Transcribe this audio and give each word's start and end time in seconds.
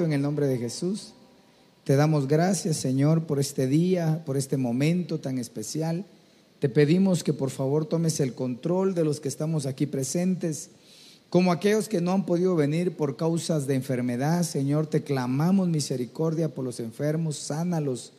En 0.00 0.12
el 0.12 0.22
nombre 0.22 0.46
de 0.46 0.56
Jesús, 0.56 1.12
te 1.84 1.96
damos 1.96 2.26
gracias 2.26 2.78
Señor 2.78 3.24
por 3.24 3.38
este 3.38 3.66
día, 3.66 4.22
por 4.24 4.36
este 4.38 4.56
momento 4.56 5.20
tan 5.20 5.38
especial. 5.38 6.06
Te 6.58 6.68
pedimos 6.68 7.22
que 7.22 7.34
por 7.34 7.50
favor 7.50 7.84
tomes 7.84 8.20
el 8.20 8.34
control 8.34 8.94
de 8.94 9.04
los 9.04 9.20
que 9.20 9.28
estamos 9.28 9.66
aquí 9.66 9.86
presentes, 9.86 10.70
como 11.28 11.52
aquellos 11.52 11.88
que 11.88 12.00
no 12.00 12.12
han 12.12 12.24
podido 12.24 12.56
venir 12.56 12.96
por 12.96 13.16
causas 13.16 13.66
de 13.66 13.74
enfermedad. 13.74 14.42
Señor, 14.44 14.86
te 14.86 15.02
clamamos 15.02 15.68
misericordia 15.68 16.48
por 16.48 16.64
los 16.64 16.80
enfermos, 16.80 17.36
sánalos, 17.36 18.12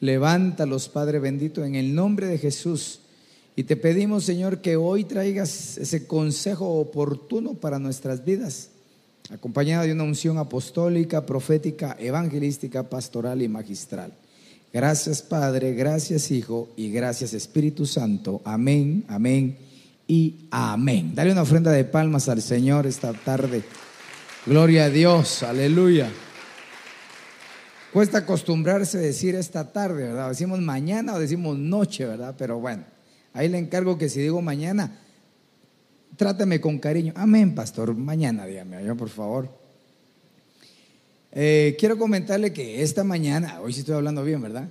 levántalos, 0.00 0.88
Padre 0.88 1.18
bendito, 1.18 1.64
en 1.64 1.76
el 1.76 1.94
nombre 1.94 2.26
de 2.26 2.38
Jesús. 2.38 3.00
Y 3.54 3.64
te 3.64 3.76
pedimos, 3.76 4.24
Señor, 4.24 4.60
que 4.60 4.76
hoy 4.76 5.04
traigas 5.04 5.78
ese 5.78 6.06
consejo 6.06 6.68
oportuno 6.78 7.54
para 7.54 7.78
nuestras 7.78 8.24
vidas 8.24 8.70
acompañada 9.30 9.84
de 9.84 9.92
una 9.92 10.04
unción 10.04 10.38
apostólica, 10.38 11.26
profética, 11.26 11.96
evangelística, 11.98 12.84
pastoral 12.84 13.42
y 13.42 13.48
magistral. 13.48 14.12
Gracias 14.72 15.22
Padre, 15.22 15.74
gracias 15.74 16.30
Hijo 16.30 16.68
y 16.76 16.90
gracias 16.90 17.34
Espíritu 17.34 17.86
Santo. 17.86 18.42
Amén, 18.44 19.04
amén 19.08 19.56
y 20.06 20.46
amén. 20.50 21.12
Dale 21.14 21.32
una 21.32 21.42
ofrenda 21.42 21.70
de 21.72 21.84
palmas 21.84 22.28
al 22.28 22.42
Señor 22.42 22.86
esta 22.86 23.12
tarde. 23.12 23.62
Gloria 24.44 24.84
a 24.84 24.90
Dios, 24.90 25.42
aleluya. 25.42 26.10
Cuesta 27.92 28.18
acostumbrarse 28.18 28.98
a 28.98 29.00
decir 29.00 29.34
esta 29.34 29.72
tarde, 29.72 30.08
¿verdad? 30.08 30.28
Decimos 30.28 30.60
mañana 30.60 31.14
o 31.14 31.18
decimos 31.18 31.56
noche, 31.56 32.04
¿verdad? 32.04 32.34
Pero 32.36 32.60
bueno, 32.60 32.84
ahí 33.32 33.48
le 33.48 33.58
encargo 33.58 33.96
que 33.96 34.08
si 34.10 34.20
digo 34.20 34.42
mañana, 34.42 34.98
trátame 36.16 36.60
con 36.60 36.78
cariño. 36.78 37.12
Amén, 37.16 37.54
pastor. 37.54 37.94
Mañana, 37.94 38.46
dígame, 38.46 38.84
yo, 38.84 38.96
por 38.96 39.08
favor. 39.08 39.48
Eh, 41.32 41.76
quiero 41.78 41.98
comentarle 41.98 42.52
que 42.52 42.82
esta 42.82 43.04
mañana, 43.04 43.60
hoy 43.60 43.72
sí 43.72 43.80
estoy 43.80 43.94
hablando 43.94 44.24
bien, 44.24 44.40
¿verdad? 44.40 44.68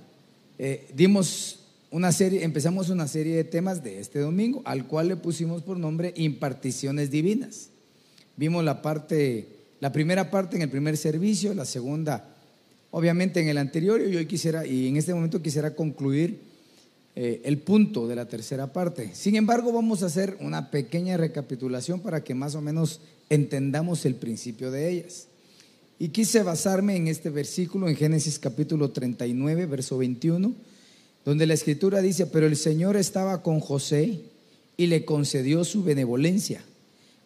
Eh, 0.58 0.88
dimos 0.94 1.60
una 1.90 2.10
serie, 2.10 2.42
empezamos 2.42 2.90
una 2.90 3.06
serie 3.06 3.36
de 3.36 3.44
temas 3.44 3.82
de 3.84 4.00
este 4.00 4.18
domingo, 4.18 4.62
al 4.64 4.86
cual 4.86 5.08
le 5.08 5.16
pusimos 5.16 5.62
por 5.62 5.78
nombre 5.78 6.12
imparticiones 6.16 7.10
divinas. 7.10 7.68
Vimos 8.36 8.64
la 8.64 8.82
parte, 8.82 9.48
la 9.80 9.92
primera 9.92 10.30
parte 10.30 10.56
en 10.56 10.62
el 10.62 10.68
primer 10.68 10.96
servicio, 10.96 11.54
la 11.54 11.64
segunda, 11.64 12.36
obviamente 12.90 13.40
en 13.40 13.48
el 13.48 13.58
anterior, 13.58 14.00
y 14.00 14.16
hoy 14.16 14.26
quisiera, 14.26 14.66
y 14.66 14.88
en 14.88 14.96
este 14.96 15.14
momento 15.14 15.40
quisiera 15.40 15.74
concluir 15.74 16.40
eh, 17.18 17.40
el 17.44 17.56
punto 17.56 18.06
de 18.06 18.14
la 18.14 18.28
tercera 18.28 18.74
parte. 18.74 19.14
Sin 19.14 19.36
embargo, 19.36 19.72
vamos 19.72 20.02
a 20.02 20.06
hacer 20.06 20.36
una 20.38 20.70
pequeña 20.70 21.16
recapitulación 21.16 22.00
para 22.00 22.22
que 22.22 22.34
más 22.34 22.54
o 22.54 22.60
menos 22.60 23.00
entendamos 23.30 24.04
el 24.04 24.16
principio 24.16 24.70
de 24.70 24.90
ellas. 24.90 25.26
Y 25.98 26.08
quise 26.08 26.42
basarme 26.42 26.94
en 26.94 27.08
este 27.08 27.30
versículo, 27.30 27.88
en 27.88 27.96
Génesis 27.96 28.38
capítulo 28.38 28.90
39, 28.90 29.64
verso 29.64 29.96
21, 29.96 30.52
donde 31.24 31.46
la 31.46 31.54
escritura 31.54 32.02
dice, 32.02 32.26
pero 32.26 32.46
el 32.46 32.56
Señor 32.56 32.96
estaba 32.98 33.42
con 33.42 33.60
José 33.60 34.20
y 34.76 34.86
le 34.88 35.06
concedió 35.06 35.64
su 35.64 35.82
benevolencia, 35.82 36.62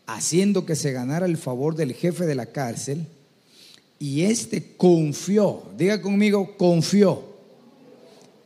haciendo 0.07 0.67
que 0.67 0.77
se 0.77 0.93
ganara 0.93 1.27
el 1.27 1.37
favor 1.37 1.75
del 1.75 1.95
jefe 1.95 2.27
de 2.27 2.37
la 2.37 2.47
cárcel, 2.47 3.07
y 3.99 4.23
éste 4.23 4.77
confió, 4.77 5.65
diga 5.77 6.01
conmigo, 6.01 6.57
confió. 6.57 7.25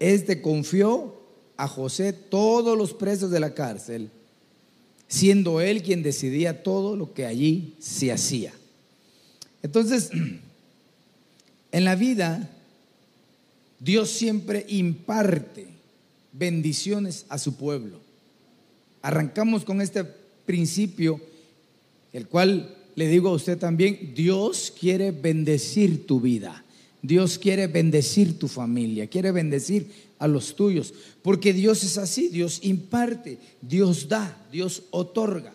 Este 0.00 0.40
confió 0.40 1.13
a 1.56 1.68
José 1.68 2.12
todos 2.12 2.76
los 2.76 2.92
presos 2.92 3.30
de 3.30 3.40
la 3.40 3.54
cárcel, 3.54 4.10
siendo 5.08 5.60
él 5.60 5.82
quien 5.82 6.02
decidía 6.02 6.62
todo 6.62 6.96
lo 6.96 7.12
que 7.12 7.26
allí 7.26 7.74
se 7.78 8.12
hacía. 8.12 8.52
Entonces, 9.62 10.10
en 11.72 11.84
la 11.84 11.94
vida, 11.94 12.50
Dios 13.78 14.10
siempre 14.10 14.66
imparte 14.68 15.66
bendiciones 16.32 17.26
a 17.28 17.38
su 17.38 17.56
pueblo. 17.56 18.00
Arrancamos 19.02 19.64
con 19.64 19.80
este 19.80 20.04
principio, 20.46 21.20
el 22.12 22.26
cual 22.26 22.76
le 22.94 23.08
digo 23.08 23.28
a 23.28 23.34
usted 23.34 23.58
también, 23.58 24.12
Dios 24.14 24.72
quiere 24.78 25.10
bendecir 25.10 26.06
tu 26.06 26.20
vida. 26.20 26.64
Dios 27.02 27.38
quiere 27.38 27.66
bendecir 27.66 28.38
tu 28.38 28.48
familia, 28.48 29.06
quiere 29.08 29.30
bendecir 29.30 29.90
a 30.24 30.28
los 30.28 30.56
tuyos, 30.56 30.94
porque 31.20 31.52
Dios 31.52 31.84
es 31.84 31.98
así, 31.98 32.28
Dios 32.28 32.60
imparte, 32.62 33.38
Dios 33.60 34.08
da, 34.08 34.42
Dios 34.50 34.84
otorga. 34.90 35.52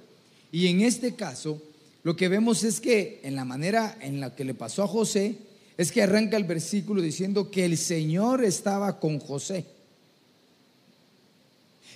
Y 0.51 0.67
en 0.67 0.81
este 0.81 1.15
caso, 1.15 1.59
lo 2.03 2.15
que 2.15 2.27
vemos 2.27 2.63
es 2.63 2.79
que 2.79 3.19
en 3.23 3.35
la 3.35 3.45
manera 3.45 3.97
en 3.99 4.19
la 4.19 4.35
que 4.35 4.45
le 4.45 4.53
pasó 4.53 4.83
a 4.83 4.87
José, 4.87 5.37
es 5.75 5.91
que 5.91 6.03
arranca 6.03 6.37
el 6.37 6.43
versículo 6.43 7.01
diciendo 7.01 7.49
que 7.49 7.65
el 7.65 7.77
Señor 7.77 8.43
estaba 8.43 8.99
con 8.99 9.17
José. 9.17 9.65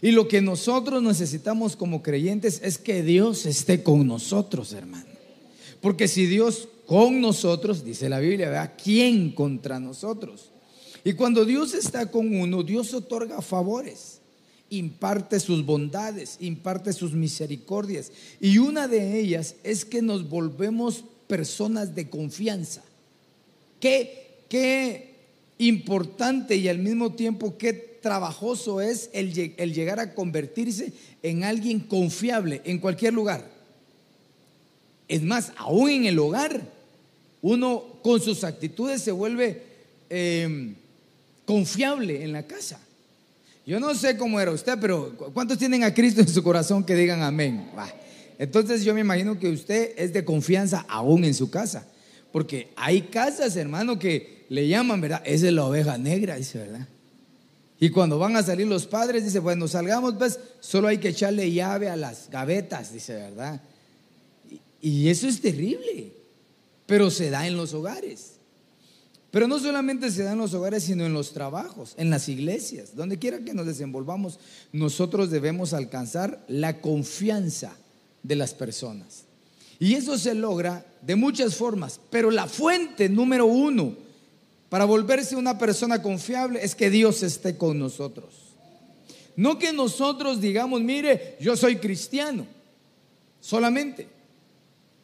Y 0.01 0.11
lo 0.11 0.27
que 0.27 0.41
nosotros 0.41 1.03
necesitamos 1.03 1.75
como 1.75 2.01
creyentes 2.01 2.59
es 2.63 2.79
que 2.79 3.03
Dios 3.03 3.45
esté 3.45 3.83
con 3.83 4.07
nosotros, 4.07 4.73
hermano. 4.73 5.05
Porque 5.79 6.07
si 6.07 6.25
Dios 6.25 6.67
con 6.87 7.21
nosotros, 7.21 7.85
dice 7.85 8.09
la 8.09 8.19
Biblia, 8.19 8.49
¿verdad? 8.49 8.73
¿Quién 8.83 9.31
contra 9.31 9.79
nosotros? 9.79 10.52
Y 11.03 11.13
cuando 11.13 11.43
Dios 11.43 11.73
está 11.73 12.09
con 12.09 12.35
uno, 12.35 12.63
Dios 12.63 12.93
otorga 12.93 13.41
favores, 13.41 14.19
imparte 14.69 15.39
sus 15.39 15.65
bondades, 15.65 16.37
imparte 16.39 16.93
sus 16.93 17.11
misericordias. 17.11 18.11
Y 18.39 18.57
una 18.57 18.87
de 18.87 19.19
ellas 19.19 19.55
es 19.63 19.83
que 19.83 20.01
nos 20.01 20.29
volvemos 20.29 21.03
personas 21.27 21.93
de 21.93 22.09
confianza. 22.09 22.83
Qué, 23.81 24.45
qué 24.47 25.15
importante 25.57 26.55
y 26.55 26.69
al 26.69 26.79
mismo 26.79 27.13
tiempo 27.13 27.57
qué 27.57 27.73
trabajoso 27.73 28.79
es 28.79 29.09
el, 29.13 29.53
el 29.57 29.73
llegar 29.73 29.99
a 29.99 30.13
convertirse 30.13 30.93
en 31.21 31.43
alguien 31.43 31.79
confiable 31.81 32.61
en 32.63 32.79
cualquier 32.79 33.13
lugar. 33.13 33.49
Es 35.09 35.21
más, 35.21 35.51
aún 35.57 35.89
en 35.89 36.05
el 36.05 36.17
hogar, 36.17 36.61
uno 37.41 37.83
con 38.01 38.21
sus 38.21 38.45
actitudes 38.45 39.01
se 39.01 39.11
vuelve 39.11 39.63
eh, 40.09 40.75
confiable 41.45 42.23
en 42.23 42.31
la 42.31 42.43
casa. 42.43 42.79
Yo 43.65 43.79
no 43.79 43.95
sé 43.95 44.17
cómo 44.17 44.39
era 44.39 44.51
usted, 44.51 44.77
pero 44.79 45.15
¿cuántos 45.33 45.57
tienen 45.57 45.83
a 45.83 45.93
Cristo 45.93 46.21
en 46.21 46.27
su 46.27 46.43
corazón 46.43 46.83
que 46.83 46.95
digan 46.95 47.21
amén? 47.21 47.69
Entonces 48.37 48.83
yo 48.83 48.93
me 48.93 49.01
imagino 49.01 49.39
que 49.39 49.49
usted 49.49 49.93
es 49.95 50.11
de 50.11 50.25
confianza 50.25 50.85
aún 50.89 51.23
en 51.23 51.33
su 51.33 51.49
casa. 51.49 51.87
Porque 52.31 52.69
hay 52.75 53.03
casas, 53.03 53.55
hermano, 53.55 53.99
que 53.99 54.45
le 54.49 54.67
llaman, 54.67 54.99
¿verdad? 54.99 55.21
Esa 55.23 55.47
es 55.47 55.53
la 55.53 55.65
oveja 55.65 55.97
negra, 55.97 56.35
dice, 56.35 56.57
¿verdad? 56.57 56.87
Y 57.79 57.89
cuando 57.89 58.17
van 58.17 58.35
a 58.35 58.43
salir 58.43 58.65
los 58.67 58.87
padres, 58.87 59.23
dice, 59.23 59.39
bueno, 59.39 59.67
salgamos, 59.67 60.15
pues, 60.17 60.39
solo 60.59 60.87
hay 60.87 60.97
que 60.97 61.09
echarle 61.09 61.51
llave 61.51 61.89
a 61.89 61.95
las 61.95 62.29
gavetas, 62.29 62.91
dice, 62.91 63.13
¿verdad? 63.13 63.61
Y 64.81 65.09
eso 65.09 65.27
es 65.27 65.41
terrible, 65.41 66.11
pero 66.85 67.11
se 67.11 67.29
da 67.29 67.47
en 67.47 67.55
los 67.55 67.73
hogares. 67.73 68.32
Pero 69.33 69.47
no 69.47 69.57
solamente 69.57 70.11
se 70.11 70.21
da 70.21 70.33
en 70.33 70.37
los 70.37 70.53
hogares, 70.53 70.83
sino 70.83 71.07
en 71.07 71.13
los 71.13 71.33
trabajos, 71.33 71.95
en 71.97 72.11
las 72.11 72.29
iglesias, 72.29 72.95
donde 72.95 73.17
quiera 73.17 73.39
que 73.39 73.55
nos 73.55 73.65
desenvolvamos, 73.65 74.37
nosotros 74.71 75.31
debemos 75.31 75.73
alcanzar 75.73 76.45
la 76.47 76.81
confianza 76.81 77.75
de 78.21 78.35
las 78.35 78.53
personas. 78.53 79.23
Y 79.79 79.95
eso 79.95 80.19
se 80.19 80.35
logra 80.35 80.85
de 81.01 81.15
muchas 81.15 81.55
formas, 81.55 81.99
pero 82.11 82.29
la 82.29 82.45
fuente 82.45 83.09
número 83.09 83.47
uno 83.47 83.95
para 84.69 84.85
volverse 84.85 85.35
una 85.35 85.57
persona 85.57 86.03
confiable 86.03 86.63
es 86.63 86.75
que 86.75 86.91
Dios 86.91 87.23
esté 87.23 87.57
con 87.57 87.79
nosotros. 87.79 88.35
No 89.35 89.57
que 89.57 89.73
nosotros 89.73 90.41
digamos, 90.41 90.81
mire, 90.81 91.37
yo 91.41 91.57
soy 91.57 91.77
cristiano, 91.77 92.45
solamente. 93.41 94.07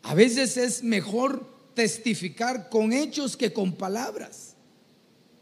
A 0.03 0.13
veces 0.13 0.55
es 0.55 0.83
mejor 0.83 1.58
testificar 1.79 2.67
con 2.67 2.91
hechos 2.91 3.37
que 3.37 3.53
con 3.53 3.71
palabras. 3.71 4.53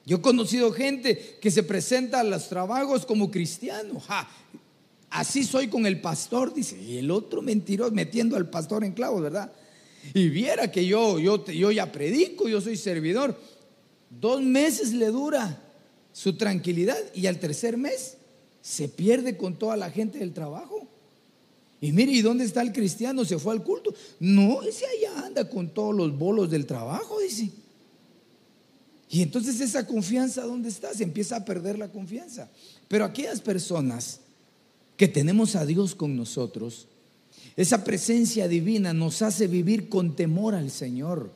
Yo 0.06 0.18
he 0.18 0.22
conocido 0.22 0.72
gente 0.72 1.40
que 1.42 1.50
se 1.50 1.64
presenta 1.64 2.20
a 2.20 2.24
los 2.24 2.48
trabajos 2.48 3.08
como 3.08 3.32
cristiano. 3.32 4.00
Así 5.10 5.44
soy 5.44 5.68
con 5.68 5.88
el 5.88 6.00
pastor, 6.00 6.54
dice. 6.54 6.80
Y 6.80 7.00
el 7.00 7.10
otro 7.10 7.42
mentiroso 7.42 7.92
metiendo 7.92 8.36
al 8.38 8.52
pastor 8.52 8.84
en 8.84 8.92
clavos, 8.92 9.24
¿verdad? 9.24 9.52
Y 10.14 10.30
viera 10.30 10.72
que 10.72 10.86
yo, 10.86 11.18
yo, 11.18 11.44
yo 11.46 11.72
ya 11.72 11.92
predico, 11.92 12.48
yo 12.48 12.62
soy 12.62 12.78
servidor. 12.78 13.36
Dos 14.12 14.44
meses 14.44 14.94
le 14.94 15.08
dura 15.08 15.60
su 16.14 16.38
tranquilidad 16.38 17.00
y 17.16 17.26
al 17.26 17.40
tercer 17.40 17.78
mes 17.78 18.18
se 18.62 18.90
pierde 18.90 19.38
con 19.38 19.58
toda 19.58 19.76
la 19.76 19.90
gente 19.90 20.20
del 20.20 20.34
trabajo. 20.34 20.88
Y 21.80 21.92
mire, 21.92 22.12
¿y 22.12 22.22
dónde 22.22 22.44
está 22.44 22.62
el 22.62 22.74
cristiano? 22.74 23.24
¿Se 23.24 23.38
fue 23.38 23.54
al 23.54 23.64
culto? 23.64 23.94
No, 24.20 24.64
ese 24.64 24.86
allá 24.86 25.26
anda 25.26 25.48
con 25.50 25.70
todos 25.70 25.96
los 25.96 26.18
bolos 26.18 26.50
del 26.50 26.66
trabajo, 26.66 27.20
dice. 27.20 27.52
Y 29.10 29.22
entonces 29.22 29.62
esa 29.62 29.86
confianza, 29.86 30.44
¿dónde 30.44 30.70
está? 30.70 30.94
Se 30.94 31.04
empieza 31.04 31.38
a 31.38 31.46
perder 31.46 31.78
la 31.78 31.92
confianza. 31.92 32.50
Pero 32.88 33.06
aquellas 33.06 33.42
personas 33.42 34.20
que 34.98 35.08
tenemos 35.08 35.56
a 35.56 35.66
Dios 35.66 35.94
con 35.94 36.18
nosotros, 36.18 36.88
esa 37.56 37.84
presencia 37.84 38.48
divina 38.48 38.94
nos 38.94 39.22
hace 39.22 39.48
vivir 39.48 39.88
con 39.88 40.16
temor 40.16 40.56
al 40.56 40.72
Señor. 40.72 41.32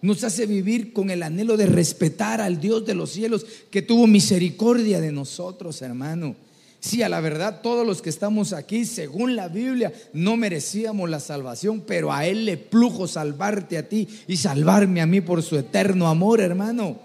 Nos 0.00 0.24
hace 0.24 0.46
vivir 0.46 0.92
con 0.92 1.10
el 1.10 1.22
anhelo 1.22 1.56
de 1.56 1.66
respetar 1.66 2.40
al 2.40 2.60
Dios 2.60 2.84
de 2.84 2.94
los 2.94 3.10
cielos 3.10 3.46
que 3.70 3.82
tuvo 3.82 4.06
misericordia 4.06 5.00
de 5.00 5.12
nosotros, 5.12 5.80
hermano. 5.80 6.34
Sí, 6.82 7.00
a 7.00 7.08
la 7.08 7.20
verdad, 7.20 7.60
todos 7.62 7.86
los 7.86 8.02
que 8.02 8.10
estamos 8.10 8.52
aquí, 8.52 8.84
según 8.84 9.36
la 9.36 9.46
Biblia, 9.46 9.92
no 10.12 10.36
merecíamos 10.36 11.08
la 11.08 11.20
salvación, 11.20 11.84
pero 11.86 12.12
a 12.12 12.26
Él 12.26 12.44
le 12.44 12.56
plujo 12.56 13.06
salvarte 13.06 13.78
a 13.78 13.88
ti 13.88 14.08
y 14.26 14.36
salvarme 14.36 15.00
a 15.00 15.06
mí 15.06 15.20
por 15.20 15.44
su 15.44 15.56
eterno 15.56 16.08
amor, 16.08 16.40
hermano. 16.40 16.98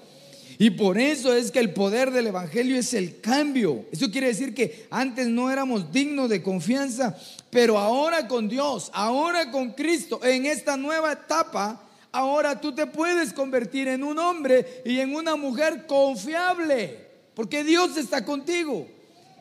Y 0.57 0.71
por 0.71 0.97
eso 0.97 1.31
es 1.31 1.51
que 1.51 1.59
el 1.59 1.73
poder 1.73 2.09
del 2.09 2.25
Evangelio 2.25 2.75
es 2.75 2.95
el 2.95 3.21
cambio. 3.21 3.85
Eso 3.91 4.09
quiere 4.09 4.29
decir 4.29 4.55
que 4.55 4.87
antes 4.89 5.27
no 5.27 5.51
éramos 5.51 5.91
dignos 5.91 6.27
de 6.27 6.41
confianza, 6.41 7.15
pero 7.51 7.77
ahora 7.77 8.27
con 8.27 8.49
Dios, 8.49 8.89
ahora 8.95 9.51
con 9.51 9.73
Cristo, 9.73 10.19
en 10.23 10.47
esta 10.47 10.75
nueva 10.75 11.11
etapa, 11.11 11.87
ahora 12.11 12.59
tú 12.59 12.73
te 12.73 12.87
puedes 12.87 13.31
convertir 13.31 13.87
en 13.89 14.03
un 14.03 14.17
hombre 14.17 14.81
y 14.85 15.01
en 15.01 15.13
una 15.13 15.35
mujer 15.35 15.85
confiable, 15.85 16.97
porque 17.35 17.63
Dios 17.63 17.95
está 17.95 18.25
contigo. 18.25 18.96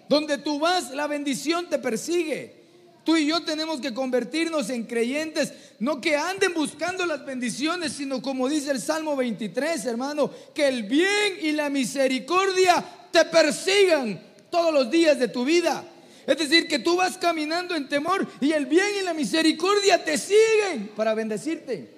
Donde 0.08 0.38
tú 0.38 0.58
vas, 0.58 0.90
la 0.92 1.06
bendición 1.06 1.68
te 1.68 1.78
persigue. 1.78 2.66
Tú 3.04 3.16
y 3.16 3.26
yo 3.26 3.44
tenemos 3.44 3.80
que 3.80 3.94
convertirnos 3.94 4.68
en 4.68 4.82
creyentes, 4.82 5.52
no 5.78 6.00
que 6.00 6.16
anden 6.16 6.52
buscando 6.52 7.06
las 7.06 7.24
bendiciones, 7.24 7.92
sino 7.92 8.20
como 8.20 8.48
dice 8.48 8.72
el 8.72 8.80
Salmo 8.80 9.14
23, 9.14 9.84
hermano, 9.86 10.28
que 10.52 10.66
el 10.66 10.82
bien 10.82 11.34
y 11.40 11.52
la 11.52 11.70
misericordia 11.70 12.84
te 13.12 13.24
persigan 13.26 14.20
todos 14.50 14.74
los 14.74 14.90
días 14.90 15.20
de 15.20 15.28
tu 15.28 15.44
vida. 15.44 15.84
Es 16.26 16.36
decir, 16.36 16.66
que 16.66 16.80
tú 16.80 16.96
vas 16.96 17.16
caminando 17.16 17.76
en 17.76 17.88
temor 17.88 18.26
y 18.40 18.50
el 18.50 18.66
bien 18.66 18.88
y 19.00 19.04
la 19.04 19.14
misericordia 19.14 20.04
te 20.04 20.18
siguen 20.18 20.90
para 20.96 21.14
bendecirte. 21.14 21.88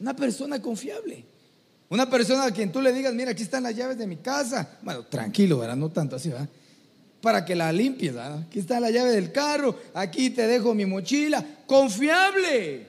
Una 0.00 0.14
persona 0.14 0.60
confiable. 0.60 1.24
Una 1.88 2.10
persona 2.10 2.44
a 2.44 2.50
quien 2.50 2.70
tú 2.70 2.82
le 2.82 2.92
digas, 2.92 3.14
mira, 3.14 3.30
aquí 3.30 3.42
están 3.42 3.62
las 3.62 3.74
llaves 3.74 3.96
de 3.96 4.06
mi 4.06 4.16
casa. 4.16 4.78
Bueno, 4.82 5.04
tranquilo, 5.04 5.58
¿verdad? 5.60 5.76
No 5.76 5.90
tanto 5.90 6.16
así, 6.16 6.28
¿verdad? 6.28 6.48
Para 7.24 7.42
que 7.42 7.54
la 7.54 7.72
limpies. 7.72 8.14
Aquí 8.16 8.58
está 8.58 8.78
la 8.78 8.90
llave 8.90 9.12
del 9.12 9.32
carro, 9.32 9.74
aquí 9.94 10.28
te 10.28 10.46
dejo 10.46 10.74
mi 10.74 10.84
mochila. 10.84 11.42
Confiable. 11.66 12.86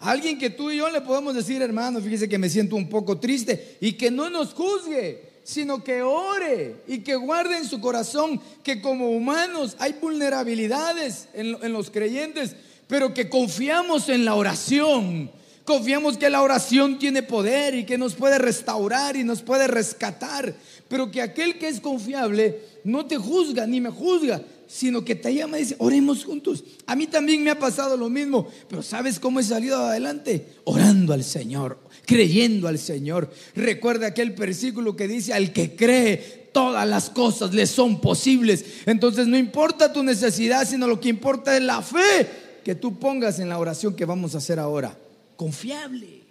Alguien 0.00 0.36
que 0.36 0.50
tú 0.50 0.68
y 0.72 0.78
yo 0.78 0.90
le 0.90 1.00
podemos 1.00 1.32
decir, 1.32 1.62
hermano, 1.62 2.00
fíjese 2.00 2.28
que 2.28 2.36
me 2.36 2.50
siento 2.50 2.74
un 2.74 2.88
poco 2.88 3.18
triste 3.20 3.76
y 3.80 3.92
que 3.92 4.10
no 4.10 4.28
nos 4.30 4.52
juzgue, 4.52 5.22
sino 5.44 5.84
que 5.84 6.02
ore 6.02 6.82
y 6.88 6.98
que 6.98 7.14
guarde 7.14 7.56
en 7.56 7.64
su 7.64 7.80
corazón 7.80 8.40
que 8.64 8.82
como 8.82 9.10
humanos 9.10 9.76
hay 9.78 9.92
vulnerabilidades 10.00 11.28
en, 11.34 11.56
en 11.62 11.72
los 11.72 11.88
creyentes, 11.88 12.56
pero 12.88 13.14
que 13.14 13.28
confiamos 13.28 14.08
en 14.08 14.24
la 14.24 14.34
oración. 14.34 15.30
Confiamos 15.68 16.16
que 16.16 16.30
la 16.30 16.40
oración 16.40 16.98
tiene 16.98 17.22
poder 17.22 17.74
y 17.74 17.84
que 17.84 17.98
nos 17.98 18.14
puede 18.14 18.38
restaurar 18.38 19.16
y 19.16 19.22
nos 19.22 19.42
puede 19.42 19.66
rescatar 19.66 20.54
pero 20.88 21.10
que 21.10 21.20
aquel 21.20 21.58
que 21.58 21.68
es 21.68 21.80
confiable 21.80 22.60
no 22.84 23.06
te 23.06 23.16
juzga 23.16 23.66
ni 23.66 23.80
me 23.80 23.90
juzga, 23.90 24.42
sino 24.66 25.04
que 25.04 25.14
te 25.14 25.34
llama 25.34 25.58
y 25.58 25.62
dice, 25.62 25.76
oremos 25.78 26.24
juntos. 26.24 26.64
A 26.86 26.96
mí 26.96 27.06
también 27.06 27.44
me 27.44 27.50
ha 27.50 27.58
pasado 27.58 27.96
lo 27.96 28.08
mismo, 28.08 28.48
pero 28.68 28.82
¿sabes 28.82 29.20
cómo 29.20 29.40
he 29.40 29.42
salido 29.42 29.76
adelante? 29.78 30.46
Orando 30.64 31.12
al 31.12 31.24
Señor, 31.24 31.78
creyendo 32.06 32.68
al 32.68 32.78
Señor. 32.78 33.30
Recuerda 33.54 34.08
aquel 34.08 34.30
versículo 34.30 34.96
que 34.96 35.08
dice, 35.08 35.34
al 35.34 35.52
que 35.52 35.76
cree, 35.76 36.48
todas 36.52 36.88
las 36.88 37.10
cosas 37.10 37.52
le 37.52 37.66
son 37.66 38.00
posibles. 38.00 38.64
Entonces 38.86 39.26
no 39.26 39.36
importa 39.36 39.92
tu 39.92 40.02
necesidad, 40.02 40.66
sino 40.66 40.86
lo 40.86 41.00
que 41.00 41.10
importa 41.10 41.54
es 41.54 41.62
la 41.62 41.82
fe 41.82 42.26
que 42.64 42.74
tú 42.74 42.98
pongas 42.98 43.38
en 43.40 43.50
la 43.50 43.58
oración 43.58 43.94
que 43.94 44.06
vamos 44.06 44.34
a 44.34 44.38
hacer 44.38 44.58
ahora. 44.58 44.96
Confiable. 45.38 46.24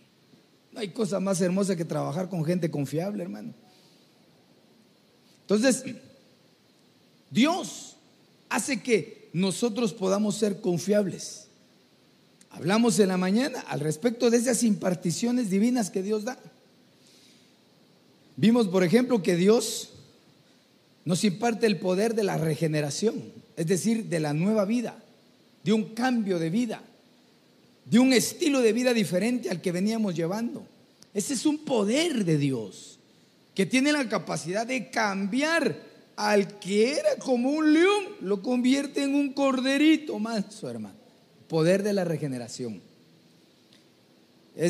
No 0.74 0.82
hay 0.82 0.90
cosa 0.90 1.22
más 1.22 1.40
hermosa 1.40 1.78
que 1.78 1.86
trabajar 1.86 2.28
con 2.28 2.44
gente 2.44 2.70
confiable, 2.70 3.24
hermano. 3.24 3.54
Entonces, 5.44 5.86
Dios 7.32 7.96
hace 8.50 8.84
que 8.84 9.30
nosotros 9.32 9.94
podamos 9.94 10.36
ser 10.36 10.60
confiables. 10.60 11.48
Hablamos 12.50 13.00
en 13.00 13.08
la 13.08 13.16
mañana 13.16 13.62
al 13.70 13.80
respecto 13.80 14.30
de 14.30 14.40
esas 14.40 14.62
imparticiones 14.64 15.50
divinas 15.50 15.90
que 15.90 16.04
Dios 16.04 16.26
da. 16.26 16.38
Vimos, 18.36 18.68
por 18.68 18.84
ejemplo, 18.84 19.24
que 19.24 19.38
Dios 19.38 19.92
nos 21.06 21.24
imparte 21.24 21.66
el 21.66 21.80
poder 21.80 22.14
de 22.14 22.26
la 22.26 22.38
regeneración, 22.38 23.24
es 23.56 23.68
decir, 23.68 24.10
de 24.10 24.20
la 24.20 24.34
nueva 24.34 24.66
vida, 24.66 25.02
de 25.64 25.72
un 25.72 25.94
cambio 25.94 26.40
de 26.40 26.50
vida, 26.50 26.84
de 27.90 28.00
un 28.00 28.14
estilo 28.14 28.62
de 28.62 28.74
vida 28.74 28.94
diferente 28.94 29.50
al 29.50 29.62
que 29.62 29.72
veníamos 29.72 30.16
llevando. 30.16 30.66
Ese 31.14 31.34
es 31.34 31.46
un 31.46 31.60
poder 31.60 32.26
de 32.26 32.38
Dios 32.38 33.00
que 33.56 33.66
tiene 33.66 33.92
la 33.92 34.08
capacidad 34.08 34.68
de 34.68 34.90
cambiar 34.90 35.76
al 36.16 36.60
que 36.60 36.94
era 36.94 37.16
como 37.18 37.52
un 37.52 37.74
león, 37.74 38.04
lo 38.22 38.42
convierte 38.42 39.04
en 39.04 39.16
un 39.16 39.34
corderito 39.34 40.20
su 40.50 40.68
hermano. 40.68 40.96
Poder 41.48 41.82
de 41.84 41.94
la 41.94 42.04
regeneración. 42.04 42.82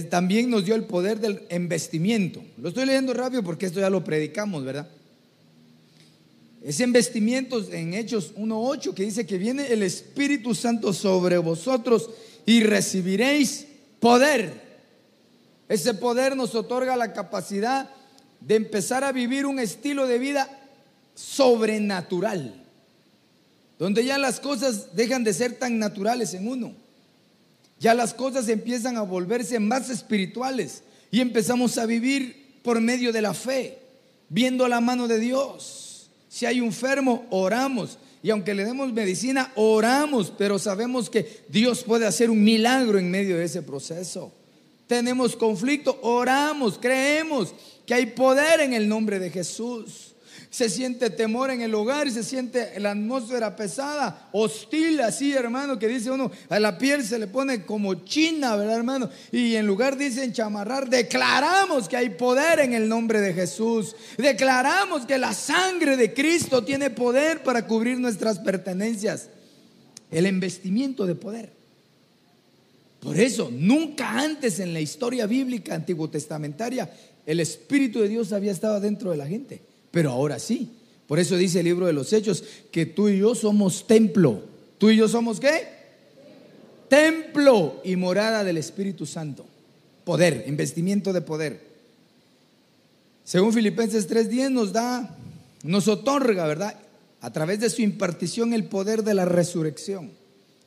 también 0.09 0.49
nos 0.49 0.65
dio 0.65 0.75
el 0.75 0.83
poder 0.83 1.19
del 1.19 1.41
embestimiento. 1.49 2.43
Lo 2.61 2.69
estoy 2.69 2.85
leyendo 2.85 3.13
rápido 3.13 3.43
porque 3.43 3.65
esto 3.65 3.79
ya 3.79 3.89
lo 3.89 4.03
predicamos, 4.03 4.63
¿verdad? 4.63 4.87
Ese 6.63 6.83
embestimiento 6.83 7.65
en 7.71 7.93
Hechos 7.93 8.35
1.8 8.35 8.93
que 8.93 9.03
dice 9.03 9.25
que 9.25 9.37
viene 9.37 9.67
el 9.67 9.83
Espíritu 9.83 10.53
Santo 10.53 10.91
sobre 10.91 11.37
vosotros 11.37 12.09
y 12.47 12.63
recibiréis 12.63 13.67
poder. 13.99 14.65
Ese 15.67 15.93
poder 15.93 16.35
nos 16.35 16.55
otorga 16.55 16.95
la 16.95 17.11
capacidad 17.13 17.89
de 18.39 18.55
empezar 18.55 19.03
a 19.03 19.11
vivir 19.11 19.45
un 19.45 19.59
estilo 19.59 20.07
de 20.07 20.17
vida 20.17 20.49
sobrenatural, 21.13 22.55
donde 23.77 24.05
ya 24.05 24.17
las 24.17 24.39
cosas 24.39 24.95
dejan 24.95 25.25
de 25.25 25.33
ser 25.33 25.59
tan 25.59 25.77
naturales 25.77 26.33
en 26.33 26.47
uno, 26.47 26.73
ya 27.79 27.93
las 27.93 28.13
cosas 28.13 28.47
empiezan 28.47 28.95
a 28.95 29.01
volverse 29.01 29.59
más 29.59 29.89
espirituales 29.89 30.83
y 31.11 31.19
empezamos 31.19 31.77
a 31.77 31.85
vivir 31.85 32.59
por 32.63 32.79
medio 32.79 33.11
de 33.11 33.21
la 33.21 33.33
fe, 33.33 33.77
viendo 34.29 34.69
la 34.69 34.79
mano 34.79 35.09
de 35.09 35.19
Dios. 35.19 36.09
Si 36.29 36.45
hay 36.45 36.61
un 36.61 36.67
enfermo, 36.67 37.25
oramos. 37.29 37.97
Y 38.23 38.29
aunque 38.29 38.53
le 38.53 38.65
demos 38.65 38.91
medicina, 38.93 39.51
oramos, 39.55 40.33
pero 40.37 40.57
sabemos 40.59 41.09
que 41.09 41.43
Dios 41.49 41.83
puede 41.83 42.05
hacer 42.05 42.29
un 42.29 42.43
milagro 42.43 42.97
en 42.97 43.11
medio 43.11 43.37
de 43.37 43.45
ese 43.45 43.61
proceso. 43.61 44.31
Tenemos 44.87 45.35
conflicto, 45.35 45.99
oramos, 46.01 46.79
creemos 46.79 47.53
que 47.85 47.93
hay 47.93 48.07
poder 48.07 48.61
en 48.61 48.73
el 48.73 48.87
nombre 48.87 49.19
de 49.19 49.29
Jesús. 49.29 50.06
Se 50.49 50.69
siente 50.69 51.09
temor 51.09 51.51
en 51.51 51.61
el 51.61 51.73
hogar 51.75 52.09
se 52.11 52.23
siente 52.23 52.79
la 52.79 52.91
atmósfera 52.91 53.55
pesada, 53.55 54.29
hostil, 54.31 55.01
así, 55.01 55.33
hermano, 55.33 55.77
que 55.79 55.87
dice 55.87 56.11
uno, 56.11 56.31
a 56.49 56.59
la 56.59 56.77
piel 56.77 57.03
se 57.03 57.19
le 57.19 57.27
pone 57.27 57.63
como 57.65 57.93
china, 58.05 58.55
¿verdad, 58.55 58.77
hermano? 58.77 59.09
Y 59.31 59.55
en 59.55 59.65
lugar 59.65 59.97
dicen 59.97 60.33
chamarrar, 60.33 60.89
declaramos 60.89 61.87
que 61.89 61.97
hay 61.97 62.09
poder 62.11 62.59
en 62.59 62.73
el 62.73 62.87
nombre 62.87 63.21
de 63.21 63.33
Jesús. 63.33 63.95
Declaramos 64.17 65.05
que 65.05 65.17
la 65.17 65.33
sangre 65.33 65.97
de 65.97 66.13
Cristo 66.13 66.63
tiene 66.63 66.89
poder 66.89 67.43
para 67.43 67.65
cubrir 67.65 67.99
nuestras 67.99 68.39
pertenencias. 68.39 69.29
El 70.09 70.25
investimiento 70.25 71.05
de 71.05 71.15
poder. 71.15 71.51
Por 72.99 73.19
eso, 73.19 73.49
nunca 73.51 74.19
antes 74.19 74.59
en 74.59 74.73
la 74.73 74.79
historia 74.79 75.25
bíblica 75.27 75.75
antiguo 75.75 76.09
testamentaria 76.09 76.89
el 77.27 77.41
Espíritu 77.41 77.99
de 77.99 78.07
Dios 78.07 78.31
había 78.31 78.53
estado 78.53 78.79
dentro 78.79 79.11
de 79.11 79.17
la 79.17 79.27
gente, 79.27 79.61
pero 79.91 80.11
ahora 80.11 80.39
sí. 80.39 80.71
Por 81.07 81.19
eso 81.19 81.37
dice 81.37 81.59
el 81.59 81.65
libro 81.65 81.85
de 81.85 81.93
los 81.93 82.11
Hechos 82.13 82.43
que 82.71 82.85
tú 82.85 83.09
y 83.09 83.19
yo 83.19 83.35
somos 83.35 83.87
templo. 83.87 84.41
¿Tú 84.77 84.89
y 84.89 84.97
yo 84.97 85.07
somos 85.07 85.39
qué? 85.39 85.67
Templo 86.89 87.81
y 87.83 87.95
morada 87.95 88.43
del 88.43 88.57
Espíritu 88.57 89.05
Santo. 89.05 89.45
Poder, 90.03 90.45
investimiento 90.47 91.13
de 91.13 91.21
poder. 91.21 91.61
Según 93.23 93.53
Filipenses 93.53 94.07
3:10 94.09 94.51
nos 94.51 94.71
da, 94.73 95.17
nos 95.63 95.87
otorga, 95.87 96.45
¿verdad? 96.47 96.77
a 97.21 97.33
través 97.33 97.59
de 97.59 97.69
su 97.69 97.81
impartición 97.81 98.53
el 98.53 98.65
poder 98.65 99.03
de 99.03 99.13
la 99.13 99.25
resurrección. 99.25 100.11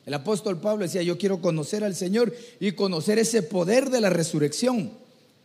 El 0.05 0.13
apóstol 0.13 0.59
Pablo 0.59 0.83
decía, 0.83 1.03
yo 1.03 1.17
quiero 1.17 1.41
conocer 1.41 1.83
al 1.83 1.95
Señor 1.95 2.33
y 2.59 2.73
conocer 2.73 3.19
ese 3.19 3.43
poder 3.43 3.89
de 3.89 4.01
la 4.01 4.09
resurrección. 4.09 4.91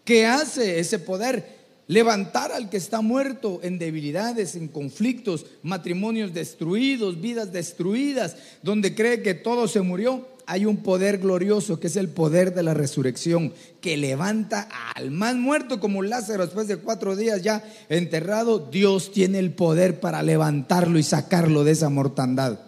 ¿Qué 0.04 0.26
hace 0.26 0.78
ese 0.78 0.98
poder? 0.98 1.55
Levantar 1.88 2.50
al 2.50 2.68
que 2.68 2.76
está 2.76 3.00
muerto 3.00 3.60
en 3.62 3.78
debilidades, 3.78 4.56
en 4.56 4.66
conflictos, 4.66 5.46
matrimonios 5.62 6.34
destruidos, 6.34 7.20
vidas 7.20 7.52
destruidas, 7.52 8.36
donde 8.62 8.96
cree 8.96 9.22
que 9.22 9.34
todo 9.34 9.68
se 9.68 9.82
murió. 9.82 10.26
Hay 10.46 10.64
un 10.64 10.78
poder 10.78 11.18
glorioso 11.18 11.78
que 11.78 11.86
es 11.86 11.96
el 11.96 12.08
poder 12.08 12.54
de 12.54 12.64
la 12.64 12.74
resurrección, 12.74 13.52
que 13.80 13.96
levanta 13.96 14.68
al 14.96 15.12
más 15.12 15.36
muerto 15.36 15.78
como 15.78 16.02
Lázaro 16.02 16.44
después 16.44 16.66
de 16.66 16.78
cuatro 16.78 17.14
días 17.14 17.42
ya 17.42 17.62
enterrado. 17.88 18.58
Dios 18.58 19.12
tiene 19.12 19.38
el 19.38 19.52
poder 19.52 20.00
para 20.00 20.22
levantarlo 20.24 20.98
y 20.98 21.04
sacarlo 21.04 21.62
de 21.62 21.72
esa 21.72 21.88
mortandad. 21.88 22.58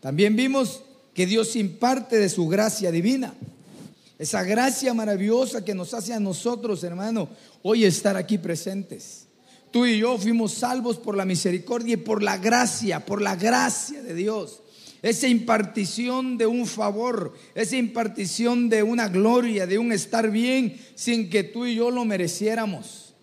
También 0.00 0.34
vimos 0.34 0.82
que 1.12 1.26
Dios 1.26 1.56
imparte 1.56 2.16
de 2.16 2.28
su 2.30 2.48
gracia 2.48 2.90
divina. 2.90 3.34
Esa 4.18 4.42
gracia 4.42 4.92
maravillosa 4.94 5.64
que 5.64 5.74
nos 5.74 5.94
hace 5.94 6.12
a 6.12 6.18
nosotros, 6.18 6.82
hermano, 6.82 7.28
hoy 7.62 7.84
estar 7.84 8.16
aquí 8.16 8.36
presentes. 8.36 9.28
Tú 9.70 9.86
y 9.86 9.98
yo 9.98 10.18
fuimos 10.18 10.54
salvos 10.54 10.98
por 10.98 11.16
la 11.16 11.24
misericordia 11.24 11.94
y 11.94 11.98
por 11.98 12.22
la 12.22 12.36
gracia, 12.36 13.04
por 13.04 13.22
la 13.22 13.36
gracia 13.36 14.02
de 14.02 14.14
Dios. 14.14 14.60
Esa 15.02 15.28
impartición 15.28 16.36
de 16.36 16.46
un 16.46 16.66
favor, 16.66 17.32
esa 17.54 17.76
impartición 17.76 18.68
de 18.68 18.82
una 18.82 19.08
gloria, 19.08 19.68
de 19.68 19.78
un 19.78 19.92
estar 19.92 20.32
bien 20.32 20.80
sin 20.96 21.30
que 21.30 21.44
tú 21.44 21.66
y 21.66 21.76
yo 21.76 21.92
lo 21.92 22.04
mereciéramos. 22.04 23.14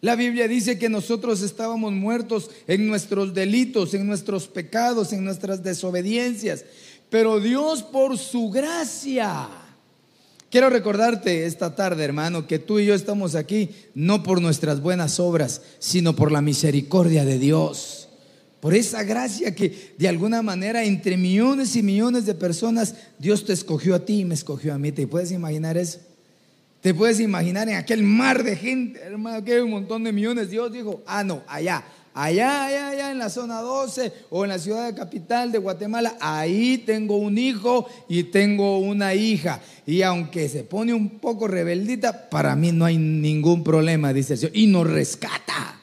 La 0.00 0.14
Biblia 0.14 0.46
dice 0.46 0.78
que 0.78 0.88
nosotros 0.88 1.42
estábamos 1.42 1.92
muertos 1.92 2.50
en 2.68 2.86
nuestros 2.86 3.34
delitos, 3.34 3.94
en 3.94 4.06
nuestros 4.06 4.46
pecados, 4.46 5.12
en 5.12 5.24
nuestras 5.24 5.64
desobediencias, 5.64 6.64
pero 7.10 7.40
Dios 7.40 7.82
por 7.82 8.16
su 8.16 8.50
gracia 8.50 9.48
Quiero 10.50 10.70
recordarte 10.70 11.46
esta 11.46 11.74
tarde, 11.74 12.04
hermano, 12.04 12.46
que 12.46 12.58
tú 12.58 12.78
y 12.78 12.86
yo 12.86 12.94
estamos 12.94 13.34
aquí 13.34 13.70
no 13.94 14.22
por 14.22 14.40
nuestras 14.40 14.80
buenas 14.80 15.18
obras, 15.18 15.62
sino 15.78 16.14
por 16.14 16.30
la 16.30 16.40
misericordia 16.40 17.24
de 17.24 17.38
Dios. 17.38 18.08
Por 18.60 18.74
esa 18.74 19.02
gracia 19.02 19.54
que 19.54 19.94
de 19.98 20.08
alguna 20.08 20.42
manera 20.42 20.84
entre 20.84 21.16
millones 21.16 21.76
y 21.76 21.82
millones 21.82 22.26
de 22.26 22.34
personas 22.34 22.94
Dios 23.18 23.44
te 23.44 23.52
escogió 23.52 23.94
a 23.94 24.04
ti 24.04 24.20
y 24.20 24.24
me 24.24 24.34
escogió 24.34 24.72
a 24.72 24.78
mí. 24.78 24.92
¿Te 24.92 25.06
puedes 25.06 25.32
imaginar 25.32 25.76
eso? 25.76 26.00
¿Te 26.80 26.94
puedes 26.94 27.18
imaginar 27.18 27.68
en 27.68 27.74
aquel 27.74 28.04
mar 28.04 28.44
de 28.44 28.54
gente, 28.54 29.00
hermano, 29.00 29.44
que 29.44 29.54
hay 29.54 29.60
un 29.60 29.70
montón 29.70 30.04
de 30.04 30.12
millones? 30.12 30.50
Dios 30.50 30.72
dijo, 30.72 31.02
ah, 31.06 31.24
no, 31.24 31.42
allá, 31.48 31.84
allá, 32.16 32.64
allá, 32.64 32.88
allá 32.88 33.10
en 33.10 33.18
la 33.18 33.28
zona 33.28 33.60
12 33.60 34.12
o 34.30 34.44
en 34.44 34.48
la 34.48 34.58
ciudad 34.58 34.86
de 34.86 34.94
capital 34.94 35.52
de 35.52 35.58
Guatemala, 35.58 36.16
ahí 36.18 36.78
tengo 36.78 37.18
un 37.18 37.36
hijo 37.36 37.86
y 38.08 38.24
tengo 38.24 38.78
una 38.78 39.14
hija. 39.14 39.60
Y 39.84 40.00
aunque 40.00 40.48
se 40.48 40.64
pone 40.64 40.94
un 40.94 41.18
poco 41.18 41.46
rebeldita, 41.46 42.30
para 42.30 42.56
mí 42.56 42.72
no 42.72 42.86
hay 42.86 42.96
ningún 42.96 43.62
problema, 43.62 44.14
dice 44.14 44.32
el 44.32 44.38
Señor. 44.38 44.56
Y 44.56 44.66
nos 44.66 44.86
rescata. 44.86 45.78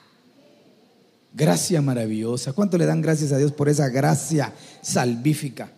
Gracia 1.33 1.81
maravillosa. 1.81 2.53
¿Cuánto 2.53 2.77
le 2.77 2.85
dan 2.85 3.01
gracias 3.01 3.31
a 3.31 3.37
Dios 3.37 3.51
por 3.51 3.69
esa 3.69 3.89
gracia 3.89 4.53
salvífica? 4.81 5.71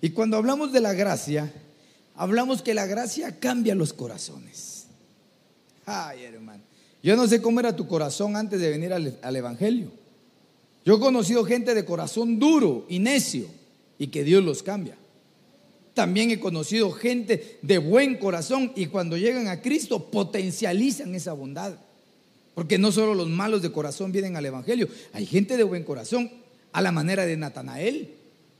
Y 0.00 0.10
cuando 0.10 0.38
hablamos 0.38 0.72
de 0.72 0.80
la 0.80 0.94
gracia, 0.94 1.52
hablamos 2.16 2.62
que 2.62 2.72
la 2.72 2.86
gracia 2.86 3.38
cambia 3.38 3.74
los 3.74 3.92
corazones. 3.92 4.86
Ay, 5.84 6.24
hermano. 6.24 6.69
Yo 7.02 7.16
no 7.16 7.26
sé 7.26 7.40
cómo 7.40 7.60
era 7.60 7.74
tu 7.74 7.86
corazón 7.86 8.36
antes 8.36 8.60
de 8.60 8.70
venir 8.70 8.92
al, 8.92 9.36
Evangelio. 9.36 9.90
Yo 10.84 10.96
he 10.96 11.00
conocido 11.00 11.44
gente 11.44 11.74
de 11.74 11.84
corazón 11.84 12.38
duro 12.38 12.84
y 12.88 12.98
necio 12.98 13.46
y 13.98 14.08
que 14.08 14.24
Dios 14.24 14.44
los 14.44 14.62
cambia. 14.62 14.96
También 15.94 16.30
he 16.30 16.40
conocido 16.40 16.90
gente 16.92 17.58
de 17.62 17.78
buen 17.78 18.16
corazón 18.16 18.72
y 18.76 18.86
cuando 18.86 19.16
llegan 19.16 19.48
a 19.48 19.60
Cristo 19.60 20.10
potencializan 20.10 21.14
esa 21.14 21.32
bondad. 21.32 21.74
Porque 22.54 22.78
no 22.78 22.92
solo 22.92 23.14
los 23.14 23.28
malos 23.28 23.62
de 23.62 23.72
corazón 23.72 24.12
vienen 24.12 24.36
al 24.36 24.46
Evangelio, 24.46 24.88
hay 25.12 25.26
gente 25.26 25.56
de 25.56 25.64
buen 25.64 25.84
corazón 25.84 26.30
a 26.72 26.80
la 26.82 26.92
manera 26.92 27.24
de 27.24 27.36
Natanael. 27.36 28.14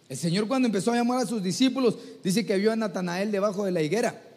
El 0.09 0.17
Señor 0.17 0.49
cuando 0.49 0.67
empezó 0.67 0.93
a 0.93 0.97
llamar 0.97 1.19
a 1.19 1.27
sus 1.27 1.43
discípulos 1.43 1.97
dice 2.25 2.45
que 2.45 2.57
vio 2.57 2.73
a 2.73 2.77
Natanael 2.77 3.31
debajo 3.31 3.65
de 3.65 3.73
la 3.73 3.83
higuera. 3.83 4.30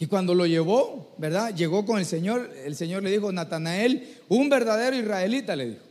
Y 0.00 0.06
cuando 0.06 0.34
lo 0.34 0.46
llevó, 0.46 1.12
¿verdad? 1.18 1.54
Llegó 1.54 1.84
con 1.84 1.98
el 1.98 2.06
Señor, 2.06 2.50
el 2.64 2.74
Señor 2.74 3.02
le 3.02 3.10
dijo, 3.10 3.30
Natanael, 3.30 4.16
un 4.30 4.48
verdadero 4.48 4.96
israelita, 4.96 5.54
le 5.54 5.66
dijo, 5.66 5.82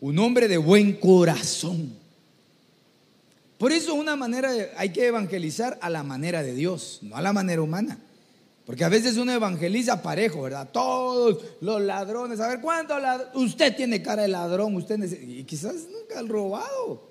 un 0.00 0.20
hombre 0.20 0.46
de 0.46 0.56
buen 0.56 0.92
corazón. 0.92 1.94
Por 3.58 3.72
eso 3.72 3.94
una 3.94 4.14
manera, 4.14 4.52
hay 4.76 4.90
que 4.90 5.08
evangelizar 5.08 5.76
a 5.82 5.90
la 5.90 6.04
manera 6.04 6.44
de 6.44 6.54
Dios, 6.54 7.00
no 7.02 7.16
a 7.16 7.20
la 7.20 7.32
manera 7.32 7.60
humana. 7.60 7.98
Porque 8.64 8.84
a 8.84 8.88
veces 8.88 9.16
uno 9.16 9.32
evangeliza 9.32 10.00
parejo, 10.00 10.42
¿verdad? 10.42 10.68
Todos 10.72 11.42
los 11.60 11.80
ladrones, 11.80 12.38
a 12.38 12.46
ver, 12.46 12.60
¿cuántos 12.60 13.02
ladrones? 13.02 13.34
Usted 13.34 13.74
tiene 13.74 14.00
cara 14.00 14.22
de 14.22 14.28
ladrón, 14.28 14.76
usted 14.76 14.96
y 15.20 15.42
quizás 15.42 15.74
nunca 15.90 16.20
ha 16.20 16.22
robado. 16.22 17.02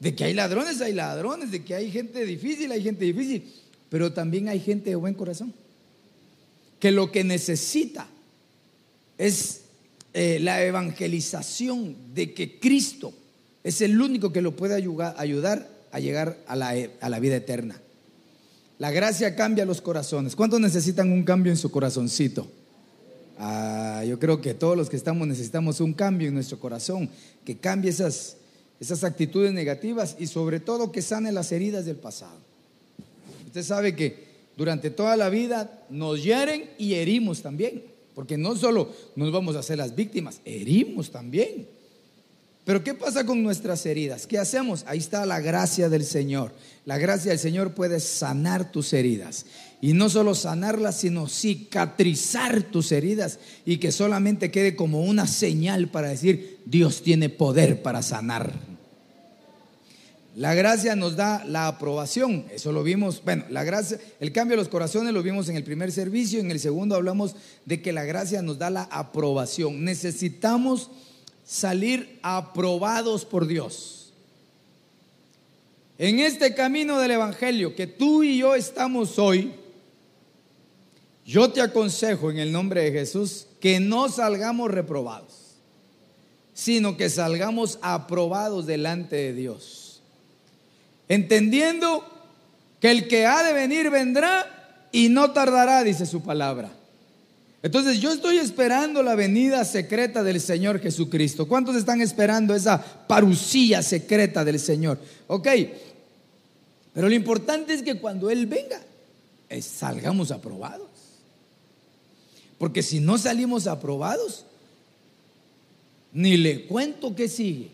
De 0.00 0.12
que 0.12 0.24
hay 0.24 0.34
ladrones, 0.34 0.80
hay 0.80 0.92
ladrones, 0.92 1.52
de 1.52 1.64
que 1.64 1.76
hay 1.76 1.92
gente 1.92 2.26
difícil, 2.26 2.72
hay 2.72 2.82
gente 2.82 3.04
difícil. 3.04 3.48
Pero 3.94 4.12
también 4.12 4.48
hay 4.48 4.58
gente 4.58 4.90
de 4.90 4.96
buen 4.96 5.14
corazón 5.14 5.54
que 6.80 6.90
lo 6.90 7.12
que 7.12 7.22
necesita 7.22 8.08
es 9.18 9.60
eh, 10.12 10.40
la 10.40 10.64
evangelización 10.64 11.94
de 12.12 12.34
que 12.34 12.58
Cristo 12.58 13.12
es 13.62 13.80
el 13.82 14.00
único 14.00 14.32
que 14.32 14.42
lo 14.42 14.56
puede 14.56 14.74
ayudar, 14.74 15.14
a 15.92 16.00
llegar 16.00 16.36
a 16.48 16.56
la, 16.56 16.74
a 17.00 17.08
la 17.08 17.20
vida 17.20 17.36
eterna. 17.36 17.80
La 18.80 18.90
gracia 18.90 19.36
cambia 19.36 19.64
los 19.64 19.80
corazones. 19.80 20.34
¿Cuántos 20.34 20.58
necesitan 20.58 21.12
un 21.12 21.22
cambio 21.22 21.52
en 21.52 21.56
su 21.56 21.70
corazoncito? 21.70 22.48
Ah, 23.38 24.02
yo 24.04 24.18
creo 24.18 24.40
que 24.40 24.54
todos 24.54 24.76
los 24.76 24.90
que 24.90 24.96
estamos 24.96 25.28
necesitamos 25.28 25.80
un 25.80 25.92
cambio 25.92 26.26
en 26.26 26.34
nuestro 26.34 26.58
corazón, 26.58 27.08
que 27.44 27.58
cambie 27.58 27.92
esas, 27.92 28.38
esas 28.80 29.04
actitudes 29.04 29.52
negativas 29.52 30.16
y 30.18 30.26
sobre 30.26 30.58
todo 30.58 30.90
que 30.90 31.00
sane 31.00 31.30
las 31.30 31.52
heridas 31.52 31.84
del 31.84 31.94
pasado. 31.94 32.43
Usted 33.54 33.62
sabe 33.62 33.94
que 33.94 34.16
durante 34.56 34.90
toda 34.90 35.16
la 35.16 35.28
vida 35.28 35.86
nos 35.88 36.24
hieren 36.24 36.70
y 36.76 36.94
herimos 36.94 37.40
también, 37.40 37.84
porque 38.12 38.36
no 38.36 38.56
solo 38.56 38.90
nos 39.14 39.30
vamos 39.30 39.54
a 39.54 39.60
hacer 39.60 39.78
las 39.78 39.94
víctimas, 39.94 40.40
herimos 40.44 41.12
también. 41.12 41.68
Pero 42.64 42.82
¿qué 42.82 42.94
pasa 42.94 43.24
con 43.24 43.44
nuestras 43.44 43.86
heridas? 43.86 44.26
¿Qué 44.26 44.38
hacemos? 44.38 44.82
Ahí 44.88 44.98
está 44.98 45.24
la 45.24 45.38
gracia 45.38 45.88
del 45.88 46.04
Señor. 46.04 46.50
La 46.84 46.98
gracia 46.98 47.30
del 47.30 47.38
Señor 47.38 47.74
puede 47.74 48.00
sanar 48.00 48.72
tus 48.72 48.92
heridas. 48.92 49.46
Y 49.80 49.92
no 49.92 50.10
solo 50.10 50.34
sanarlas, 50.34 50.98
sino 50.98 51.28
cicatrizar 51.28 52.64
tus 52.64 52.90
heridas 52.90 53.38
y 53.64 53.76
que 53.76 53.92
solamente 53.92 54.50
quede 54.50 54.74
como 54.74 55.04
una 55.04 55.28
señal 55.28 55.86
para 55.92 56.08
decir, 56.08 56.58
Dios 56.66 57.02
tiene 57.02 57.28
poder 57.28 57.82
para 57.82 58.02
sanar. 58.02 58.73
La 60.36 60.52
gracia 60.54 60.96
nos 60.96 61.14
da 61.14 61.44
la 61.44 61.68
aprobación, 61.68 62.46
eso 62.50 62.72
lo 62.72 62.82
vimos, 62.82 63.22
bueno, 63.24 63.44
la 63.50 63.62
gracia, 63.62 64.00
el 64.18 64.32
cambio 64.32 64.56
de 64.56 64.62
los 64.62 64.68
corazones 64.68 65.14
lo 65.14 65.22
vimos 65.22 65.48
en 65.48 65.54
el 65.54 65.62
primer 65.62 65.92
servicio, 65.92 66.40
en 66.40 66.50
el 66.50 66.58
segundo 66.58 66.96
hablamos 66.96 67.36
de 67.64 67.80
que 67.80 67.92
la 67.92 68.02
gracia 68.02 68.42
nos 68.42 68.58
da 68.58 68.68
la 68.68 68.82
aprobación. 68.90 69.84
Necesitamos 69.84 70.90
salir 71.44 72.18
aprobados 72.22 73.24
por 73.24 73.46
Dios. 73.46 74.12
En 75.98 76.18
este 76.18 76.52
camino 76.52 76.98
del 76.98 77.12
Evangelio 77.12 77.76
que 77.76 77.86
tú 77.86 78.24
y 78.24 78.38
yo 78.38 78.56
estamos 78.56 79.20
hoy, 79.20 79.52
yo 81.24 81.52
te 81.52 81.60
aconsejo 81.60 82.32
en 82.32 82.38
el 82.38 82.50
nombre 82.50 82.82
de 82.82 82.90
Jesús 82.90 83.46
que 83.60 83.78
no 83.78 84.08
salgamos 84.08 84.72
reprobados, 84.72 85.54
sino 86.54 86.96
que 86.96 87.08
salgamos 87.08 87.78
aprobados 87.82 88.66
delante 88.66 89.14
de 89.14 89.32
Dios 89.32 89.83
entendiendo 91.08 92.04
que 92.80 92.90
el 92.90 93.08
que 93.08 93.26
ha 93.26 93.42
de 93.42 93.52
venir 93.52 93.90
vendrá 93.90 94.88
y 94.92 95.08
no 95.08 95.32
tardará, 95.32 95.82
dice 95.82 96.06
su 96.06 96.22
palabra. 96.22 96.70
Entonces 97.62 97.98
yo 97.98 98.12
estoy 98.12 98.36
esperando 98.36 99.02
la 99.02 99.14
venida 99.14 99.64
secreta 99.64 100.22
del 100.22 100.40
Señor 100.40 100.80
Jesucristo. 100.80 101.48
¿Cuántos 101.48 101.76
están 101.76 102.02
esperando 102.02 102.54
esa 102.54 102.82
parucía 103.06 103.82
secreta 103.82 104.44
del 104.44 104.60
Señor? 104.60 104.98
Ok, 105.28 105.48
pero 106.92 107.08
lo 107.08 107.14
importante 107.14 107.72
es 107.74 107.82
que 107.82 107.96
cuando 107.96 108.30
Él 108.30 108.46
venga, 108.46 108.80
salgamos 109.62 110.30
aprobados. 110.30 110.88
Porque 112.58 112.82
si 112.82 113.00
no 113.00 113.18
salimos 113.18 113.66
aprobados, 113.66 114.44
ni 116.12 116.36
le 116.36 116.66
cuento 116.66 117.14
qué 117.16 117.28
sigue. 117.28 117.70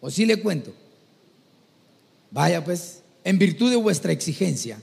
O 0.00 0.10
si 0.10 0.26
le 0.26 0.40
cuento. 0.40 0.72
Vaya 2.30 2.64
pues, 2.64 3.02
en 3.24 3.38
virtud 3.38 3.70
de 3.70 3.76
vuestra 3.76 4.12
exigencia, 4.12 4.80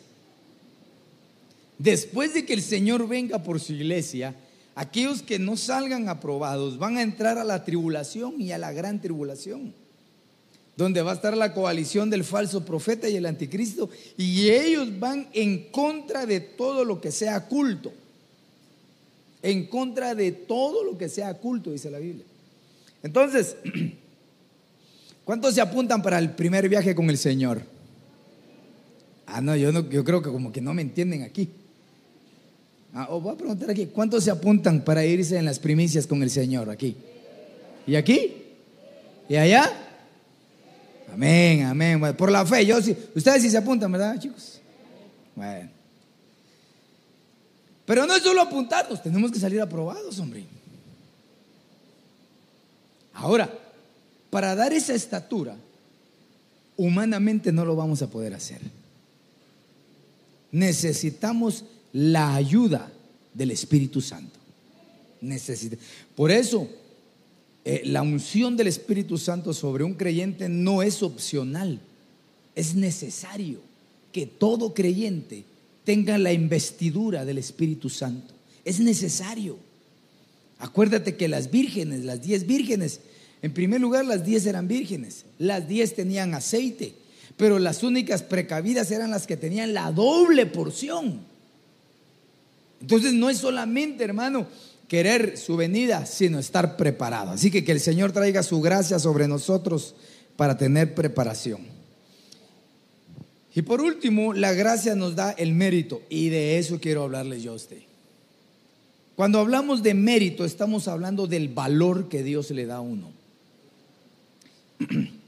después 1.77 2.33
de 2.33 2.45
que 2.45 2.53
el 2.53 2.61
Señor 2.61 3.07
venga 3.07 3.43
por 3.43 3.59
su 3.59 3.73
iglesia, 3.73 4.35
aquellos 4.73 5.21
que 5.21 5.39
no 5.39 5.57
salgan 5.57 6.09
aprobados 6.09 6.77
van 6.77 6.97
a 6.97 7.01
entrar 7.01 7.37
a 7.37 7.43
la 7.43 7.63
tribulación 7.63 8.41
y 8.41 8.51
a 8.51 8.57
la 8.57 8.71
gran 8.71 9.01
tribulación, 9.01 9.73
donde 10.75 11.01
va 11.01 11.11
a 11.11 11.15
estar 11.15 11.37
la 11.37 11.53
coalición 11.53 12.09
del 12.09 12.23
falso 12.23 12.65
profeta 12.65 13.07
y 13.07 13.15
el 13.15 13.25
anticristo, 13.25 13.89
y 14.17 14.49
ellos 14.49 14.99
van 14.99 15.27
en 15.33 15.69
contra 15.69 16.25
de 16.25 16.41
todo 16.41 16.83
lo 16.83 16.99
que 16.99 17.11
sea 17.11 17.47
culto, 17.47 17.93
en 19.41 19.67
contra 19.67 20.15
de 20.15 20.31
todo 20.31 20.83
lo 20.83 20.97
que 20.97 21.07
sea 21.07 21.33
culto, 21.35 21.71
dice 21.71 21.91
la 21.91 21.99
Biblia. 21.99 22.25
Entonces, 23.03 23.55
¿cuántos 25.25 25.53
se 25.53 25.59
apuntan 25.61 26.01
para 26.01 26.17
el 26.17 26.31
primer 26.31 26.69
viaje 26.69 26.95
con 26.95 27.09
el 27.09 27.17
Señor? 27.17 27.61
Ah, 29.25 29.41
no, 29.41 29.55
yo, 29.55 29.73
no, 29.73 29.89
yo 29.89 30.05
creo 30.05 30.21
que 30.21 30.29
como 30.29 30.51
que 30.53 30.61
no 30.61 30.73
me 30.73 30.81
entienden 30.81 31.23
aquí. 31.23 31.49
Ah, 32.93 33.07
voy 33.07 33.33
a 33.33 33.37
preguntar 33.37 33.69
aquí, 33.69 33.87
¿cuántos 33.87 34.23
se 34.23 34.31
apuntan 34.31 34.81
para 34.81 35.03
irse 35.03 35.37
en 35.37 35.43
las 35.43 35.59
primicias 35.59 36.07
con 36.07 36.23
el 36.23 36.29
Señor 36.29 36.69
aquí? 36.69 36.95
¿Y 37.85 37.95
aquí? 37.95 38.43
¿Y 39.27 39.35
allá? 39.35 39.69
Amén, 41.11 41.63
amén. 41.63 42.15
por 42.15 42.31
la 42.31 42.45
fe, 42.45 42.65
yo 42.65 42.81
sí. 42.81 42.95
Ustedes 43.13 43.41
sí 43.41 43.49
se 43.49 43.57
apuntan, 43.57 43.91
¿verdad, 43.91 44.17
chicos? 44.17 44.61
Bueno. 45.35 45.69
Pero 47.85 48.05
no 48.05 48.15
es 48.15 48.23
solo 48.23 48.41
apuntarnos, 48.41 49.01
tenemos 49.03 49.31
que 49.31 49.39
salir 49.39 49.61
aprobados, 49.61 50.17
hombre. 50.19 50.45
Ahora, 53.13 53.49
para 54.35 54.53
dar 54.53 54.73
esa 54.73 54.93
estatura, 54.93 55.55
humanamente 56.75 57.53
no 57.53 57.63
lo 57.63 57.73
vamos 57.73 58.01
a 58.01 58.09
poder 58.09 58.33
hacer. 58.33 58.59
Necesitamos 60.51 61.63
la 61.93 62.35
ayuda 62.35 62.91
del 63.33 63.51
Espíritu 63.51 64.01
Santo. 64.01 64.37
Necesita. 65.21 65.77
Por 66.17 66.31
eso, 66.31 66.67
eh, 67.63 67.83
la 67.85 68.01
unción 68.01 68.57
del 68.57 68.67
Espíritu 68.67 69.17
Santo 69.17 69.53
sobre 69.53 69.85
un 69.85 69.93
creyente 69.93 70.49
no 70.49 70.83
es 70.83 71.01
opcional, 71.01 71.79
es 72.55 72.75
necesario 72.75 73.61
que 74.11 74.25
todo 74.25 74.73
creyente 74.73 75.45
tenga 75.85 76.17
la 76.17 76.33
investidura 76.33 77.23
del 77.23 77.37
Espíritu 77.37 77.89
Santo. 77.89 78.33
Es 78.65 78.81
necesario. 78.81 79.55
Acuérdate 80.59 81.15
que 81.15 81.29
las 81.29 81.51
vírgenes, 81.51 82.03
las 82.03 82.21
diez 82.21 82.45
vírgenes, 82.45 82.99
en 83.45 83.53
primer 83.53 83.79
lugar 83.79 84.05
las 84.05 84.25
diez 84.25 84.47
eran 84.47 84.67
vírgenes, 84.67 85.23
las 85.37 85.67
diez 85.67 85.93
tenían 85.93 86.33
aceite, 86.33 86.95
pero 87.37 87.59
las 87.59 87.83
únicas 87.83 88.23
precavidas 88.23 88.89
eran 88.89 89.11
las 89.11 89.27
que 89.27 89.37
tenían 89.37 89.75
la 89.75 89.91
doble 89.91 90.47
porción. 90.47 91.19
Entonces 92.81 93.13
no 93.13 93.29
es 93.29 93.37
solamente, 93.37 94.03
hermano, 94.03 94.47
querer 94.87 95.37
su 95.37 95.57
venida, 95.57 96.07
sino 96.07 96.39
estar 96.39 96.75
preparado. 96.75 97.33
Así 97.33 97.51
que 97.51 97.63
que 97.63 97.71
el 97.71 97.79
Señor 97.79 98.13
traiga 98.13 98.41
su 98.41 98.61
gracia 98.61 98.97
sobre 98.97 99.27
nosotros 99.27 99.93
para 100.37 100.57
tener 100.57 100.95
preparación. 100.95 101.67
Y 103.53 103.61
por 103.61 103.79
último, 103.79 104.33
la 104.33 104.53
gracia 104.53 104.95
nos 104.95 105.15
da 105.15 105.33
el 105.33 105.53
mérito 105.53 106.01
y 106.09 106.29
de 106.29 106.57
eso 106.57 106.79
quiero 106.79 107.03
hablarles 107.03 107.43
yo 107.43 107.51
a 107.51 107.55
usted. 107.57 107.83
Cuando 109.15 109.37
hablamos 109.37 109.83
de 109.83 109.93
mérito, 109.93 110.45
estamos 110.45 110.87
hablando 110.87 111.27
del 111.27 111.49
valor 111.49 112.09
que 112.09 112.23
Dios 112.23 112.49
le 112.49 112.65
da 112.65 112.77
a 112.77 112.81
uno. 112.81 113.14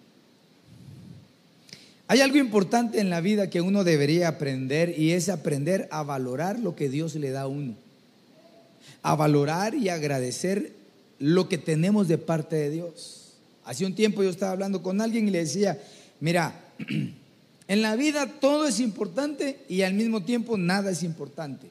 Hay 2.10 2.22
algo 2.22 2.38
importante 2.38 3.02
en 3.02 3.10
la 3.10 3.20
vida 3.20 3.50
que 3.50 3.60
uno 3.60 3.84
debería 3.84 4.30
aprender 4.30 4.98
y 4.98 5.12
es 5.12 5.28
aprender 5.28 5.90
a 5.92 6.04
valorar 6.04 6.58
lo 6.58 6.74
que 6.76 6.88
Dios 6.88 7.16
le 7.16 7.32
da 7.32 7.42
a 7.42 7.48
uno. 7.48 7.76
A 9.02 9.16
valorar 9.16 9.76
y 9.76 9.90
agradecer 9.90 10.72
lo 11.20 11.50
que 11.50 11.58
tenemos 11.58 12.08
de 12.08 12.18
parte 12.18 12.56
de 12.56 12.70
Dios. 12.70 13.34
Hace 13.66 13.86
un 13.86 13.94
tiempo 13.94 14.24
yo 14.24 14.30
estaba 14.30 14.54
hablando 14.54 14.82
con 14.82 15.02
alguien 15.02 15.28
y 15.28 15.32
le 15.32 15.40
decía, 15.40 15.78
mira, 16.22 16.58
en 17.68 17.82
la 17.82 17.98
vida 17.98 18.40
todo 18.40 18.68
es 18.68 18.80
importante 18.80 19.60
y 19.68 19.82
al 19.82 19.94
mismo 19.94 20.24
tiempo 20.24 20.58
nada 20.58 20.92
es 20.92 21.04
importante. 21.04 21.68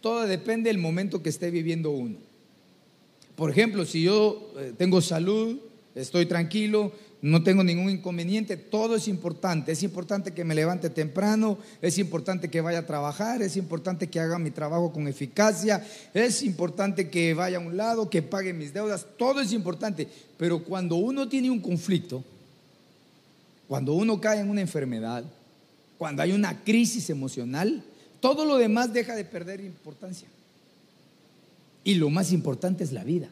Todo 0.00 0.26
depende 0.26 0.70
del 0.70 0.78
momento 0.78 1.22
que 1.22 1.28
esté 1.30 1.50
viviendo 1.50 1.90
uno. 1.90 2.18
Por 3.34 3.50
ejemplo, 3.50 3.84
si 3.84 4.02
yo 4.02 4.52
eh, 4.58 4.72
tengo 4.76 5.00
salud, 5.00 5.58
estoy 5.96 6.26
tranquilo, 6.26 6.92
no 7.22 7.44
tengo 7.44 7.62
ningún 7.62 7.88
inconveniente, 7.88 8.56
todo 8.56 8.96
es 8.96 9.06
importante. 9.06 9.70
Es 9.70 9.84
importante 9.84 10.34
que 10.34 10.42
me 10.42 10.56
levante 10.56 10.90
temprano, 10.90 11.56
es 11.80 11.98
importante 11.98 12.50
que 12.50 12.60
vaya 12.60 12.80
a 12.80 12.86
trabajar, 12.86 13.42
es 13.42 13.56
importante 13.56 14.10
que 14.10 14.18
haga 14.18 14.40
mi 14.40 14.50
trabajo 14.50 14.92
con 14.92 15.06
eficacia, 15.06 15.86
es 16.12 16.42
importante 16.42 17.08
que 17.10 17.32
vaya 17.32 17.58
a 17.58 17.60
un 17.60 17.76
lado, 17.76 18.10
que 18.10 18.22
pague 18.22 18.52
mis 18.52 18.74
deudas, 18.74 19.06
todo 19.16 19.40
es 19.40 19.52
importante. 19.52 20.08
Pero 20.36 20.64
cuando 20.64 20.96
uno 20.96 21.28
tiene 21.28 21.48
un 21.48 21.60
conflicto, 21.60 22.24
cuando 23.68 23.94
uno 23.94 24.20
cae 24.20 24.40
en 24.40 24.50
una 24.50 24.60
enfermedad, 24.60 25.22
cuando 25.98 26.22
hay 26.22 26.32
una 26.32 26.64
crisis 26.64 27.08
emocional, 27.08 27.84
todo 28.18 28.44
lo 28.44 28.56
demás 28.56 28.92
deja 28.92 29.14
de 29.14 29.24
perder 29.24 29.60
importancia. 29.60 30.26
Y 31.84 31.94
lo 31.94 32.10
más 32.10 32.32
importante 32.32 32.82
es 32.82 32.90
la 32.90 33.04
vida. 33.04 33.28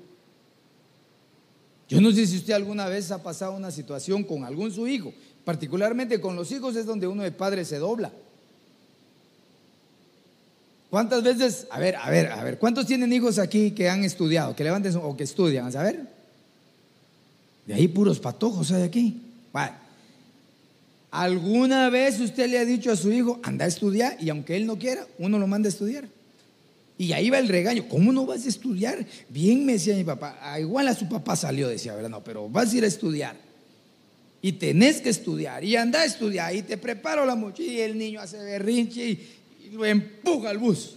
Yo 1.91 2.01
no 2.01 2.13
sé 2.13 2.25
si 2.25 2.37
usted 2.37 2.53
alguna 2.53 2.87
vez 2.87 3.11
ha 3.11 3.21
pasado 3.21 3.53
una 3.53 3.73
situación 3.73 4.23
con 4.23 4.45
algún 4.45 4.71
su 4.71 4.87
hijo, 4.87 5.13
particularmente 5.45 6.21
con 6.21 6.37
los 6.37 6.53
hijos 6.53 6.77
es 6.77 6.87
donde 6.87 7.09
uno 7.09 7.25
de 7.25 7.33
padre 7.33 7.65
se 7.65 7.79
dobla. 7.79 8.13
¿Cuántas 10.89 11.25
veces, 11.25 11.67
a 11.69 11.81
ver, 11.81 11.97
a 11.97 12.09
ver, 12.09 12.31
a 12.31 12.45
ver, 12.45 12.59
cuántos 12.59 12.87
tienen 12.87 13.13
hijos 13.13 13.41
aquí 13.41 13.73
que 13.73 13.91
han 13.91 14.05
estudiado, 14.05 14.55
que 14.55 14.63
levanten 14.63 14.95
o 15.03 15.17
que 15.17 15.25
estudian? 15.25 15.77
A 15.77 15.83
ver. 15.83 16.07
De 17.67 17.75
ahí 17.75 17.89
puros 17.89 18.21
patojos 18.21 18.71
hay 18.71 18.83
aquí. 18.83 19.23
¿Alguna 21.11 21.91
vez 21.91 22.21
usted 22.21 22.49
le 22.49 22.61
ha 22.61 22.65
dicho 22.65 22.93
a 22.93 22.97
su 22.97 23.11
hijo, 23.11 23.41
anda 23.43 23.65
a 23.65 23.69
estudiar 23.69 24.17
y 24.21 24.31
aunque 24.31 24.57
él 24.57 24.65
no 24.65 24.79
quiera, 24.79 25.09
uno 25.19 25.41
lo 25.41 25.49
manda 25.49 25.67
a 25.67 25.71
estudiar? 25.71 26.05
Y 27.01 27.15
ahí 27.15 27.31
va 27.31 27.39
el 27.39 27.49
regaño. 27.49 27.89
¿Cómo 27.89 28.13
no 28.13 28.27
vas 28.27 28.45
a 28.45 28.49
estudiar? 28.51 29.07
Bien 29.31 29.65
me 29.65 29.73
decía 29.73 29.97
mi 29.97 30.05
papá. 30.05 30.39
Ah, 30.43 30.61
igual 30.61 30.87
a 30.87 30.95
su 30.95 31.09
papá 31.09 31.35
salió, 31.35 31.67
decía, 31.67 31.95
¿verdad? 31.95 32.11
No, 32.11 32.23
pero 32.23 32.47
vas 32.47 32.71
a 32.71 32.77
ir 32.77 32.85
a 32.85 32.89
estudiar. 32.89 33.37
Y 34.43 34.53
tenés 34.53 35.01
que 35.01 35.09
estudiar. 35.09 35.65
Y 35.65 35.77
anda 35.77 36.03
a 36.03 36.05
estudiar. 36.05 36.55
Y 36.55 36.61
te 36.61 36.77
preparo 36.77 37.25
la 37.25 37.35
mochila. 37.37 37.73
Y 37.73 37.81
el 37.81 37.97
niño 37.97 38.21
hace 38.21 38.37
berrinche 38.37 39.09
y, 39.09 39.71
lo 39.73 39.87
empuja 39.87 40.51
al 40.51 40.59
bus. 40.59 40.97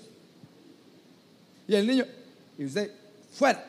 Y 1.69 1.73
el 1.73 1.87
niño, 1.87 2.05
y 2.57 2.65
usted, 2.65 2.91
fuera. 3.31 3.63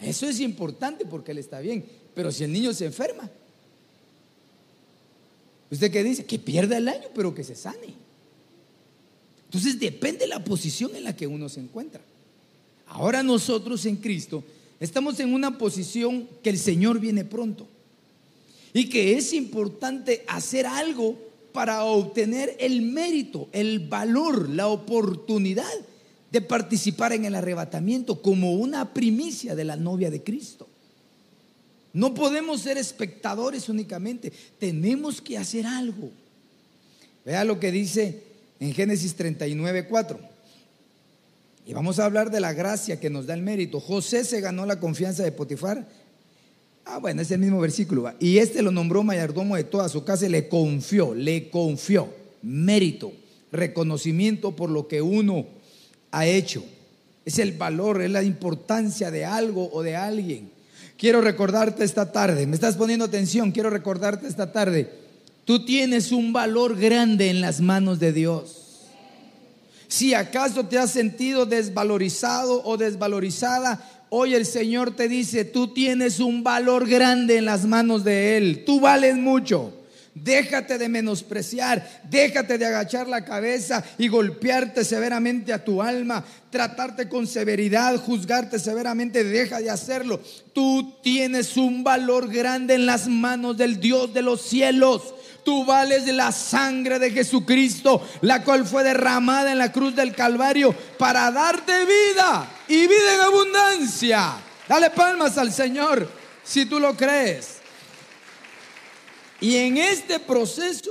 Eso 0.00 0.26
es 0.26 0.40
importante 0.40 1.04
porque 1.04 1.32
él 1.32 1.38
está 1.38 1.60
bien. 1.60 1.84
Pero 2.14 2.32
si 2.32 2.44
el 2.44 2.52
niño 2.52 2.72
se 2.72 2.86
enferma, 2.86 3.28
¿usted 5.70 5.92
qué 5.92 6.02
dice? 6.02 6.24
Que 6.24 6.38
pierda 6.38 6.78
el 6.78 6.88
año, 6.88 7.08
pero 7.14 7.34
que 7.34 7.44
se 7.44 7.54
sane. 7.54 8.09
Entonces 9.50 9.80
depende 9.80 10.20
de 10.20 10.28
la 10.28 10.44
posición 10.44 10.94
en 10.94 11.02
la 11.02 11.16
que 11.16 11.26
uno 11.26 11.48
se 11.48 11.58
encuentra. 11.58 12.00
Ahora 12.86 13.24
nosotros 13.24 13.84
en 13.84 13.96
Cristo 13.96 14.44
estamos 14.78 15.18
en 15.18 15.34
una 15.34 15.58
posición 15.58 16.28
que 16.40 16.50
el 16.50 16.56
Señor 16.58 17.00
viene 17.00 17.24
pronto 17.24 17.66
y 18.72 18.88
que 18.88 19.18
es 19.18 19.32
importante 19.32 20.24
hacer 20.28 20.66
algo 20.66 21.18
para 21.52 21.82
obtener 21.82 22.56
el 22.60 22.82
mérito, 22.82 23.48
el 23.50 23.80
valor, 23.80 24.48
la 24.48 24.68
oportunidad 24.68 25.66
de 26.30 26.40
participar 26.42 27.12
en 27.12 27.24
el 27.24 27.34
arrebatamiento 27.34 28.22
como 28.22 28.52
una 28.52 28.94
primicia 28.94 29.56
de 29.56 29.64
la 29.64 29.74
novia 29.74 30.12
de 30.12 30.22
Cristo. 30.22 30.68
No 31.92 32.14
podemos 32.14 32.60
ser 32.60 32.78
espectadores 32.78 33.68
únicamente, 33.68 34.32
tenemos 34.60 35.20
que 35.20 35.38
hacer 35.38 35.66
algo. 35.66 36.12
Vea 37.24 37.42
lo 37.42 37.58
que 37.58 37.72
dice 37.72 38.29
en 38.60 38.74
Génesis 38.74 39.14
39, 39.14 39.86
4. 39.86 40.20
Y 41.66 41.72
vamos 41.72 41.98
a 41.98 42.04
hablar 42.04 42.30
de 42.30 42.40
la 42.40 42.52
gracia 42.52 43.00
que 43.00 43.10
nos 43.10 43.26
da 43.26 43.34
el 43.34 43.42
mérito. 43.42 43.80
José 43.80 44.24
se 44.24 44.40
ganó 44.40 44.66
la 44.66 44.78
confianza 44.78 45.22
de 45.22 45.32
Potifar. 45.32 45.88
Ah, 46.84 46.98
bueno, 46.98 47.22
es 47.22 47.30
el 47.30 47.40
mismo 47.40 47.58
versículo. 47.58 48.12
Y 48.20 48.38
este 48.38 48.62
lo 48.62 48.70
nombró 48.70 49.02
mayordomo 49.02 49.56
de 49.56 49.64
toda 49.64 49.88
su 49.88 50.04
casa 50.04 50.26
y 50.26 50.28
le 50.28 50.48
confió, 50.48 51.14
le 51.14 51.48
confió 51.48 52.12
mérito, 52.42 53.12
reconocimiento 53.50 54.54
por 54.54 54.70
lo 54.70 54.88
que 54.88 55.00
uno 55.00 55.46
ha 56.10 56.26
hecho. 56.26 56.62
Es 57.24 57.38
el 57.38 57.52
valor, 57.52 58.02
es 58.02 58.10
la 58.10 58.22
importancia 58.22 59.10
de 59.10 59.24
algo 59.24 59.70
o 59.72 59.82
de 59.82 59.96
alguien. 59.96 60.50
Quiero 60.98 61.22
recordarte 61.22 61.84
esta 61.84 62.12
tarde, 62.12 62.46
me 62.46 62.54
estás 62.54 62.76
poniendo 62.76 63.06
atención, 63.06 63.52
quiero 63.52 63.70
recordarte 63.70 64.26
esta 64.26 64.52
tarde 64.52 64.99
Tú 65.44 65.64
tienes 65.64 66.12
un 66.12 66.32
valor 66.32 66.78
grande 66.78 67.30
en 67.30 67.40
las 67.40 67.60
manos 67.60 67.98
de 67.98 68.12
Dios. 68.12 68.60
Si 69.88 70.14
acaso 70.14 70.66
te 70.66 70.78
has 70.78 70.92
sentido 70.92 71.46
desvalorizado 71.46 72.62
o 72.64 72.76
desvalorizada, 72.76 74.06
hoy 74.08 74.34
el 74.34 74.46
Señor 74.46 74.94
te 74.94 75.08
dice, 75.08 75.44
tú 75.44 75.74
tienes 75.74 76.20
un 76.20 76.44
valor 76.44 76.88
grande 76.88 77.38
en 77.38 77.44
las 77.44 77.64
manos 77.64 78.04
de 78.04 78.36
Él. 78.36 78.62
Tú 78.64 78.80
vales 78.80 79.16
mucho. 79.16 79.72
Déjate 80.14 80.76
de 80.76 80.88
menospreciar, 80.88 82.02
déjate 82.10 82.58
de 82.58 82.66
agachar 82.66 83.08
la 83.08 83.24
cabeza 83.24 83.84
y 83.96 84.08
golpearte 84.08 84.84
severamente 84.84 85.52
a 85.52 85.64
tu 85.64 85.80
alma, 85.80 86.24
tratarte 86.50 87.08
con 87.08 87.28
severidad, 87.28 87.96
juzgarte 87.96 88.58
severamente, 88.58 89.22
deja 89.22 89.60
de 89.60 89.70
hacerlo. 89.70 90.20
Tú 90.52 90.96
tienes 91.02 91.56
un 91.56 91.84
valor 91.84 92.28
grande 92.28 92.74
en 92.74 92.86
las 92.86 93.06
manos 93.06 93.56
del 93.56 93.78
Dios 93.78 94.12
de 94.12 94.22
los 94.22 94.42
cielos. 94.42 95.14
Tú 95.44 95.64
vales 95.64 96.06
la 96.06 96.32
sangre 96.32 96.98
de 96.98 97.10
Jesucristo, 97.10 98.06
la 98.20 98.44
cual 98.44 98.66
fue 98.66 98.84
derramada 98.84 99.52
en 99.52 99.58
la 99.58 99.72
cruz 99.72 99.94
del 99.94 100.14
Calvario 100.14 100.74
para 100.98 101.30
darte 101.30 101.72
vida 101.84 102.48
y 102.68 102.86
vida 102.86 103.14
en 103.14 103.20
abundancia. 103.20 104.34
Dale 104.68 104.90
palmas 104.90 105.38
al 105.38 105.52
Señor 105.52 106.10
si 106.44 106.66
tú 106.66 106.78
lo 106.78 106.96
crees. 106.96 107.56
Y 109.40 109.56
en 109.56 109.78
este 109.78 110.18
proceso, 110.18 110.90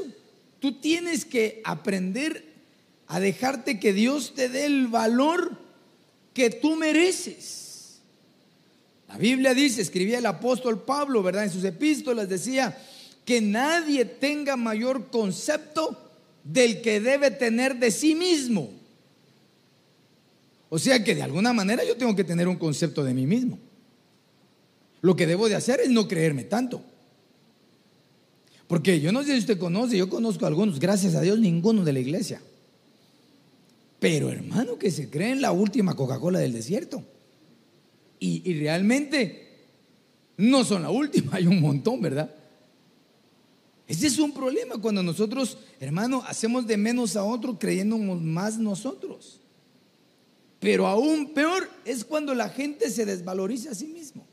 tú 0.60 0.80
tienes 0.80 1.24
que 1.24 1.62
aprender 1.64 2.46
a 3.08 3.20
dejarte 3.20 3.80
que 3.80 3.94
Dios 3.94 4.34
te 4.36 4.50
dé 4.50 4.66
el 4.66 4.88
valor 4.88 5.58
que 6.34 6.50
tú 6.50 6.76
mereces. 6.76 8.00
La 9.08 9.18
Biblia 9.18 9.54
dice, 9.54 9.82
escribía 9.82 10.20
el 10.20 10.26
apóstol 10.26 10.84
Pablo, 10.84 11.24
¿verdad? 11.24 11.44
En 11.44 11.52
sus 11.52 11.64
epístolas 11.64 12.30
decía 12.30 12.78
que 13.30 13.42
nadie 13.42 14.06
tenga 14.06 14.56
mayor 14.56 15.12
concepto 15.12 15.96
del 16.44 16.82
que 16.82 17.00
debe 17.00 17.30
tener 17.30 17.78
de 17.78 17.92
sí 17.92 18.16
mismo. 18.16 18.72
O 20.68 20.80
sea 20.80 21.04
que 21.04 21.14
de 21.14 21.22
alguna 21.22 21.54
manera 21.54 21.84
yo 21.86 21.96
tengo 21.96 22.16
que 22.16 22.24
tener 22.24 22.48
un 22.48 22.56
concepto 22.56 23.04
de 23.04 23.14
mí 23.14 23.28
mismo. 23.28 23.60
Lo 25.02 25.16
que 25.16 25.28
debo 25.28 25.48
de 25.48 25.54
hacer 25.54 25.80
es 25.80 25.92
no 25.92 26.08
creerme 26.08 26.44
tanto. 26.44 26.82
Porque 28.68 29.00
yo 29.00 29.12
no 29.12 29.22
sé 29.22 29.34
si 29.34 29.40
usted 29.42 29.60
conoce, 29.60 29.96
yo 29.96 30.10
conozco 30.10 30.46
a 30.46 30.48
algunos, 30.48 30.80
gracias 30.80 31.14
a 31.14 31.22
Dios, 31.22 31.38
ninguno 31.38 31.84
de 31.84 31.94
la 31.94 32.00
iglesia. 32.00 32.42
Pero 34.00 34.32
hermano, 34.32 34.80
que 34.80 34.90
se 34.90 35.08
cree 35.12 35.34
en 35.34 35.42
la 35.42 35.52
última 35.52 35.96
Coca-Cola 35.96 36.40
del 36.40 36.54
desierto. 36.54 37.04
Y, 38.20 38.56
realmente 38.56 39.68
no 40.38 40.64
son 40.64 40.82
la 40.82 40.90
última, 40.90 41.34
hay 41.36 41.46
un 41.46 41.62
montón, 41.62 42.02
¿verdad? 42.02 42.39
Ese 43.90 44.06
es 44.06 44.20
un 44.20 44.32
problema 44.32 44.78
cuando 44.78 45.02
nosotros, 45.02 45.58
hermano, 45.80 46.24
hacemos 46.28 46.68
de 46.68 46.78
menos 46.78 47.16
a 47.16 47.24
otro 47.24 47.58
creyéndonos 47.58 48.22
más 48.22 48.60
nosotros. 48.60 49.40
Pero 50.60 50.86
aún 50.86 51.34
peor 51.34 51.68
es 51.86 52.06
cuando 52.06 52.36
la 52.36 52.50
gente 52.50 52.92
se 52.92 53.04
desvaloriza 53.04 53.72
a 53.72 53.76
sí 53.76 53.88
mismo. 53.88 54.28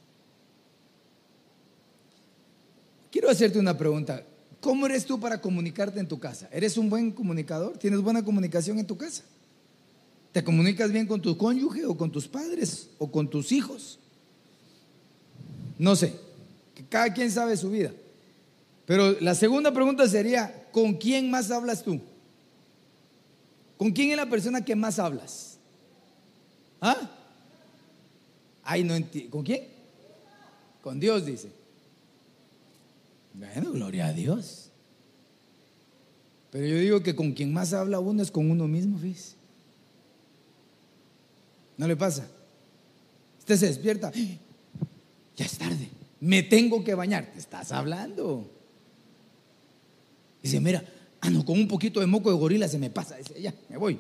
Quiero 3.11 3.31
hacerte 3.31 3.59
una 3.59 3.79
pregunta. 3.79 4.27
¿Cómo 4.61 4.85
eres 4.85 5.07
tú 5.07 5.19
para 5.19 5.41
comunicarte 5.41 6.01
en 6.01 6.07
tu 6.07 6.19
casa? 6.19 6.51
¿Eres 6.53 6.77
un 6.77 6.91
buen 6.91 7.11
comunicador? 7.11 7.79
¿Tienes 7.79 8.03
buena 8.03 8.23
comunicación 8.23 8.79
en 8.79 8.87
tu 8.87 8.99
casa? 8.99 9.23
¿Te 10.33 10.45
comunicas 10.45 10.93
bien 10.93 11.07
con 11.07 11.23
tu 11.23 11.35
cónyuge 11.39 11.87
o 11.87 11.97
con 11.97 12.13
tus 12.13 12.29
padres 12.29 12.91
o 12.99 13.11
con 13.11 13.31
tus 13.31 13.53
hijos? 13.53 13.99
No 15.79 15.97
sé, 15.97 16.13
cada 16.91 17.15
quien 17.15 17.31
sabe 17.31 17.57
su 17.57 17.71
vida. 17.71 17.93
Pero 18.87 19.21
la 19.21 19.35
segunda 19.35 19.73
pregunta 19.73 20.09
sería, 20.09 20.69
¿con 20.71 20.95
quién 20.95 21.31
más 21.31 21.51
hablas 21.51 21.83
tú? 21.83 22.01
¿Con 23.77 23.91
quién 23.91 24.11
es 24.11 24.17
la 24.17 24.31
persona 24.31 24.65
que 24.65 24.77
más 24.77 24.99
hablas? 24.99 25.59
¿Ah? 26.81 27.11
Ay, 28.63 28.85
no 28.85 28.95
entiendo. 28.95 29.31
¿Con 29.31 29.45
quién? 29.45 29.67
Con 30.83 31.01
Dios, 31.01 31.27
dice. 31.27 31.51
Bueno, 33.35 33.73
gloria 33.73 34.07
a 34.07 34.13
Dios. 34.13 34.71
Pero 36.51 36.67
yo 36.67 36.79
digo 36.79 37.03
que 37.03 37.15
con 37.15 37.33
quien 37.33 37.53
más 37.53 37.73
habla 37.73 38.01
uno 38.01 38.23
es 38.23 38.31
con 38.31 38.51
uno 38.51 38.67
mismo, 38.67 38.99
fíjese. 38.99 39.35
¿No 41.77 41.87
le 41.87 41.97
pasa? 41.97 42.27
Usted 43.41 43.57
se 43.57 43.67
despierta, 43.67 44.11
ya 45.37 45.45
es 45.45 45.59
tarde, 45.59 45.89
me 46.21 46.43
tengo 46.43 46.83
que 46.83 46.95
bañar. 46.95 47.31
Te 47.33 47.39
estás 47.39 47.73
hablando. 47.73 48.56
Dice, 50.47 50.61
mira, 50.61 50.85
ah, 51.21 51.31
no, 51.31 51.45
con 51.45 51.59
un 51.59 51.67
poquito 51.67 51.99
de 51.99 52.07
moco 52.07 52.31
de 52.31 52.37
gorila 52.37 52.69
se 52.69 52.79
me 52.79 52.89
pasa. 52.89 53.17
Dice, 53.17 53.41
ya, 53.41 53.53
me 53.69 53.77
voy. 53.77 53.99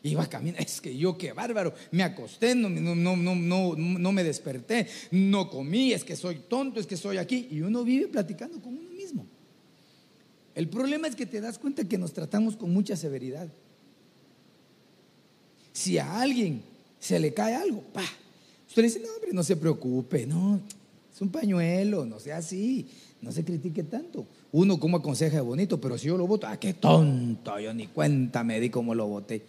Y 0.00 0.14
va 0.14 0.22
a 0.22 0.28
caminar, 0.28 0.62
es 0.62 0.80
que 0.80 0.96
yo 0.96 1.18
qué 1.18 1.32
bárbaro, 1.32 1.74
me 1.90 2.04
acosté, 2.04 2.54
no, 2.54 2.68
no, 2.68 2.94
no, 2.94 3.16
no, 3.16 3.74
no 3.76 4.12
me 4.12 4.22
desperté, 4.22 4.86
no 5.10 5.50
comí, 5.50 5.92
es 5.92 6.04
que 6.04 6.14
soy 6.14 6.36
tonto, 6.48 6.78
es 6.78 6.86
que 6.86 6.96
soy 6.96 7.16
aquí. 7.16 7.48
Y 7.50 7.62
uno 7.62 7.82
vive 7.82 8.06
platicando 8.06 8.60
con 8.60 8.78
uno 8.78 8.90
mismo. 8.90 9.26
El 10.54 10.68
problema 10.68 11.08
es 11.08 11.16
que 11.16 11.26
te 11.26 11.40
das 11.40 11.58
cuenta 11.58 11.84
que 11.84 11.98
nos 11.98 12.12
tratamos 12.12 12.56
con 12.56 12.72
mucha 12.72 12.96
severidad. 12.96 13.48
Si 15.72 15.98
a 15.98 16.20
alguien 16.20 16.62
se 17.00 17.18
le 17.18 17.34
cae 17.34 17.56
algo, 17.56 17.80
pa, 17.92 18.04
usted 18.68 18.82
le 18.82 18.88
dice, 18.88 19.00
no, 19.00 19.12
hombre, 19.14 19.30
no 19.32 19.42
se 19.42 19.56
preocupe, 19.56 20.26
no, 20.26 20.60
es 21.12 21.20
un 21.20 21.30
pañuelo, 21.30 22.06
no 22.06 22.20
sea 22.20 22.36
así, 22.36 22.86
no 23.20 23.32
se 23.32 23.44
critique 23.44 23.82
tanto. 23.82 24.24
Uno 24.52 24.80
como 24.80 24.96
aconseja 24.96 25.36
de 25.36 25.42
bonito, 25.42 25.80
pero 25.80 25.98
si 25.98 26.06
yo 26.06 26.16
lo 26.16 26.26
voto, 26.26 26.46
ah, 26.46 26.58
qué 26.58 26.74
tonto, 26.74 27.58
yo 27.60 27.74
ni 27.74 27.86
cuenta 27.86 28.44
me 28.44 28.60
di 28.60 28.70
cómo 28.70 28.94
lo 28.94 29.06
voté. 29.06 29.44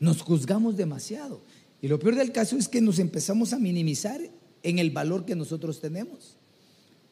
Nos 0.00 0.22
juzgamos 0.22 0.76
demasiado. 0.76 1.40
Y 1.80 1.88
lo 1.88 1.98
peor 1.98 2.16
del 2.16 2.32
caso 2.32 2.56
es 2.56 2.68
que 2.68 2.80
nos 2.80 2.98
empezamos 2.98 3.52
a 3.52 3.58
minimizar 3.58 4.20
en 4.62 4.78
el 4.78 4.90
valor 4.90 5.24
que 5.24 5.34
nosotros 5.34 5.80
tenemos. 5.80 6.36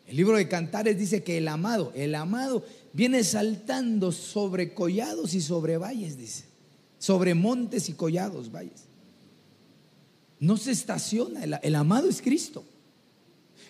El 0.07 0.17
libro 0.17 0.37
de 0.37 0.49
Cantares 0.49 0.99
dice 0.99 1.23
que 1.23 1.39
el 1.39 1.49
amado, 1.49 1.93
el 1.95 2.15
amado 2.15 2.65
viene 2.93 3.25
saltando 3.25 4.13
sobre 4.13 4.75
collados 4.75 5.35
y 5.35 5.41
sobre 5.41 5.79
valles, 5.79 6.19
dice. 6.19 6.45
Sobre 6.99 7.35
montes 7.35 7.89
y 7.89 7.95
collados, 7.95 8.53
valles. 8.53 8.85
No 10.41 10.57
se 10.57 10.73
estaciona, 10.73 11.45
el, 11.45 11.75
amado 11.75 12.09
es 12.09 12.21
Cristo. 12.21 12.65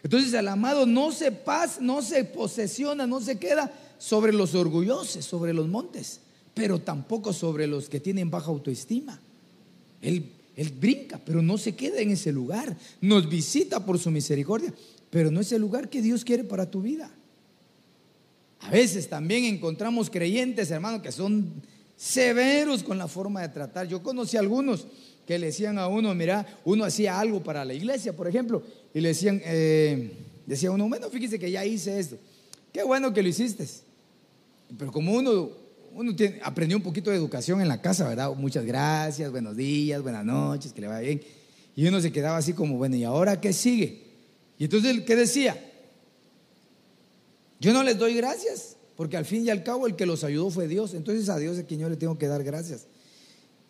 Entonces 0.05 0.33
el 0.35 0.47
amado 0.47 0.87
no 0.87 1.11
se 1.11 1.33
pasa, 1.33 1.81
no 1.81 2.01
se 2.01 2.23
posesiona, 2.23 3.09
no 3.09 3.21
se 3.21 3.39
queda 3.39 3.73
sobre 3.99 4.33
los 4.33 4.55
orgullosos, 4.55 5.25
sobre 5.25 5.53
los 5.53 5.67
montes 5.67 6.21
pero 6.55 6.79
tampoco 6.79 7.33
sobre 7.33 7.67
los 7.67 7.89
que 7.89 8.01
tienen 8.01 8.31
baja 8.31 8.47
autoestima. 8.47 9.21
Él, 10.01 10.31
él 10.57 10.71
brinca, 10.71 11.21
pero 11.25 11.43
no 11.43 11.59
se 11.59 11.75
queda 11.75 11.99
en 11.99 12.13
ese 12.13 12.33
lugar. 12.33 12.77
Nos 13.01 13.29
visita 13.29 13.85
por 13.85 13.99
su 13.99 14.11
misericordia, 14.11 14.73
pero 15.11 15.31
no 15.31 15.41
es 15.41 15.51
el 15.53 15.61
lugar 15.61 15.89
que 15.89 16.01
Dios 16.01 16.25
quiere 16.25 16.45
para 16.45 16.71
tu 16.71 16.81
vida. 16.81 17.11
A 18.61 18.71
veces 18.71 19.09
también 19.09 19.45
encontramos 19.45 20.09
creyentes, 20.09 20.71
hermano, 20.71 21.03
que 21.03 21.13
son 21.13 21.53
severos 21.97 22.83
con 22.83 22.97
la 22.97 23.09
forma 23.09 23.43
de 23.43 23.49
tratar. 23.49 23.89
Yo 23.89 24.03
conocí 24.03 24.37
a 24.37 24.41
algunos 24.41 24.87
que 25.27 25.39
le 25.39 25.47
decían 25.47 25.79
a 25.79 25.89
uno, 25.89 26.15
mira, 26.15 26.61
uno 26.65 26.85
hacía 26.85 27.19
algo 27.19 27.43
para 27.43 27.65
la 27.65 27.75
iglesia, 27.75 28.15
por 28.15 28.29
ejemplo, 28.29 28.63
y 28.95 29.01
le 29.01 29.09
decían, 29.09 29.43
eh, 29.45 30.13
decía 30.47 30.71
uno, 30.71 30.89
bueno, 30.89 31.11
fíjese 31.11 31.39
que 31.39 31.51
ya 31.51 31.65
hice 31.67 31.99
esto. 31.99 32.17
Qué 32.73 32.83
bueno 32.83 33.13
que 33.13 33.23
lo 33.23 33.29
hiciste. 33.29 33.69
Pero 34.79 34.91
como 34.91 35.13
uno 35.13 35.65
uno 35.95 36.13
aprendió 36.43 36.77
un 36.77 36.83
poquito 36.83 37.11
de 37.11 37.17
educación 37.17 37.61
en 37.61 37.69
la 37.69 37.81
casa, 37.81 38.09
¿verdad? 38.09 38.35
Muchas 38.35 38.65
gracias, 38.65 39.31
buenos 39.31 39.57
días, 39.57 40.03
buenas 40.03 40.25
noches, 40.25 40.73
que 40.73 40.81
le 40.81 40.89
vaya 40.89 41.01
bien. 41.01 41.23
Y 41.77 41.87
uno 41.87 42.01
se 42.01 42.11
quedaba 42.11 42.37
así 42.37 42.53
como, 42.53 42.77
bueno, 42.77 42.97
¿y 42.97 43.05
ahora 43.05 43.41
qué 43.41 43.53
sigue? 43.53 44.03
Y 44.59 44.65
entonces, 44.65 45.03
¿qué 45.03 45.15
decía? 45.15 45.57
Yo 47.61 47.73
no 47.73 47.85
les 47.85 47.97
doy 47.97 48.15
gracias, 48.15 48.77
porque 48.97 49.17
al 49.17 49.25
fin 49.25 49.47
y 49.47 49.51
al 49.51 49.63
cabo 49.63 49.87
el 49.87 49.95
que 49.95 50.05
los 50.05 50.25
ayudó 50.25 50.51
fue 50.51 50.67
Dios. 50.67 50.95
Entonces 50.95 51.29
a 51.29 51.39
Dios 51.39 51.57
es 51.59 51.65
quien 51.65 51.81
yo 51.81 51.89
le 51.89 51.97
tengo 51.97 52.19
que 52.19 52.27
dar 52.27 52.43
gracias. 52.43 52.87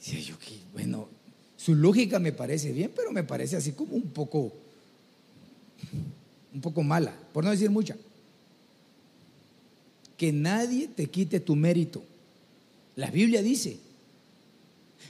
Y 0.07 0.21
yo, 0.23 0.35
bueno, 0.73 1.09
su 1.57 1.75
lógica 1.75 2.19
me 2.19 2.33
parece 2.33 2.73
bien, 2.73 2.91
pero 2.95 3.13
me 3.13 3.23
parece 3.23 3.57
así 3.57 3.73
como 3.73 3.95
un 3.95 4.11
poco, 4.11 4.53
un 6.53 6.61
poco 6.61 6.83
mala, 6.83 7.15
por 7.33 7.45
no 7.45 7.51
decir 7.51 7.71
mucha. 7.71 7.97
Que 10.17 10.33
nadie 10.33 10.89
te 10.89 11.07
quite 11.07 11.41
tu 11.41 11.57
mérito. 11.57 12.03
La 12.97 13.11
Biblia 13.11 13.43
dice 13.43 13.79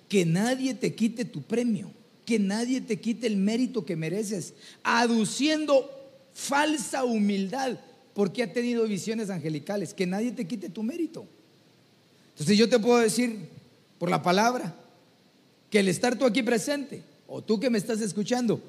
que 0.09 0.25
nadie 0.25 0.75
te 0.75 0.95
quite 0.95 1.25
tu 1.25 1.43
premio, 1.43 1.91
que 2.25 2.39
nadie 2.39 2.81
te 2.81 2.99
quite 2.99 3.27
el 3.27 3.37
mérito 3.37 3.85
que 3.85 3.97
mereces, 3.97 4.55
aduciendo 4.83 5.91
falsa 6.33 7.05
humildad 7.05 7.79
porque 8.15 8.43
ha 8.43 8.53
tenido 8.53 8.85
visiones 8.85 9.29
angelicales, 9.29 9.93
que 9.93 10.07
nadie 10.07 10.33
te 10.33 10.47
quite 10.47 10.71
tu 10.71 10.83
mérito. 10.83 11.27
Entonces 12.31 12.57
yo 12.57 12.69
te 12.69 12.79
puedo 12.79 12.99
decir 12.99 13.49
por 13.99 14.09
la 14.09 14.23
palabra 14.23 14.75
que 15.69 15.81
el 15.81 15.89
estar 15.89 16.17
tú 16.17 16.25
aquí 16.25 16.43
presente 16.43 17.03
o 17.27 17.43
tú 17.43 17.59
que 17.59 17.71
me 17.71 17.79
estás 17.79 18.01
escuchando, 18.01 18.63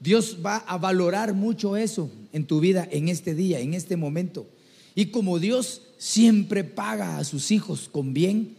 Dios 0.00 0.38
va 0.44 0.58
a 0.58 0.78
valorar 0.78 1.34
mucho 1.34 1.76
eso 1.76 2.10
en 2.32 2.46
tu 2.46 2.60
vida, 2.60 2.86
en 2.90 3.08
este 3.08 3.34
día, 3.34 3.60
en 3.60 3.74
este 3.74 3.96
momento. 3.96 4.46
Y 4.94 5.06
como 5.06 5.38
Dios 5.38 5.82
siempre 5.98 6.64
paga 6.64 7.18
a 7.18 7.24
sus 7.24 7.50
hijos 7.50 7.88
con 7.90 8.12
bien, 8.12 8.56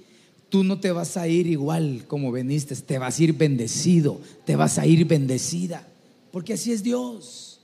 tú 0.49 0.63
no 0.63 0.79
te 0.79 0.91
vas 0.91 1.17
a 1.17 1.27
ir 1.27 1.47
igual 1.47 2.05
como 2.07 2.31
veniste, 2.31 2.75
te 2.75 2.97
vas 2.97 3.19
a 3.19 3.23
ir 3.23 3.33
bendecido, 3.33 4.19
te 4.45 4.55
vas 4.55 4.77
a 4.77 4.85
ir 4.85 5.05
bendecida, 5.05 5.87
porque 6.31 6.53
así 6.53 6.71
es 6.71 6.83
Dios. 6.83 7.59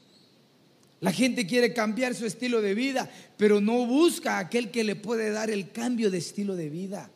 La 1.00 1.12
gente 1.12 1.48
quiere 1.48 1.74
cambiar 1.74 2.14
su 2.14 2.26
estilo 2.26 2.62
de 2.62 2.76
vida, 2.76 3.10
pero 3.38 3.60
no 3.60 3.88
busca 3.88 4.38
a 4.38 4.40
aquel 4.40 4.70
que 4.70 4.84
le 4.84 4.96
puede 4.96 5.32
dar 5.32 5.50
el 5.50 5.72
cambio 5.72 6.12
de 6.12 6.20
estilo 6.20 6.56
de 6.56 6.70
vida. 6.70 7.10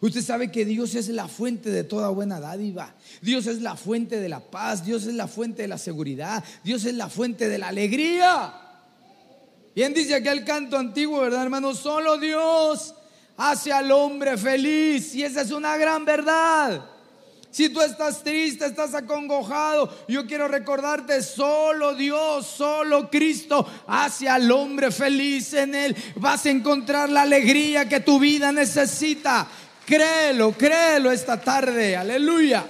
Usted 0.00 0.22
sabe 0.22 0.50
que 0.50 0.64
Dios 0.64 0.94
es 0.94 1.08
la 1.08 1.28
fuente 1.28 1.70
de 1.70 1.84
toda 1.84 2.08
buena 2.08 2.40
dádiva. 2.40 2.94
Dios 3.22 3.46
es 3.46 3.62
la 3.62 3.76
fuente 3.76 4.20
de 4.20 4.28
la 4.28 4.40
paz. 4.40 4.84
Dios 4.84 5.06
es 5.06 5.14
la 5.14 5.28
fuente 5.28 5.62
de 5.62 5.68
la 5.68 5.78
seguridad. 5.78 6.44
Dios 6.62 6.84
es 6.84 6.94
la 6.94 7.08
fuente 7.08 7.48
de 7.48 7.58
la 7.58 7.68
alegría. 7.68 8.54
Bien 9.74 9.92
dice 9.92 10.14
aquel 10.14 10.44
canto 10.44 10.78
antiguo, 10.78 11.20
¿verdad, 11.20 11.42
hermano? 11.42 11.74
Solo 11.74 12.18
Dios 12.18 12.94
hace 13.36 13.72
al 13.72 13.90
hombre 13.90 14.36
feliz. 14.36 15.14
Y 15.14 15.24
esa 15.24 15.40
es 15.40 15.50
una 15.50 15.76
gran 15.76 16.04
verdad. 16.04 16.90
Si 17.54 17.68
tú 17.68 17.80
estás 17.80 18.24
triste, 18.24 18.66
estás 18.66 18.94
acongojado, 18.94 19.88
yo 20.08 20.26
quiero 20.26 20.48
recordarte, 20.48 21.22
solo 21.22 21.94
Dios, 21.94 22.46
solo 22.46 23.08
Cristo 23.08 23.64
hace 23.86 24.28
al 24.28 24.50
hombre 24.50 24.90
feliz 24.90 25.54
en 25.54 25.72
Él. 25.76 25.96
Vas 26.16 26.46
a 26.46 26.50
encontrar 26.50 27.10
la 27.10 27.22
alegría 27.22 27.88
que 27.88 28.00
tu 28.00 28.18
vida 28.18 28.50
necesita. 28.50 29.46
Créelo, 29.86 30.52
créelo 30.52 31.10
esta 31.12 31.40
tarde. 31.40 31.96
Aleluya. 31.96 32.66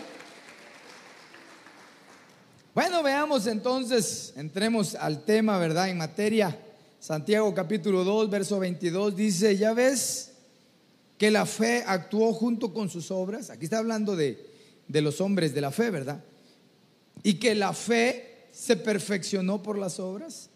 Bueno, 2.74 3.02
veamos 3.02 3.46
entonces, 3.46 4.32
entremos 4.36 4.94
al 4.94 5.24
tema, 5.24 5.58
¿verdad? 5.58 5.88
En 5.88 5.98
materia. 5.98 6.58
Santiago 6.98 7.54
capítulo 7.54 8.02
2, 8.02 8.30
verso 8.30 8.58
22 8.58 9.14
dice, 9.14 9.56
ya 9.56 9.74
ves 9.74 10.32
que 11.18 11.30
la 11.30 11.46
fe 11.46 11.84
actuó 11.86 12.32
junto 12.32 12.72
con 12.72 12.88
sus 12.88 13.10
obras. 13.10 13.50
Aquí 13.50 13.64
está 13.64 13.78
hablando 13.78 14.16
de 14.16 14.54
de 14.88 15.00
los 15.00 15.20
hombres 15.20 15.54
de 15.54 15.60
la 15.60 15.70
fe, 15.70 15.90
¿verdad? 15.90 16.22
Y 17.22 17.34
que 17.34 17.54
la 17.54 17.72
fe 17.72 18.48
se 18.52 18.76
perfeccionó 18.76 19.62
por 19.62 19.78
las 19.78 19.98
obras. 19.98 20.50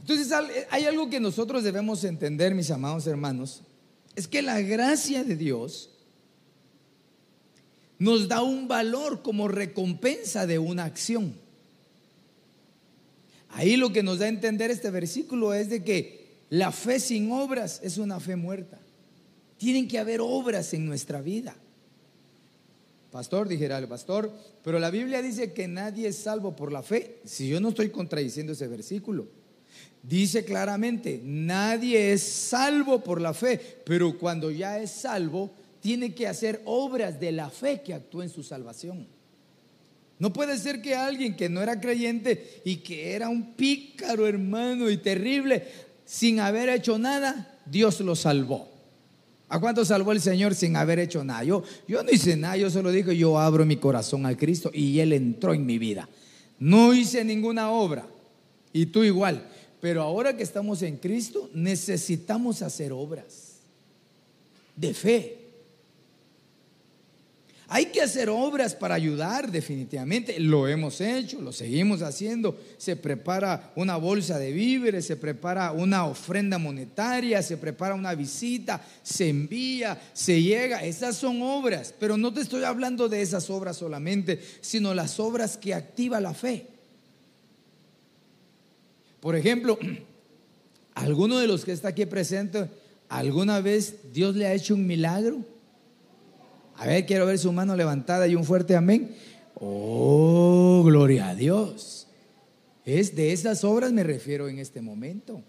Entonces 0.00 0.32
hay 0.70 0.84
algo 0.84 1.08
que 1.08 1.20
nosotros 1.20 1.62
debemos 1.62 2.04
entender, 2.04 2.54
mis 2.54 2.70
amados 2.70 3.06
hermanos, 3.06 3.62
es 4.18 4.26
que 4.26 4.42
la 4.42 4.60
gracia 4.60 5.22
de 5.22 5.36
Dios 5.36 5.90
nos 8.00 8.26
da 8.26 8.42
un 8.42 8.66
valor 8.66 9.22
como 9.22 9.46
recompensa 9.46 10.44
de 10.44 10.58
una 10.58 10.86
acción. 10.86 11.34
Ahí 13.50 13.76
lo 13.76 13.92
que 13.92 14.02
nos 14.02 14.18
da 14.18 14.24
a 14.24 14.28
entender 14.28 14.72
este 14.72 14.90
versículo 14.90 15.54
es 15.54 15.70
de 15.70 15.84
que 15.84 16.26
la 16.50 16.72
fe 16.72 16.98
sin 16.98 17.30
obras 17.30 17.78
es 17.84 17.96
una 17.96 18.18
fe 18.18 18.34
muerta. 18.34 18.80
Tienen 19.56 19.86
que 19.86 20.00
haber 20.00 20.20
obras 20.20 20.74
en 20.74 20.84
nuestra 20.84 21.20
vida. 21.20 21.54
Pastor, 23.12 23.46
dijera 23.46 23.78
el 23.78 23.86
pastor, 23.86 24.32
pero 24.64 24.80
la 24.80 24.90
Biblia 24.90 25.22
dice 25.22 25.52
que 25.52 25.68
nadie 25.68 26.08
es 26.08 26.16
salvo 26.16 26.56
por 26.56 26.72
la 26.72 26.82
fe. 26.82 27.20
Si 27.24 27.48
yo 27.48 27.60
no 27.60 27.68
estoy 27.68 27.90
contradiciendo 27.90 28.52
ese 28.52 28.66
versículo, 28.66 29.28
dice 30.02 30.44
claramente, 30.44 31.20
nadie 31.24 32.12
es 32.12 32.22
salvo 32.22 33.02
por 33.02 33.20
la 33.20 33.34
fe, 33.34 33.60
pero 33.84 34.18
cuando 34.18 34.50
ya 34.50 34.78
es 34.78 34.90
salvo, 34.90 35.50
tiene 35.80 36.14
que 36.14 36.26
hacer 36.26 36.62
obras 36.64 37.20
de 37.20 37.32
la 37.32 37.50
fe 37.50 37.82
que 37.82 37.94
actúe 37.94 38.22
en 38.22 38.30
su 38.30 38.42
salvación. 38.42 39.06
No 40.18 40.32
puede 40.32 40.58
ser 40.58 40.82
que 40.82 40.96
alguien 40.96 41.36
que 41.36 41.48
no 41.48 41.62
era 41.62 41.80
creyente 41.80 42.60
y 42.64 42.76
que 42.76 43.12
era 43.12 43.28
un 43.28 43.54
pícaro 43.54 44.26
hermano 44.26 44.90
y 44.90 44.96
terrible, 44.96 45.64
sin 46.04 46.40
haber 46.40 46.68
hecho 46.70 46.98
nada, 46.98 47.56
Dios 47.66 48.00
lo 48.00 48.16
salvó. 48.16 48.68
¿A 49.50 49.60
cuánto 49.60 49.84
salvó 49.84 50.12
el 50.12 50.20
Señor 50.20 50.54
sin 50.54 50.76
haber 50.76 50.98
hecho 50.98 51.24
nada? 51.24 51.44
Yo, 51.44 51.62
yo 51.86 52.02
no 52.02 52.10
hice 52.10 52.36
nada, 52.36 52.56
yo 52.56 52.68
solo 52.70 52.90
dije, 52.90 53.16
yo 53.16 53.38
abro 53.38 53.64
mi 53.64 53.76
corazón 53.76 54.26
al 54.26 54.36
Cristo 54.36 54.70
y 54.74 54.98
Él 55.00 55.12
entró 55.12 55.54
en 55.54 55.64
mi 55.64 55.78
vida. 55.78 56.08
No 56.58 56.92
hice 56.92 57.24
ninguna 57.24 57.70
obra 57.70 58.06
y 58.72 58.86
tú 58.86 59.04
igual. 59.04 59.48
Pero 59.80 60.02
ahora 60.02 60.36
que 60.36 60.42
estamos 60.42 60.82
en 60.82 60.96
Cristo, 60.96 61.50
necesitamos 61.54 62.62
hacer 62.62 62.92
obras 62.92 63.58
de 64.74 64.94
fe. 64.94 65.38
Hay 67.70 67.86
que 67.86 68.00
hacer 68.00 68.30
obras 68.30 68.74
para 68.74 68.94
ayudar 68.94 69.52
definitivamente. 69.52 70.40
Lo 70.40 70.66
hemos 70.66 71.02
hecho, 71.02 71.42
lo 71.42 71.52
seguimos 71.52 72.00
haciendo. 72.00 72.58
Se 72.78 72.96
prepara 72.96 73.72
una 73.76 73.96
bolsa 73.96 74.38
de 74.38 74.52
víveres, 74.52 75.04
se 75.04 75.16
prepara 75.16 75.72
una 75.72 76.06
ofrenda 76.06 76.56
monetaria, 76.56 77.42
se 77.42 77.58
prepara 77.58 77.94
una 77.94 78.14
visita, 78.14 78.82
se 79.02 79.28
envía, 79.28 80.00
se 80.14 80.42
llega. 80.42 80.82
Esas 80.82 81.16
son 81.16 81.42
obras, 81.42 81.94
pero 82.00 82.16
no 82.16 82.32
te 82.32 82.40
estoy 82.40 82.64
hablando 82.64 83.06
de 83.10 83.20
esas 83.20 83.50
obras 83.50 83.76
solamente, 83.76 84.40
sino 84.62 84.94
las 84.94 85.20
obras 85.20 85.58
que 85.58 85.74
activa 85.74 86.22
la 86.22 86.32
fe. 86.32 86.77
Por 89.20 89.36
ejemplo, 89.36 89.78
alguno 90.94 91.38
de 91.38 91.46
los 91.46 91.64
que 91.64 91.72
está 91.72 91.88
aquí 91.88 92.06
presente, 92.06 92.68
¿alguna 93.08 93.60
vez 93.60 94.12
Dios 94.12 94.36
le 94.36 94.46
ha 94.46 94.54
hecho 94.54 94.74
un 94.74 94.86
milagro? 94.86 95.44
A 96.76 96.86
ver, 96.86 97.06
quiero 97.06 97.26
ver 97.26 97.38
su 97.38 97.52
mano 97.52 97.74
levantada 97.74 98.28
y 98.28 98.36
un 98.36 98.44
fuerte 98.44 98.76
amén. 98.76 99.16
Oh, 99.54 100.82
gloria 100.84 101.30
a 101.30 101.34
Dios. 101.34 102.06
Es 102.84 103.14
de 103.16 103.32
esas 103.32 103.64
obras 103.64 103.92
me 103.92 104.04
refiero 104.04 104.48
en 104.48 104.58
este 104.58 104.80
momento. 104.80 105.42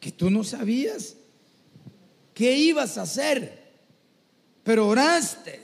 Que 0.00 0.10
tú 0.10 0.30
no 0.30 0.42
sabías 0.42 1.14
qué 2.34 2.56
ibas 2.56 2.98
a 2.98 3.02
hacer, 3.02 3.72
pero 4.64 4.88
oraste, 4.88 5.62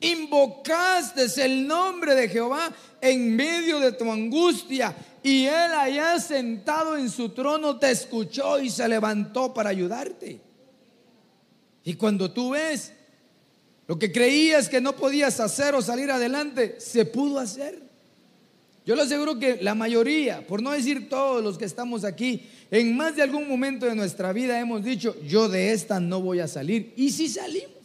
invocaste 0.00 1.26
el 1.44 1.66
nombre 1.66 2.14
de 2.16 2.28
Jehová 2.28 2.74
en 3.00 3.36
medio 3.36 3.78
de 3.78 3.92
tu 3.92 4.10
angustia 4.10 4.94
y 5.22 5.44
él 5.44 5.72
allá 5.72 6.18
sentado 6.18 6.96
en 6.96 7.10
su 7.10 7.30
trono 7.30 7.78
te 7.78 7.90
escuchó 7.90 8.58
y 8.58 8.70
se 8.70 8.88
levantó 8.88 9.52
para 9.52 9.70
ayudarte. 9.70 10.40
Y 11.84 11.94
cuando 11.94 12.30
tú 12.30 12.50
ves 12.50 12.92
lo 13.86 13.98
que 13.98 14.12
creías 14.12 14.68
que 14.68 14.80
no 14.80 14.94
podías 14.94 15.40
hacer 15.40 15.74
o 15.74 15.82
salir 15.82 16.10
adelante, 16.10 16.76
se 16.78 17.04
pudo 17.04 17.38
hacer. 17.38 17.82
Yo 18.86 18.96
le 18.96 19.02
aseguro 19.02 19.38
que 19.38 19.58
la 19.60 19.74
mayoría, 19.74 20.46
por 20.46 20.62
no 20.62 20.70
decir 20.70 21.08
todos 21.08 21.42
los 21.42 21.58
que 21.58 21.64
estamos 21.64 22.04
aquí, 22.04 22.48
en 22.70 22.96
más 22.96 23.16
de 23.16 23.22
algún 23.22 23.48
momento 23.48 23.86
de 23.86 23.94
nuestra 23.94 24.32
vida 24.32 24.58
hemos 24.58 24.82
dicho, 24.82 25.16
yo 25.26 25.48
de 25.48 25.72
esta 25.72 26.00
no 26.00 26.20
voy 26.20 26.40
a 26.40 26.48
salir. 26.48 26.94
Y 26.96 27.10
si 27.10 27.28
salimos. 27.28 27.80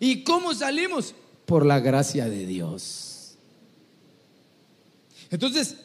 ¿Y 0.00 0.24
cómo 0.24 0.52
salimos? 0.54 1.14
Por 1.46 1.64
la 1.64 1.78
gracia 1.78 2.24
de 2.28 2.46
Dios. 2.46 3.11
Entonces, 5.32 5.76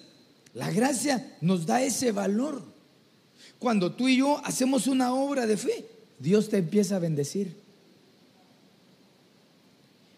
la 0.53 0.71
gracia 0.71 1.37
nos 1.41 1.65
da 1.65 1.81
ese 1.81 2.11
valor. 2.11 2.61
Cuando 3.57 3.93
tú 3.93 4.07
y 4.07 4.17
yo 4.17 4.39
hacemos 4.45 4.85
una 4.85 5.13
obra 5.13 5.47
de 5.47 5.57
fe, 5.57 5.85
Dios 6.19 6.49
te 6.49 6.57
empieza 6.57 6.97
a 6.97 6.99
bendecir. 6.99 7.55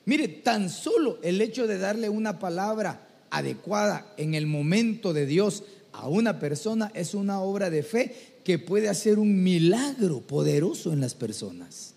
Mire, 0.06 0.28
tan 0.28 0.70
solo 0.70 1.20
el 1.22 1.40
hecho 1.40 1.68
de 1.68 1.78
darle 1.78 2.10
una 2.10 2.40
palabra 2.40 3.08
adecuada 3.30 4.12
en 4.18 4.34
el 4.34 4.48
momento 4.48 5.14
de 5.14 5.28
Dios 5.28 5.64
a 5.94 6.08
una 6.08 6.40
persona 6.40 6.92
es 6.96 7.14
una 7.14 7.42
obra 7.42 7.70
de 7.70 7.84
fe 7.84 8.40
que 8.44 8.58
puede 8.58 8.90
hacer 8.90 9.20
un 9.20 9.44
milagro 9.44 10.22
poderoso 10.22 10.92
en 10.92 11.02
las 11.02 11.14
personas. 11.14 11.94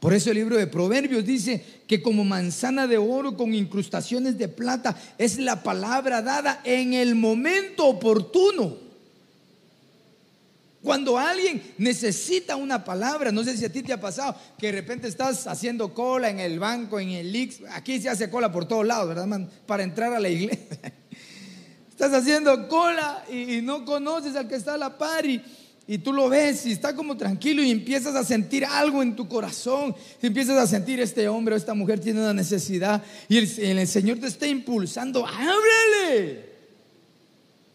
Por 0.00 0.12
eso 0.12 0.30
el 0.30 0.36
libro 0.36 0.56
de 0.56 0.66
Proverbios 0.66 1.24
dice 1.24 1.64
que 1.86 2.02
como 2.02 2.24
manzana 2.24 2.86
de 2.86 2.98
oro 2.98 3.36
con 3.36 3.54
incrustaciones 3.54 4.36
de 4.38 4.48
plata 4.48 4.96
es 5.18 5.38
la 5.38 5.62
palabra 5.62 6.22
dada 6.22 6.60
en 6.64 6.94
el 6.94 7.14
momento 7.14 7.86
oportuno. 7.86 8.86
Cuando 10.86 11.18
alguien 11.18 11.60
necesita 11.78 12.54
una 12.54 12.84
palabra, 12.84 13.32
no 13.32 13.42
sé 13.42 13.56
si 13.56 13.64
a 13.64 13.72
ti 13.72 13.82
te 13.82 13.92
ha 13.92 14.00
pasado, 14.00 14.36
que 14.56 14.66
de 14.66 14.72
repente 14.72 15.08
estás 15.08 15.48
haciendo 15.48 15.92
cola 15.92 16.30
en 16.30 16.38
el 16.38 16.60
banco, 16.60 17.00
en 17.00 17.10
el 17.10 17.34
Ix, 17.34 17.62
aquí 17.72 18.00
se 18.00 18.08
hace 18.08 18.30
cola 18.30 18.52
por 18.52 18.68
todos 18.68 18.86
lados, 18.86 19.08
¿verdad, 19.08 19.26
man? 19.26 19.50
Para 19.66 19.82
entrar 19.82 20.12
a 20.12 20.20
la 20.20 20.28
iglesia. 20.28 20.68
Estás 21.90 22.12
haciendo 22.12 22.68
cola 22.68 23.24
y, 23.28 23.62
no 23.62 23.84
conoces 23.84 24.36
al 24.36 24.46
que 24.46 24.54
está 24.54 24.74
a 24.74 24.78
la 24.78 24.96
par 24.96 25.26
y, 25.26 25.42
tú 25.98 26.12
lo 26.12 26.28
ves 26.28 26.66
y 26.66 26.72
está 26.72 26.96
como 26.96 27.16
tranquilo 27.16 27.62
y 27.62 27.70
empiezas 27.70 28.16
a 28.16 28.24
sentir 28.24 28.64
algo 28.64 29.04
en 29.04 29.14
tu 29.14 29.28
corazón. 29.28 29.94
empiezas 30.20 30.58
a 30.58 30.66
sentir 30.66 30.98
este 30.98 31.28
hombre 31.28 31.54
o 31.54 31.56
esta 31.56 31.74
mujer 31.74 32.00
tiene 32.00 32.20
una 32.20 32.34
necesidad 32.34 33.04
y 33.28 33.38
el, 33.38 33.86
Señor 33.86 34.18
te 34.18 34.26
está 34.26 34.48
impulsando, 34.48 35.24
ábrele. 35.24 36.56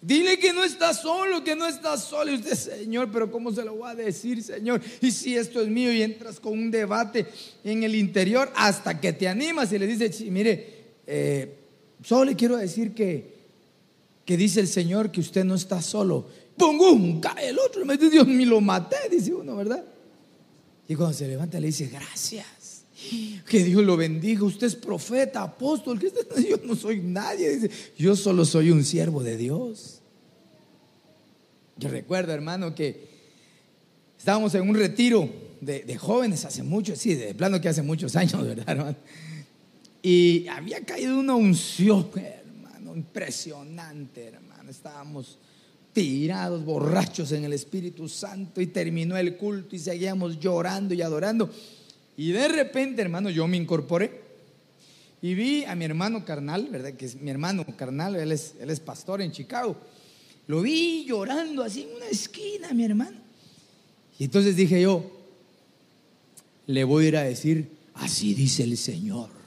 Dile 0.01 0.39
que 0.39 0.51
no 0.51 0.63
está 0.63 0.93
solo, 0.93 1.43
que 1.43 1.55
no 1.55 1.67
está 1.67 1.95
solo. 1.95 2.31
Y 2.31 2.35
usted, 2.35 2.55
Señor, 2.55 3.09
pero 3.13 3.31
¿cómo 3.31 3.51
se 3.53 3.63
lo 3.63 3.77
va 3.77 3.91
a 3.91 3.95
decir, 3.95 4.43
Señor? 4.43 4.81
Y 4.99 5.11
si 5.11 5.37
esto 5.37 5.61
es 5.61 5.69
mío 5.69 5.93
y 5.93 6.01
entras 6.01 6.39
con 6.39 6.53
un 6.53 6.71
debate 6.71 7.27
en 7.63 7.83
el 7.83 7.95
interior 7.95 8.51
hasta 8.55 8.99
que 8.99 9.13
te 9.13 9.27
animas 9.27 9.71
y 9.71 9.79
le 9.79 9.87
dices, 9.87 10.19
mire, 10.21 10.81
eh, 11.07 11.55
solo 12.03 12.25
le 12.25 12.35
quiero 12.35 12.57
decir 12.57 12.93
que, 12.93 13.35
que 14.25 14.37
dice 14.37 14.59
el 14.59 14.67
Señor 14.67 15.11
que 15.11 15.21
usted 15.21 15.45
no 15.45 15.55
está 15.55 15.81
solo. 15.81 16.27
¡Pum! 16.57 17.19
Cae 17.19 17.49
el 17.49 17.59
otro. 17.59 17.85
Me 17.85 17.97
dice, 17.97 18.09
Dios 18.09 18.27
me 18.27 18.45
lo 18.45 18.61
maté, 18.61 18.97
dice 19.09 19.33
uno, 19.33 19.55
¿verdad? 19.55 19.83
Y 20.87 20.95
cuando 20.95 21.15
se 21.15 21.27
levanta 21.27 21.59
le 21.59 21.67
dice, 21.67 21.87
gracias. 21.87 22.85
Que 23.47 23.63
Dios 23.63 23.83
lo 23.83 23.97
bendiga. 23.97 24.43
Usted 24.43 24.67
es 24.67 24.75
profeta, 24.75 25.41
apóstol. 25.41 25.99
Yo 26.49 26.57
no 26.63 26.75
soy 26.75 26.99
nadie. 26.99 27.57
Dice, 27.57 27.71
yo 27.97 28.15
solo 28.15 28.45
soy 28.45 28.71
un 28.71 28.83
siervo 28.83 29.23
de 29.23 29.37
Dios. 29.37 30.01
Yo 31.77 31.89
recuerdo, 31.89 32.31
hermano, 32.31 32.75
que 32.75 33.09
estábamos 34.17 34.53
en 34.53 34.69
un 34.69 34.75
retiro 34.75 35.27
de, 35.61 35.97
jóvenes 35.97 36.45
hace 36.45 36.63
mucho, 36.63 36.95
sí, 36.95 37.15
de 37.15 37.33
plano 37.33 37.59
que 37.61 37.69
hace 37.69 37.81
muchos 37.81 38.15
años, 38.15 38.45
¿verdad, 38.45 38.65
hermano? 38.67 38.97
Y 40.01 40.47
había 40.47 40.83
caído 40.83 41.19
una 41.19 41.35
unción, 41.35 42.09
hermano, 42.15 42.95
impresionante, 42.95 44.25
hermano. 44.25 44.69
Estábamos 44.69 45.39
tirados, 45.93 46.63
borrachos 46.63 47.31
en 47.31 47.43
el 47.43 47.53
Espíritu 47.53 48.07
Santo 48.07 48.61
y 48.61 48.67
terminó 48.67 49.17
el 49.17 49.35
culto 49.37 49.75
y 49.75 49.79
seguíamos 49.79 50.39
llorando 50.39 50.93
y 50.93 51.01
adorando. 51.01 51.49
Y 52.17 52.31
de 52.31 52.47
repente, 52.47 53.01
hermano, 53.01 53.29
yo 53.29 53.47
me 53.47 53.57
incorporé 53.57 54.21
y 55.21 55.33
vi 55.33 55.63
a 55.65 55.75
mi 55.75 55.85
hermano 55.85 56.25
carnal, 56.25 56.67
¿verdad? 56.69 56.93
Que 56.93 57.05
es 57.05 57.15
mi 57.15 57.29
hermano 57.29 57.65
carnal, 57.77 58.15
él 58.15 58.31
es, 58.31 58.55
él 58.59 58.69
es 58.69 58.79
pastor 58.79 59.21
en 59.21 59.31
Chicago. 59.31 59.75
Lo 60.47 60.61
vi 60.61 61.05
llorando 61.05 61.63
así 61.63 61.83
en 61.83 61.95
una 61.95 62.07
esquina, 62.07 62.73
mi 62.73 62.83
hermano. 62.83 63.17
Y 64.17 64.25
entonces 64.25 64.55
dije 64.55 64.81
yo, 64.81 65.03
le 66.67 66.83
voy 66.83 67.05
a 67.05 67.07
ir 67.07 67.17
a 67.17 67.23
decir, 67.23 67.69
así 67.93 68.33
dice 68.33 68.63
el 68.63 68.77
Señor. 68.77 69.40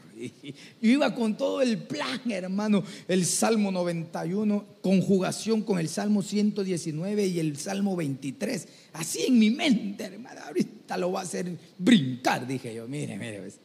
Yo 0.80 0.90
iba 0.90 1.14
con 1.14 1.36
todo 1.36 1.62
el 1.62 1.78
plan, 1.78 2.20
hermano. 2.30 2.82
El 3.08 3.24
Salmo 3.24 3.70
91, 3.70 4.64
conjugación 4.80 5.62
con 5.62 5.78
el 5.78 5.88
Salmo 5.88 6.22
119 6.22 7.26
y 7.26 7.40
el 7.40 7.56
Salmo 7.56 7.96
23. 7.96 8.68
Así 8.94 9.24
en 9.26 9.38
mi 9.38 9.50
mente, 9.50 10.04
hermano. 10.04 10.40
Ahorita 10.46 10.96
lo 10.96 11.12
va 11.12 11.20
a 11.20 11.22
hacer 11.24 11.56
brincar, 11.78 12.46
dije 12.46 12.74
yo. 12.74 12.88
Mire, 12.88 13.16
mire. 13.16 13.40
Pues. 13.40 13.58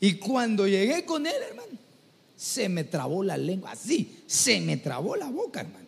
Y 0.00 0.14
cuando 0.14 0.66
llegué 0.66 1.04
con 1.04 1.26
él, 1.26 1.34
hermano, 1.48 1.78
se 2.36 2.68
me 2.68 2.84
trabó 2.84 3.24
la 3.24 3.36
lengua. 3.36 3.72
Así, 3.72 4.18
se 4.26 4.60
me 4.60 4.76
trabó 4.76 5.16
la 5.16 5.28
boca, 5.28 5.60
hermano. 5.60 5.86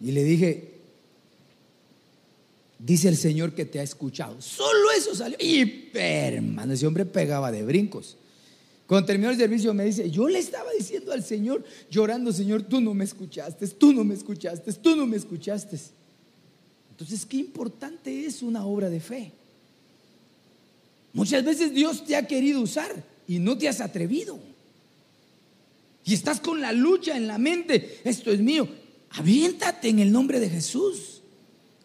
Y 0.00 0.10
le 0.12 0.24
dije, 0.24 0.73
Dice 2.84 3.08
el 3.08 3.16
Señor 3.16 3.54
que 3.54 3.64
te 3.64 3.80
ha 3.80 3.82
escuchado. 3.82 4.42
Solo 4.42 4.90
eso 4.94 5.14
salió. 5.14 5.38
Y 5.40 5.90
hermano, 5.94 6.74
ese 6.74 6.86
hombre 6.86 7.06
pegaba 7.06 7.50
de 7.50 7.64
brincos. 7.64 8.18
Cuando 8.86 9.06
terminó 9.06 9.30
el 9.30 9.38
servicio 9.38 9.72
me 9.72 9.86
dice, 9.86 10.10
yo 10.10 10.28
le 10.28 10.38
estaba 10.38 10.70
diciendo 10.76 11.10
al 11.12 11.24
Señor, 11.24 11.64
llorando, 11.90 12.30
Señor, 12.30 12.62
tú 12.62 12.82
no 12.82 12.92
me 12.92 13.04
escuchaste, 13.04 13.66
tú 13.68 13.94
no 13.94 14.04
me 14.04 14.12
escuchaste, 14.12 14.70
tú 14.74 14.96
no 14.96 15.06
me 15.06 15.16
escuchaste. 15.16 15.78
Entonces, 16.90 17.24
qué 17.24 17.38
importante 17.38 18.26
es 18.26 18.42
una 18.42 18.66
obra 18.66 18.90
de 18.90 19.00
fe. 19.00 19.32
Muchas 21.14 21.42
veces 21.42 21.72
Dios 21.72 22.04
te 22.04 22.16
ha 22.16 22.26
querido 22.26 22.60
usar 22.60 23.02
y 23.26 23.38
no 23.38 23.56
te 23.56 23.66
has 23.66 23.80
atrevido. 23.80 24.38
Y 26.04 26.12
estás 26.12 26.38
con 26.38 26.60
la 26.60 26.72
lucha 26.72 27.16
en 27.16 27.26
la 27.28 27.38
mente, 27.38 28.00
esto 28.04 28.30
es 28.30 28.40
mío. 28.40 28.68
Aviéntate 29.12 29.88
en 29.88 30.00
el 30.00 30.12
nombre 30.12 30.38
de 30.38 30.50
Jesús. 30.50 31.22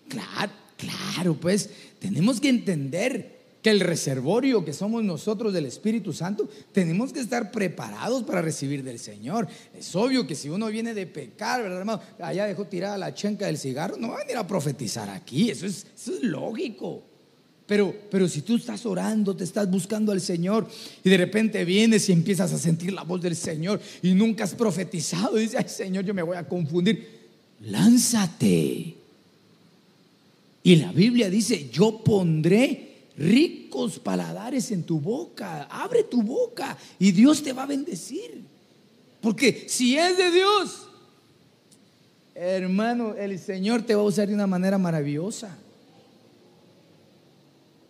Claro, 0.10 0.52
Claro, 0.80 1.34
pues 1.34 1.70
tenemos 2.00 2.39
que 2.39 2.48
entender 2.48 3.39
que 3.62 3.70
el 3.70 3.82
reservorio 3.82 4.63
que 4.63 4.72
somos 4.72 5.04
nosotros 5.04 5.52
del 5.52 5.65
Espíritu 5.65 6.13
Santo, 6.13 6.48
tenemos 6.72 7.12
que 7.12 7.20
estar 7.20 7.52
preparados 7.52 8.24
para 8.24 8.42
recibir 8.42 8.82
del 8.82 8.98
Señor. 8.98 9.50
Es 9.78 9.94
obvio 9.96 10.26
que 10.26 10.36
si 10.36 10.48
uno 10.48 10.68
viene 10.68 10.94
de 10.94 11.06
pecar, 11.06 11.62
¿verdad, 11.62 11.80
hermano? 11.80 12.02
Allá 12.20 12.46
dejó 12.46 12.63
tirada 12.65 12.98
la 12.98 13.13
chenca 13.13 13.48
del 13.48 13.58
cigarro, 13.58 13.98
no 13.98 14.10
va 14.10 14.15
a 14.15 14.20
venir 14.20 14.38
a 14.38 14.48
profetizar 14.48 15.10
aquí, 15.10 15.50
eso 15.50 15.65
es, 15.65 15.86
lógico. 16.22 17.04
Pero, 17.68 17.94
pero 18.10 18.30
si 18.30 18.42
tú 18.42 18.56
estás 18.56 18.86
orando, 18.86 19.36
te 19.36 19.44
estás 19.44 19.70
buscando 19.70 20.13
al 20.13 20.22
Señor 20.22 20.65
y 21.04 21.10
de 21.10 21.18
repente 21.18 21.65
vienes 21.65 22.08
y 22.08 22.13
empiezas 22.13 22.54
a 22.54 22.58
sentir 22.58 22.94
la 22.94 23.04
voz 23.04 23.22
del 23.22 23.36
Señor 23.36 23.82
y 24.02 24.13
nunca 24.13 24.46
has 24.46 24.56
profetizado, 24.56 25.38
y 25.38 25.42
dices, 25.42 25.60
ay 25.60 25.68
Señor, 25.68 26.06
yo 26.06 26.13
me 26.13 26.24
voy 26.24 26.38
a 26.38 26.48
confundir, 26.48 27.20
lánzate 27.60 28.99
y 30.63 30.76
la 30.76 30.91
Biblia 30.91 31.30
dice, 31.30 31.69
yo 31.69 32.04
pondré 32.04 32.89
ricos 33.17 34.00
paladares 34.00 34.72
en 34.72 34.84
tu 34.84 35.00
boca. 35.00 35.63
Abre 35.63 36.04
tu 36.04 36.22
boca 36.22 36.78
y 36.98 37.12
Dios 37.12 37.43
te 37.43 37.54
va 37.54 37.63
a 37.63 37.67
bendecir. 37.67 38.43
Porque 39.22 39.65
si 39.67 39.98
es 39.98 40.17
de 40.17 40.32
Dios, 40.32 40.88
hermano, 42.34 43.15
el 43.15 43.38
Señor 43.39 43.84
te 43.84 43.95
va 43.95 44.02
a 44.02 44.06
usar 44.06 44.28
de 44.28 44.34
una 44.34 44.48
manera 44.48 44.78
maravillosa. 44.78 45.58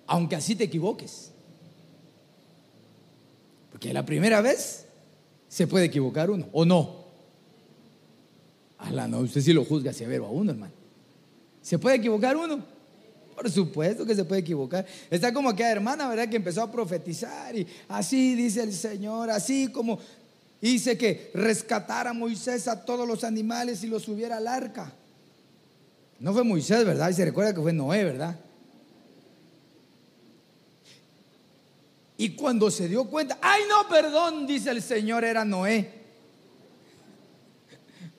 Aunque 0.08 0.36
así 0.36 0.56
te 0.56 0.64
equivoques. 0.64 1.32
Porque 3.72 3.94
la 3.94 4.06
primera 4.06 4.42
vez 4.42 4.86
se 5.48 5.68
puede 5.68 5.86
equivocar 5.86 6.30
uno, 6.30 6.48
¿o 6.52 6.66
no? 6.66 7.00
la 8.92 9.08
no, 9.08 9.20
usted 9.20 9.42
sí 9.42 9.54
lo 9.54 9.66
juzga 9.66 9.94
severo 9.94 10.26
a 10.26 10.30
uno, 10.30 10.52
hermano. 10.52 10.79
¿Se 11.62 11.78
puede 11.78 11.98
equivocar 11.98 12.36
uno? 12.38 12.64
Por 13.36 13.50
supuesto 13.50 14.06
que 14.06 14.16
se 14.16 14.26
puede 14.26 14.42
equivocar. 14.42 14.86
Está 15.10 15.34
como 15.34 15.50
aquella 15.50 15.72
hermana, 15.72 16.10
¿verdad? 16.10 16.28
Que 16.28 16.36
empezó 16.36 16.62
a 16.62 16.72
profetizar 16.72 17.56
y 17.56 17.66
así 17.88 18.36
dice 18.36 18.64
el 18.64 18.74
Señor, 18.74 19.30
así 19.30 19.70
como 19.70 20.00
dice 20.62 20.98
que 20.98 21.32
rescatara 21.34 22.10
a 22.10 22.14
Moisés 22.14 22.68
a 22.68 22.84
todos 22.84 23.08
los 23.08 23.24
animales 23.24 23.84
y 23.84 23.88
los 23.88 24.04
subiera 24.04 24.38
al 24.38 24.48
arca. 24.48 24.92
No 26.20 26.34
fue 26.34 26.44
Moisés, 26.44 26.84
¿verdad? 26.86 27.10
Y 27.10 27.14
se 27.14 27.24
recuerda 27.24 27.54
que 27.54 27.62
fue 27.62 27.72
Noé, 27.72 28.04
¿verdad? 28.04 28.38
Y 32.18 32.32
cuando 32.32 32.70
se 32.70 32.90
dio 32.90 33.06
cuenta, 33.06 33.38
ay 33.42 33.62
no, 33.70 33.88
perdón, 33.88 34.46
dice 34.46 34.72
el 34.72 34.82
Señor, 34.82 35.24
era 35.24 35.46
Noé. 35.46 35.90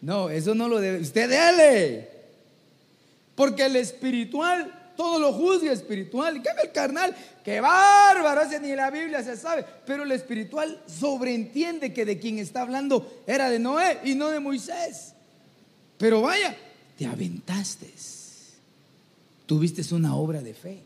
No, 0.00 0.31
eso 0.31 0.55
no 0.55 0.66
lo 0.66 0.81
debe. 0.81 1.00
Usted 1.00 1.29
dele. 1.29 2.19
Porque 3.34 3.66
el 3.66 3.76
espiritual 3.76 4.80
todo 5.00 5.18
lo 5.18 5.32
juzga 5.32 5.72
espiritual. 5.72 6.36
Y 6.36 6.40
cambia 6.42 6.64
el 6.64 6.72
carnal, 6.72 7.16
que 7.42 7.58
bárbaro, 7.58 8.42
ese 8.42 8.60
ni 8.60 8.76
la 8.76 8.90
Biblia 8.90 9.22
se 9.24 9.34
sabe. 9.34 9.64
Pero 9.86 10.02
el 10.02 10.12
espiritual 10.12 10.78
sobreentiende 10.86 11.94
que 11.94 12.04
de 12.04 12.18
quien 12.18 12.38
está 12.38 12.60
hablando 12.60 13.22
era 13.26 13.48
de 13.48 13.58
Noé 13.58 14.00
y 14.04 14.14
no 14.14 14.28
de 14.28 14.40
Moisés. 14.40 15.14
Pero 15.96 16.20
vaya, 16.20 16.54
te 16.98 17.06
aventaste. 17.06 17.88
Tuviste 19.46 19.82
una 19.94 20.14
obra 20.14 20.42
de 20.42 20.52
fe. 20.52 20.82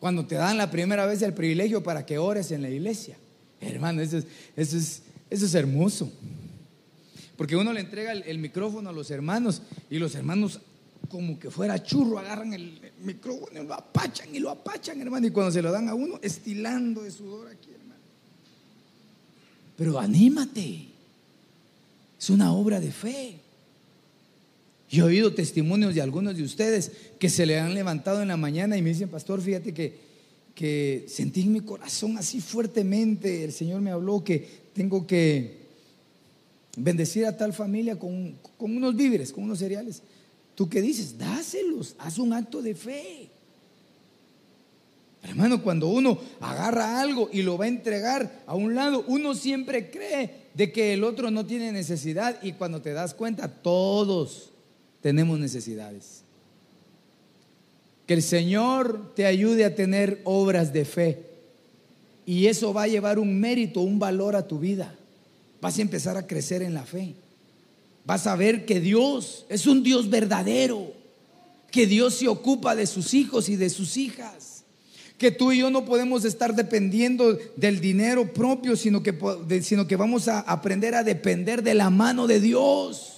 Cuando 0.00 0.26
te 0.26 0.34
dan 0.34 0.58
la 0.58 0.70
primera 0.70 1.06
vez 1.06 1.22
el 1.22 1.32
privilegio 1.32 1.82
para 1.82 2.04
que 2.04 2.18
ores 2.18 2.52
en 2.52 2.60
la 2.60 2.68
iglesia. 2.68 3.16
Hermano, 3.60 4.02
eso 4.02 4.18
es, 4.18 4.26
eso 4.54 4.76
es, 4.76 5.02
eso 5.30 5.46
es 5.46 5.54
hermoso. 5.54 6.12
Porque 7.38 7.54
uno 7.54 7.72
le 7.72 7.78
entrega 7.78 8.10
el, 8.10 8.38
micrófono 8.38 8.90
a 8.90 8.92
los 8.92 9.12
hermanos 9.12 9.62
y 9.88 10.00
los 10.00 10.16
hermanos 10.16 10.58
como 11.08 11.38
que 11.38 11.52
fuera 11.52 11.80
churro, 11.80 12.18
agarran 12.18 12.52
el 12.52 12.80
micrófono 13.04 13.62
y 13.62 13.64
lo 13.64 13.74
apachan 13.74 14.34
y 14.34 14.40
lo 14.40 14.50
apachan, 14.50 15.00
hermano. 15.00 15.28
Y 15.28 15.30
cuando 15.30 15.52
se 15.52 15.62
lo 15.62 15.70
dan 15.70 15.88
a 15.88 15.94
uno, 15.94 16.18
estilando 16.20 17.04
de 17.04 17.12
sudor 17.12 17.46
aquí, 17.46 17.70
hermano. 17.70 18.00
Pero 19.76 20.00
anímate. 20.00 20.88
Es 22.18 22.28
una 22.28 22.52
obra 22.52 22.80
de 22.80 22.90
fe. 22.90 23.38
Yo 24.90 25.04
he 25.04 25.10
oído 25.10 25.32
testimonios 25.32 25.94
de 25.94 26.02
algunos 26.02 26.36
de 26.36 26.42
ustedes 26.42 26.90
que 27.20 27.30
se 27.30 27.46
le 27.46 27.60
han 27.60 27.72
levantado 27.72 28.20
en 28.20 28.28
la 28.28 28.36
mañana 28.36 28.76
y 28.76 28.82
me 28.82 28.88
dicen, 28.88 29.10
pastor, 29.10 29.40
fíjate 29.40 29.72
que, 29.72 29.96
que 30.56 31.06
sentí 31.06 31.42
en 31.42 31.52
mi 31.52 31.60
corazón 31.60 32.18
así 32.18 32.40
fuertemente, 32.40 33.44
el 33.44 33.52
Señor 33.52 33.80
me 33.80 33.92
habló 33.92 34.24
que 34.24 34.44
tengo 34.74 35.06
que 35.06 35.67
bendecir 36.76 37.26
a 37.26 37.36
tal 37.36 37.52
familia 37.52 37.98
con, 37.98 38.38
unos 38.58 38.96
víveres, 38.96 39.32
con 39.32 39.44
unos 39.44 39.58
cereales. 39.58 40.02
¿Tú 40.54 40.68
qué 40.68 40.80
dices? 40.80 41.18
Dáselos, 41.18 41.94
haz 41.98 42.18
un 42.18 42.32
acto 42.32 42.62
de 42.62 42.74
fe. 42.74 43.28
Hermano, 45.22 45.62
cuando 45.62 45.88
uno 45.88 46.18
agarra 46.40 47.00
algo 47.00 47.28
y 47.32 47.42
lo 47.42 47.58
va 47.58 47.64
a 47.64 47.68
entregar 47.68 48.42
a 48.46 48.54
un 48.54 48.74
lado, 48.74 49.04
uno 49.08 49.34
siempre 49.34 49.90
cree 49.90 50.48
de 50.54 50.72
que 50.72 50.94
el 50.94 51.04
otro 51.04 51.30
no 51.30 51.44
tiene 51.44 51.72
necesidad 51.72 52.40
y 52.42 52.52
cuando 52.52 52.80
te 52.80 52.92
das 52.92 53.14
cuenta, 53.14 53.48
todos 53.48 54.50
tenemos 55.00 55.38
necesidades. 55.38 56.22
Que 58.06 58.14
el 58.14 58.22
Señor 58.22 59.12
te 59.14 59.26
ayude 59.26 59.64
a 59.64 59.74
tener 59.74 60.20
obras 60.24 60.72
de 60.72 60.84
fe 60.84 61.22
y 62.24 62.46
eso 62.46 62.72
va 62.72 62.84
a 62.84 62.88
llevar 62.88 63.18
un 63.18 63.38
mérito, 63.38 63.80
un 63.80 63.98
valor 63.98 64.36
a 64.36 64.46
tu 64.46 64.58
vida 64.58 64.94
vas 65.60 65.78
a 65.78 65.82
empezar 65.82 66.16
a 66.16 66.26
crecer 66.26 66.62
en 66.62 66.74
la 66.74 66.84
fe. 66.84 67.14
Vas 68.04 68.26
a 68.26 68.36
ver 68.36 68.64
que 68.64 68.80
Dios 68.80 69.46
es 69.48 69.66
un 69.66 69.82
Dios 69.82 70.08
verdadero, 70.08 70.92
que 71.70 71.86
Dios 71.86 72.14
se 72.14 72.28
ocupa 72.28 72.74
de 72.74 72.86
sus 72.86 73.14
hijos 73.14 73.48
y 73.48 73.56
de 73.56 73.68
sus 73.68 73.96
hijas, 73.96 74.64
que 75.18 75.30
tú 75.30 75.52
y 75.52 75.58
yo 75.58 75.70
no 75.70 75.84
podemos 75.84 76.24
estar 76.24 76.54
dependiendo 76.54 77.36
del 77.56 77.80
dinero 77.80 78.32
propio, 78.32 78.76
sino 78.76 79.02
que, 79.02 79.14
sino 79.62 79.86
que 79.86 79.96
vamos 79.96 80.28
a 80.28 80.40
aprender 80.40 80.94
a 80.94 81.02
depender 81.02 81.62
de 81.62 81.74
la 81.74 81.90
mano 81.90 82.26
de 82.26 82.40
Dios. 82.40 83.14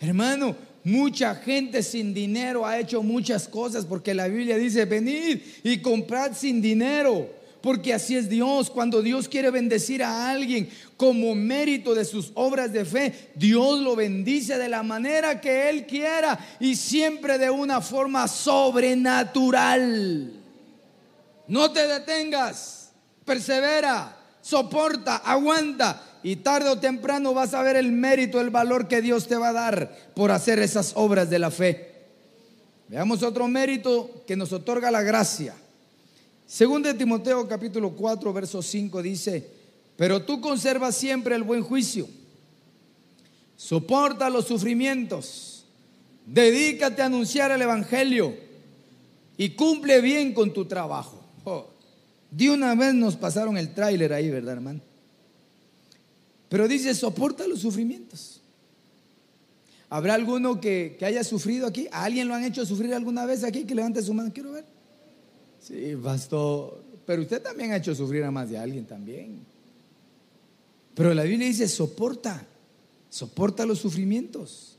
Hermano, 0.00 0.56
Mucha 0.84 1.34
gente 1.36 1.82
sin 1.82 2.12
dinero 2.12 2.66
ha 2.66 2.78
hecho 2.78 3.02
muchas 3.02 3.48
cosas 3.48 3.86
porque 3.86 4.12
la 4.12 4.28
Biblia 4.28 4.58
dice, 4.58 4.84
venid 4.84 5.40
y 5.62 5.78
comprad 5.78 6.34
sin 6.34 6.60
dinero. 6.60 7.30
Porque 7.64 7.94
así 7.94 8.14
es 8.14 8.28
Dios. 8.28 8.68
Cuando 8.68 9.00
Dios 9.00 9.26
quiere 9.26 9.50
bendecir 9.50 10.02
a 10.02 10.28
alguien 10.28 10.68
como 10.98 11.34
mérito 11.34 11.94
de 11.94 12.04
sus 12.04 12.30
obras 12.34 12.74
de 12.74 12.84
fe, 12.84 13.30
Dios 13.36 13.80
lo 13.80 13.96
bendice 13.96 14.58
de 14.58 14.68
la 14.68 14.82
manera 14.82 15.40
que 15.40 15.70
Él 15.70 15.86
quiera 15.86 16.38
y 16.60 16.76
siempre 16.76 17.38
de 17.38 17.48
una 17.48 17.80
forma 17.80 18.28
sobrenatural. 18.28 20.30
No 21.48 21.72
te 21.72 21.88
detengas, 21.88 22.92
persevera, 23.24 24.14
soporta, 24.42 25.16
aguanta 25.16 26.02
y 26.22 26.36
tarde 26.36 26.68
o 26.68 26.78
temprano 26.78 27.32
vas 27.32 27.54
a 27.54 27.62
ver 27.62 27.76
el 27.76 27.92
mérito, 27.92 28.42
el 28.42 28.50
valor 28.50 28.88
que 28.88 29.00
Dios 29.00 29.26
te 29.26 29.36
va 29.36 29.48
a 29.48 29.54
dar 29.54 30.12
por 30.14 30.32
hacer 30.32 30.58
esas 30.58 30.92
obras 30.96 31.30
de 31.30 31.38
la 31.38 31.50
fe. 31.50 31.94
Veamos 32.88 33.22
otro 33.22 33.48
mérito 33.48 34.22
que 34.26 34.36
nos 34.36 34.52
otorga 34.52 34.90
la 34.90 35.00
gracia. 35.00 35.54
Según 36.46 36.82
de 36.82 36.94
Timoteo 36.94 37.48
capítulo 37.48 37.90
4, 37.90 38.32
verso 38.32 38.62
5 38.62 39.02
dice, 39.02 39.48
pero 39.96 40.22
tú 40.22 40.40
conservas 40.40 40.96
siempre 40.96 41.34
el 41.34 41.42
buen 41.42 41.62
juicio, 41.62 42.08
soporta 43.56 44.28
los 44.28 44.46
sufrimientos, 44.46 45.64
dedícate 46.26 47.02
a 47.02 47.06
anunciar 47.06 47.50
el 47.50 47.62
Evangelio 47.62 48.34
y 49.36 49.50
cumple 49.50 50.00
bien 50.00 50.32
con 50.32 50.52
tu 50.52 50.66
trabajo. 50.66 51.22
Oh, 51.44 51.66
de 52.30 52.50
una 52.50 52.74
vez 52.74 52.94
nos 52.94 53.16
pasaron 53.16 53.56
el 53.56 53.74
tráiler 53.74 54.12
ahí, 54.12 54.30
¿verdad, 54.30 54.54
hermano? 54.54 54.80
Pero 56.48 56.68
dice, 56.68 56.94
soporta 56.94 57.46
los 57.46 57.60
sufrimientos. 57.60 58.40
¿Habrá 59.88 60.14
alguno 60.14 60.60
que, 60.60 60.98
haya 61.02 61.22
sufrido 61.22 61.66
aquí? 61.66 61.88
¿A 61.92 62.04
alguien 62.04 62.28
lo 62.28 62.34
han 62.34 62.44
hecho 62.44 62.66
sufrir 62.66 62.94
alguna 62.94 63.26
vez 63.26 63.44
aquí? 63.44 63.64
Que 63.64 63.74
levante 63.74 64.02
su 64.02 64.12
mano, 64.12 64.32
quiero 64.32 64.52
ver. 64.52 64.64
Sí, 65.66 65.96
pastor. 66.02 66.82
Pero 67.06 67.22
usted 67.22 67.42
también 67.42 67.72
ha 67.72 67.76
hecho 67.76 67.94
sufrir 67.94 68.24
a 68.24 68.30
más 68.30 68.50
de 68.50 68.58
alguien 68.58 68.84
también. 68.84 69.44
Pero 70.94 71.14
la 71.14 71.24
Biblia 71.24 71.48
dice, 71.48 71.68
soporta, 71.68 72.46
soporta 73.08 73.64
los 73.66 73.78
sufrimientos. 73.78 74.76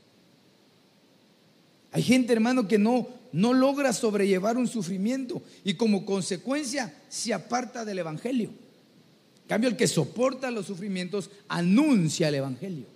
Hay 1.92 2.02
gente, 2.02 2.32
hermano, 2.32 2.68
que 2.68 2.78
no, 2.78 3.08
no 3.32 3.52
logra 3.52 3.92
sobrellevar 3.92 4.56
un 4.56 4.68
sufrimiento 4.68 5.42
y 5.64 5.74
como 5.74 6.04
consecuencia 6.04 6.94
se 7.08 7.32
aparta 7.34 7.84
del 7.84 7.98
Evangelio 7.98 8.50
cambio, 9.46 9.70
el 9.70 9.76
que 9.76 9.86
soporta 9.86 10.50
los 10.50 10.66
sufrimientos 10.66 11.30
anuncia 11.48 12.28
el 12.28 12.36
Evangelio. 12.36 12.86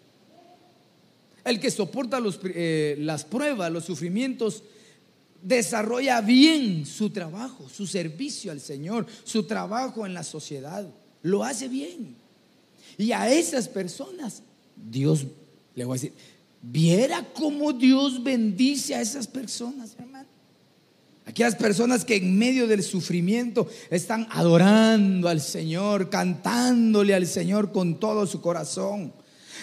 El 1.44 1.58
que 1.58 1.70
soporta 1.70 2.20
eh, 2.44 2.96
las 2.98 3.24
pruebas, 3.24 3.72
los 3.72 3.84
sufrimientos, 3.84 4.62
desarrolla 5.42 6.20
bien 6.20 6.86
su 6.86 7.10
trabajo, 7.10 7.68
su 7.68 7.86
servicio 7.86 8.52
al 8.52 8.60
Señor, 8.60 9.06
su 9.24 9.44
trabajo 9.44 10.06
en 10.06 10.14
la 10.14 10.22
sociedad. 10.22 10.86
Lo 11.22 11.44
hace 11.44 11.68
bien. 11.68 12.16
Y 12.98 13.12
a 13.12 13.32
esas 13.32 13.68
personas, 13.68 14.42
Dios, 14.76 15.26
le 15.74 15.84
voy 15.84 15.94
a 15.94 16.00
decir, 16.00 16.12
viera 16.62 17.26
cómo 17.34 17.72
Dios 17.72 18.22
bendice 18.22 18.94
a 18.94 19.00
esas 19.00 19.26
personas, 19.26 19.94
hermano. 19.98 20.28
Aquellas 21.26 21.54
personas 21.54 22.04
que 22.04 22.16
en 22.16 22.36
medio 22.36 22.66
del 22.66 22.82
sufrimiento 22.82 23.68
están 23.90 24.26
adorando 24.30 25.28
al 25.28 25.40
Señor, 25.40 26.10
cantándole 26.10 27.14
al 27.14 27.26
Señor 27.26 27.72
con 27.72 28.00
todo 28.00 28.26
su 28.26 28.40
corazón. 28.40 29.12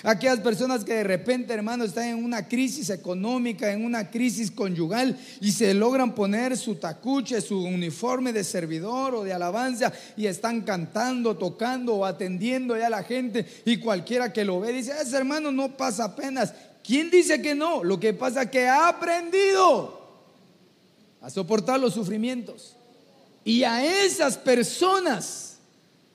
Aquellas 0.03 0.39
personas 0.39 0.83
que 0.83 0.93
de 0.93 1.03
repente, 1.03 1.53
hermano, 1.53 1.83
están 1.83 2.05
en 2.05 2.23
una 2.23 2.47
crisis 2.47 2.89
económica, 2.89 3.71
en 3.71 3.83
una 3.83 4.09
crisis 4.09 4.51
conyugal 4.51 5.17
y 5.41 5.51
se 5.51 5.73
logran 5.73 6.13
poner 6.13 6.57
su 6.57 6.75
tacuche, 6.75 7.41
su 7.41 7.63
uniforme 7.63 8.33
de 8.33 8.43
servidor 8.43 9.15
o 9.15 9.23
de 9.23 9.33
alabanza 9.33 9.91
y 10.15 10.27
están 10.27 10.61
cantando, 10.61 11.37
tocando 11.37 11.95
o 11.95 12.05
atendiendo 12.05 12.77
ya 12.77 12.87
a 12.87 12.91
la 12.91 13.03
gente 13.03 13.45
y 13.65 13.77
cualquiera 13.77 14.31
que 14.31 14.45
lo 14.45 14.59
ve 14.59 14.73
dice, 14.73 14.93
ese 15.01 15.17
hermano 15.17 15.51
no 15.51 15.75
pasa 15.75 16.05
apenas. 16.05 16.53
¿Quién 16.83 17.09
dice 17.09 17.41
que 17.41 17.53
no? 17.53 17.83
Lo 17.83 17.99
que 17.99 18.13
pasa 18.13 18.43
es 18.43 18.51
que 18.51 18.67
ha 18.67 18.87
aprendido 18.87 20.01
a 21.21 21.29
soportar 21.29 21.79
los 21.79 21.93
sufrimientos. 21.93 22.75
Y 23.43 23.63
a 23.63 23.83
esas 24.03 24.37
personas 24.37 25.57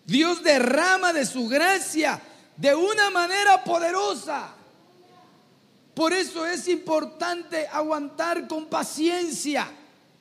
Dios 0.06 0.42
derrama 0.42 1.12
de 1.12 1.26
su 1.26 1.48
gracia 1.48 2.20
de 2.56 2.74
una 2.74 3.10
manera 3.10 3.62
poderosa. 3.64 4.54
Por 5.94 6.12
eso 6.12 6.46
es 6.46 6.68
importante 6.68 7.66
aguantar 7.66 8.46
con 8.46 8.66
paciencia. 8.66 9.70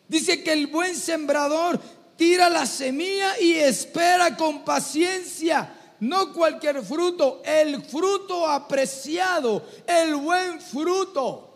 Dice 0.08 0.44
que 0.44 0.52
el 0.52 0.68
buen 0.68 0.96
sembrador 0.96 1.80
tira 2.18 2.50
la 2.50 2.66
semilla 2.66 3.40
y 3.40 3.54
espera 3.54 4.36
con 4.36 4.66
paciencia. 4.66 5.78
No 6.02 6.34
cualquier 6.34 6.84
fruto, 6.84 7.42
el 7.46 7.84
fruto 7.84 8.48
apreciado, 8.48 9.64
el 9.88 10.16
buen 10.16 10.60
fruto. 10.60 11.48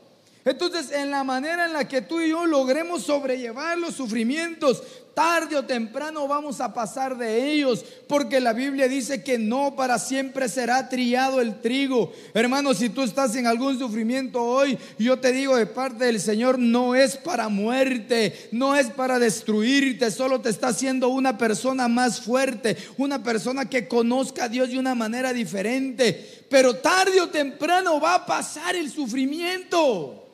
Entonces, 0.45 0.91
en 0.91 1.09
la 1.09 1.23
manera 1.23 1.65
en 1.65 1.73
la 1.73 1.87
que 1.87 2.03
tú 2.03 2.21
y 2.21 2.29
yo 2.29 2.45
logremos 2.45 3.03
sobrellevar 3.03 3.79
los 3.79 3.95
sufrimientos, 3.95 4.83
tarde 5.15 5.55
o 5.55 5.63
temprano 5.63 6.27
vamos 6.27 6.61
a 6.61 6.73
pasar 6.73 7.17
de 7.17 7.51
ellos, 7.51 7.83
porque 8.07 8.39
la 8.39 8.53
Biblia 8.53 8.87
dice 8.87 9.23
que 9.23 9.39
no 9.39 9.75
para 9.75 9.97
siempre 9.97 10.49
será 10.49 10.89
trillado 10.89 11.41
el 11.41 11.61
trigo. 11.61 12.11
Hermano, 12.33 12.73
si 12.73 12.89
tú 12.89 13.01
estás 13.01 13.35
en 13.35 13.47
algún 13.47 13.79
sufrimiento 13.79 14.43
hoy, 14.43 14.77
yo 14.99 15.17
te 15.17 15.31
digo 15.31 15.55
de 15.55 15.65
parte 15.65 16.05
del 16.05 16.19
Señor, 16.19 16.59
no 16.59 16.93
es 16.93 17.15
para 17.15 17.47
muerte, 17.49 18.49
no 18.51 18.75
es 18.75 18.87
para 18.87 19.17
destruirte, 19.17 20.11
solo 20.11 20.41
te 20.41 20.49
está 20.49 20.67
haciendo 20.67 21.07
una 21.07 21.37
persona 21.37 21.87
más 21.87 22.19
fuerte, 22.19 22.77
una 22.97 23.23
persona 23.23 23.69
que 23.69 23.87
conozca 23.87 24.43
a 24.43 24.49
Dios 24.49 24.69
de 24.69 24.77
una 24.77 24.93
manera 24.95 25.31
diferente. 25.31 26.45
Pero 26.49 26.75
tarde 26.75 27.21
o 27.21 27.29
temprano 27.29 27.99
va 28.01 28.15
a 28.15 28.25
pasar 28.25 28.75
el 28.75 28.91
sufrimiento. 28.91 30.27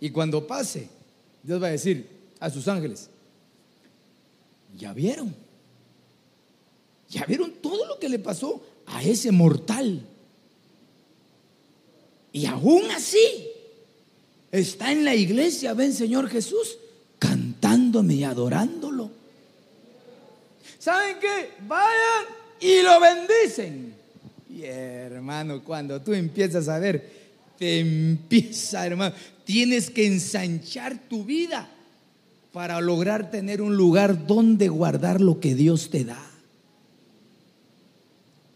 Y 0.00 0.10
cuando 0.10 0.46
pase, 0.46 0.88
Dios 1.42 1.60
va 1.60 1.66
a 1.66 1.70
decir 1.70 2.06
a 2.38 2.48
sus 2.48 2.68
ángeles, 2.68 3.09
ya 4.76 4.92
vieron, 4.92 5.34
ya 7.08 7.24
vieron 7.24 7.52
todo 7.62 7.86
lo 7.86 7.98
que 7.98 8.08
le 8.08 8.18
pasó 8.18 8.62
a 8.86 9.02
ese 9.02 9.32
mortal. 9.32 10.02
Y 12.32 12.46
aún 12.46 12.90
así 12.90 13.48
está 14.52 14.92
en 14.92 15.04
la 15.04 15.14
iglesia, 15.14 15.74
ven 15.74 15.92
Señor 15.92 16.28
Jesús, 16.28 16.78
cantándome 17.18 18.14
y 18.14 18.24
adorándolo. 18.24 19.10
¿Saben 20.78 21.18
qué? 21.20 21.50
Vayan 21.66 22.26
y 22.60 22.82
lo 22.82 23.00
bendicen. 23.00 23.94
Y 24.48 24.62
hermano, 24.64 25.62
cuando 25.62 26.00
tú 26.00 26.12
empiezas 26.12 26.68
a 26.68 26.78
ver, 26.78 27.20
te 27.58 27.80
empieza, 27.80 28.86
hermano, 28.86 29.14
Tienes 29.50 29.90
que 29.90 30.06
ensanchar 30.06 31.08
tu 31.08 31.24
vida 31.24 31.68
para 32.52 32.80
lograr 32.80 33.30
tener 33.30 33.62
un 33.62 33.76
lugar 33.76 34.26
donde 34.26 34.68
guardar 34.68 35.20
lo 35.20 35.40
que 35.40 35.54
Dios 35.54 35.90
te 35.90 36.04
da. 36.04 36.20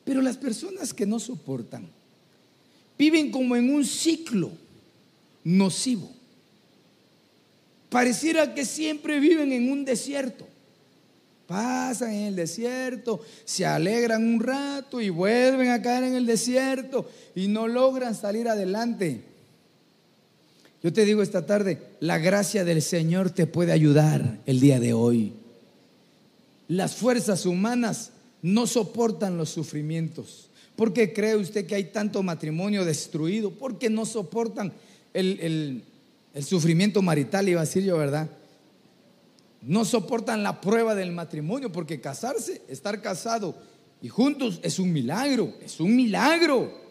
Pero 0.04 0.20
las 0.20 0.36
personas 0.36 0.92
que 0.92 1.06
no 1.06 1.18
soportan 1.18 1.88
viven 2.98 3.30
como 3.30 3.56
en 3.56 3.72
un 3.72 3.84
ciclo 3.84 4.50
nocivo. 5.42 6.10
Pareciera 7.88 8.54
que 8.54 8.64
siempre 8.64 9.20
viven 9.20 9.52
en 9.52 9.70
un 9.70 9.84
desierto. 9.84 10.46
Pasan 11.46 12.12
en 12.12 12.24
el 12.24 12.36
desierto, 12.36 13.20
se 13.44 13.66
alegran 13.66 14.26
un 14.26 14.40
rato 14.40 15.00
y 15.00 15.10
vuelven 15.10 15.70
a 15.70 15.82
caer 15.82 16.04
en 16.04 16.14
el 16.14 16.26
desierto 16.26 17.08
y 17.34 17.48
no 17.48 17.68
logran 17.68 18.14
salir 18.14 18.48
adelante. 18.48 19.33
Yo 20.84 20.92
te 20.92 21.06
digo 21.06 21.22
esta 21.22 21.46
tarde, 21.46 21.78
la 22.00 22.18
gracia 22.18 22.62
del 22.62 22.82
Señor 22.82 23.30
te 23.30 23.46
puede 23.46 23.72
ayudar 23.72 24.38
el 24.44 24.60
día 24.60 24.78
de 24.78 24.92
hoy. 24.92 25.32
Las 26.68 26.94
fuerzas 26.94 27.46
humanas 27.46 28.10
no 28.42 28.66
soportan 28.66 29.38
los 29.38 29.48
sufrimientos. 29.48 30.50
¿Por 30.76 30.92
qué 30.92 31.14
cree 31.14 31.36
usted 31.36 31.66
que 31.66 31.74
hay 31.74 31.84
tanto 31.84 32.22
matrimonio 32.22 32.84
destruido? 32.84 33.50
Porque 33.50 33.88
no 33.88 34.04
soportan 34.04 34.74
el, 35.14 35.82
el 36.34 36.44
sufrimiento 36.44 37.00
marital, 37.00 37.48
iba 37.48 37.62
a 37.62 37.64
decir 37.64 37.82
yo, 37.82 37.96
¿verdad? 37.96 38.28
No 39.62 39.86
soportan 39.86 40.42
la 40.42 40.60
prueba 40.60 40.94
del 40.94 41.12
matrimonio, 41.12 41.72
porque 41.72 42.02
casarse, 42.02 42.60
estar 42.68 43.00
casado 43.00 43.54
y 44.02 44.10
juntos 44.10 44.60
es 44.62 44.78
un 44.78 44.92
milagro, 44.92 45.54
es 45.64 45.80
un 45.80 45.96
milagro. 45.96 46.83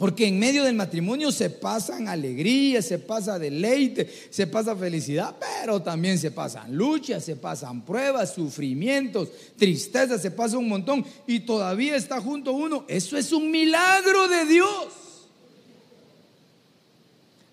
Porque 0.00 0.26
en 0.26 0.38
medio 0.38 0.64
del 0.64 0.74
matrimonio 0.74 1.30
se 1.30 1.50
pasan 1.50 2.08
alegría, 2.08 2.80
se 2.80 2.98
pasa 2.98 3.38
deleite, 3.38 4.10
se 4.30 4.46
pasa 4.46 4.74
felicidad, 4.74 5.36
pero 5.38 5.82
también 5.82 6.18
se 6.18 6.30
pasan 6.30 6.74
luchas, 6.74 7.22
se 7.22 7.36
pasan 7.36 7.84
pruebas, 7.84 8.32
sufrimientos, 8.32 9.28
tristeza, 9.58 10.18
se 10.18 10.30
pasa 10.30 10.56
un 10.56 10.70
montón 10.70 11.04
y 11.26 11.40
todavía 11.40 11.96
está 11.96 12.18
junto 12.18 12.52
uno. 12.52 12.86
Eso 12.88 13.18
es 13.18 13.30
un 13.30 13.50
milagro 13.50 14.26
de 14.26 14.46
Dios. 14.46 14.88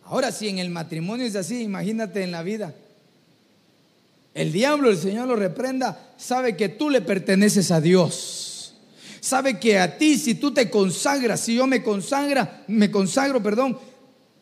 Ahora, 0.05 0.31
si 0.31 0.47
en 0.47 0.59
el 0.59 0.69
matrimonio 0.69 1.25
es 1.25 1.35
así, 1.35 1.61
imagínate 1.61 2.23
en 2.23 2.31
la 2.31 2.43
vida. 2.43 2.73
El 4.33 4.53
diablo, 4.53 4.89
el 4.89 4.97
Señor 4.97 5.27
lo 5.27 5.35
reprenda, 5.35 6.13
sabe 6.15 6.55
que 6.55 6.69
tú 6.69 6.89
le 6.89 7.01
perteneces 7.01 7.71
a 7.71 7.81
Dios. 7.81 8.46
Sabe 9.20 9.59
que 9.59 9.80
a 9.80 9.97
ti, 9.97 10.18
si 10.18 10.36
tú 10.36 10.53
te 10.53 10.70
consagras, 10.70 11.41
si 11.41 11.55
yo 11.55 11.68
me 11.68 11.84
consagra, 11.84 12.63
me 12.68 12.91
consagro, 12.91 13.41
perdón, 13.41 13.78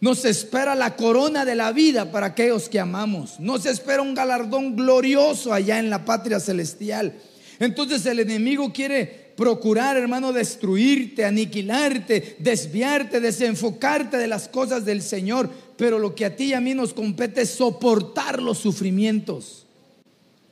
nos 0.01 0.26
espera 0.26 0.76
la 0.76 0.95
corona 0.95 1.45
de 1.45 1.55
la 1.55 1.71
vida 1.71 2.11
para 2.11 2.28
aquellos 2.28 2.69
que 2.69 2.80
amamos. 2.80 3.39
Nos 3.39 3.65
espera 3.65 4.01
un 4.01 4.13
galardón 4.13 4.76
glorioso 4.76 5.53
allá 5.53 5.80
en 5.80 5.89
la 5.89 6.05
patria 6.05 6.39
celestial. 6.39 7.15
Entonces 7.59 8.05
el 8.05 8.19
enemigo 8.19 8.71
quiere 8.73 9.34
procurar, 9.36 9.97
hermano, 9.97 10.34
destruirte, 10.34 11.26
aniquilarte, 11.26 12.38
desviarte, 12.39 13.19
desenfocarte 13.19 14.17
de 14.17 14.28
las 14.28 14.47
cosas 14.47 14.86
del 14.86 15.01
Señor. 15.01 15.49
Pero 15.78 15.99
lo 15.99 16.15
que 16.15 16.26
a 16.26 16.36
ti 16.36 16.45
y 16.45 16.53
a 16.53 16.61
mí 16.61 16.73
nos 16.73 16.93
compete 16.93 17.41
es 17.41 17.51
soportar 17.51 18.41
los 18.41 18.57
sufrimientos. 18.57 19.64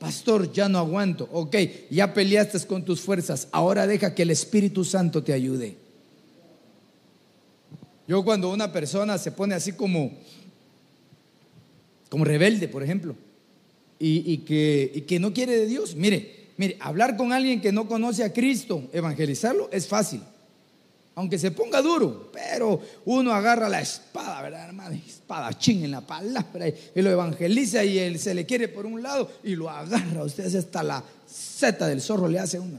Pastor, 0.04 0.52
ya 0.52 0.68
no 0.68 0.78
aguanto. 0.78 1.28
Ok, 1.32 1.56
ya 1.90 2.12
peleaste 2.12 2.58
con 2.66 2.84
tus 2.84 3.00
fuerzas. 3.00 3.48
Ahora 3.52 3.86
deja 3.86 4.14
que 4.14 4.22
el 4.22 4.30
Espíritu 4.30 4.84
Santo 4.84 5.22
te 5.22 5.32
ayude. 5.32 5.76
Yo 8.06 8.24
cuando 8.24 8.50
una 8.50 8.72
persona 8.72 9.16
se 9.18 9.32
pone 9.32 9.54
así 9.54 9.72
como, 9.72 10.12
como 12.08 12.24
rebelde, 12.24 12.68
por 12.68 12.82
ejemplo, 12.82 13.16
y, 13.98 14.38
que, 14.38 14.92
y 14.94 15.00
que 15.02 15.18
no 15.18 15.32
quiere 15.32 15.56
de 15.56 15.66
Dios, 15.66 15.94
mire, 15.94 16.44
Mire, 16.56 16.76
hablar 16.80 17.16
con 17.16 17.32
alguien 17.32 17.60
que 17.60 17.72
no 17.72 17.88
conoce 17.88 18.22
a 18.22 18.32
Cristo, 18.32 18.88
evangelizarlo 18.92 19.68
es 19.72 19.88
fácil. 19.88 20.20
Aunque 21.16 21.38
se 21.38 21.52
ponga 21.52 21.80
duro, 21.80 22.30
pero 22.32 22.80
uno 23.04 23.32
agarra 23.32 23.68
la 23.68 23.80
espada, 23.80 24.42
¿verdad, 24.42 24.66
hermano? 24.66 24.96
Espada 24.96 25.56
ching 25.56 25.84
en 25.84 25.92
la 25.92 26.00
palabra 26.00 26.66
y 26.68 27.02
lo 27.02 27.10
evangeliza 27.10 27.84
y 27.84 27.98
él 27.98 28.18
se 28.18 28.34
le 28.34 28.44
quiere 28.44 28.66
por 28.66 28.84
un 28.84 29.00
lado 29.00 29.30
y 29.44 29.54
lo 29.54 29.70
agarra. 29.70 30.24
Usted 30.24 30.46
hace 30.46 30.58
hasta 30.58 30.82
la 30.82 31.04
seta 31.26 31.86
del 31.86 32.00
zorro, 32.00 32.26
le 32.26 32.40
hace 32.40 32.58
uno. 32.58 32.78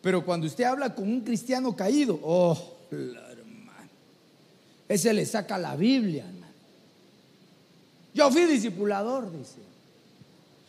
Pero 0.00 0.24
cuando 0.24 0.46
usted 0.46 0.62
habla 0.62 0.94
con 0.94 1.08
un 1.08 1.22
cristiano 1.22 1.74
caído, 1.74 2.20
oh, 2.22 2.76
hermano, 2.92 3.90
ese 4.88 5.12
le 5.12 5.26
saca 5.26 5.58
la 5.58 5.74
Biblia, 5.74 6.24
hermano. 6.24 6.46
Yo 8.14 8.30
fui 8.30 8.44
discipulador, 8.44 9.36
dice. 9.36 9.58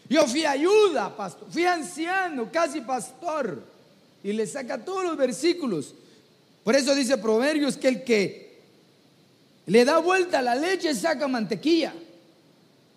Yo 0.09 0.25
fui 0.25 0.45
ayuda, 0.45 1.15
pastor, 1.15 1.47
fui 1.51 1.65
anciano, 1.65 2.51
casi 2.51 2.81
pastor. 2.81 3.61
Y 4.23 4.33
le 4.33 4.47
saca 4.47 4.83
todos 4.83 5.03
los 5.03 5.15
versículos. 5.15 5.93
Por 6.67 6.75
eso 6.75 6.93
dice 6.93 7.17
Proverbios 7.17 7.77
que 7.77 7.87
el 7.87 8.03
que 8.03 8.59
le 9.67 9.85
da 9.85 9.99
vuelta 9.99 10.39
a 10.39 10.41
la 10.41 10.53
leche 10.53 10.93
saca 10.93 11.25
mantequilla. 11.25 11.93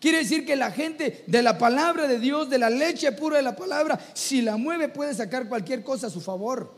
Quiere 0.00 0.18
decir 0.18 0.44
que 0.44 0.56
la 0.56 0.72
gente 0.72 1.22
de 1.28 1.40
la 1.40 1.56
palabra 1.56 2.08
de 2.08 2.18
Dios, 2.18 2.50
de 2.50 2.58
la 2.58 2.68
leche 2.68 3.12
pura 3.12 3.36
de 3.36 3.44
la 3.44 3.54
palabra, 3.54 4.00
si 4.12 4.42
la 4.42 4.56
mueve 4.56 4.88
puede 4.88 5.14
sacar 5.14 5.48
cualquier 5.48 5.84
cosa 5.84 6.08
a 6.08 6.10
su 6.10 6.20
favor. 6.20 6.74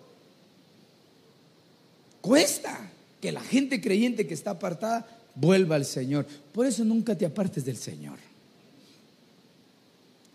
Cuesta 2.21 2.91
que 3.23 3.33
la 3.33 3.41
gente 3.41 3.81
creyente 3.81 4.27
que 4.27 4.35
está 4.35 4.51
apartada 4.51 5.07
vuelva 5.35 5.77
al 5.77 5.87
Señor. 5.87 6.27
Por 6.53 6.67
eso 6.67 6.85
nunca 6.85 7.17
te 7.17 7.25
apartes 7.25 7.65
del 7.65 7.79
Señor. 7.79 8.19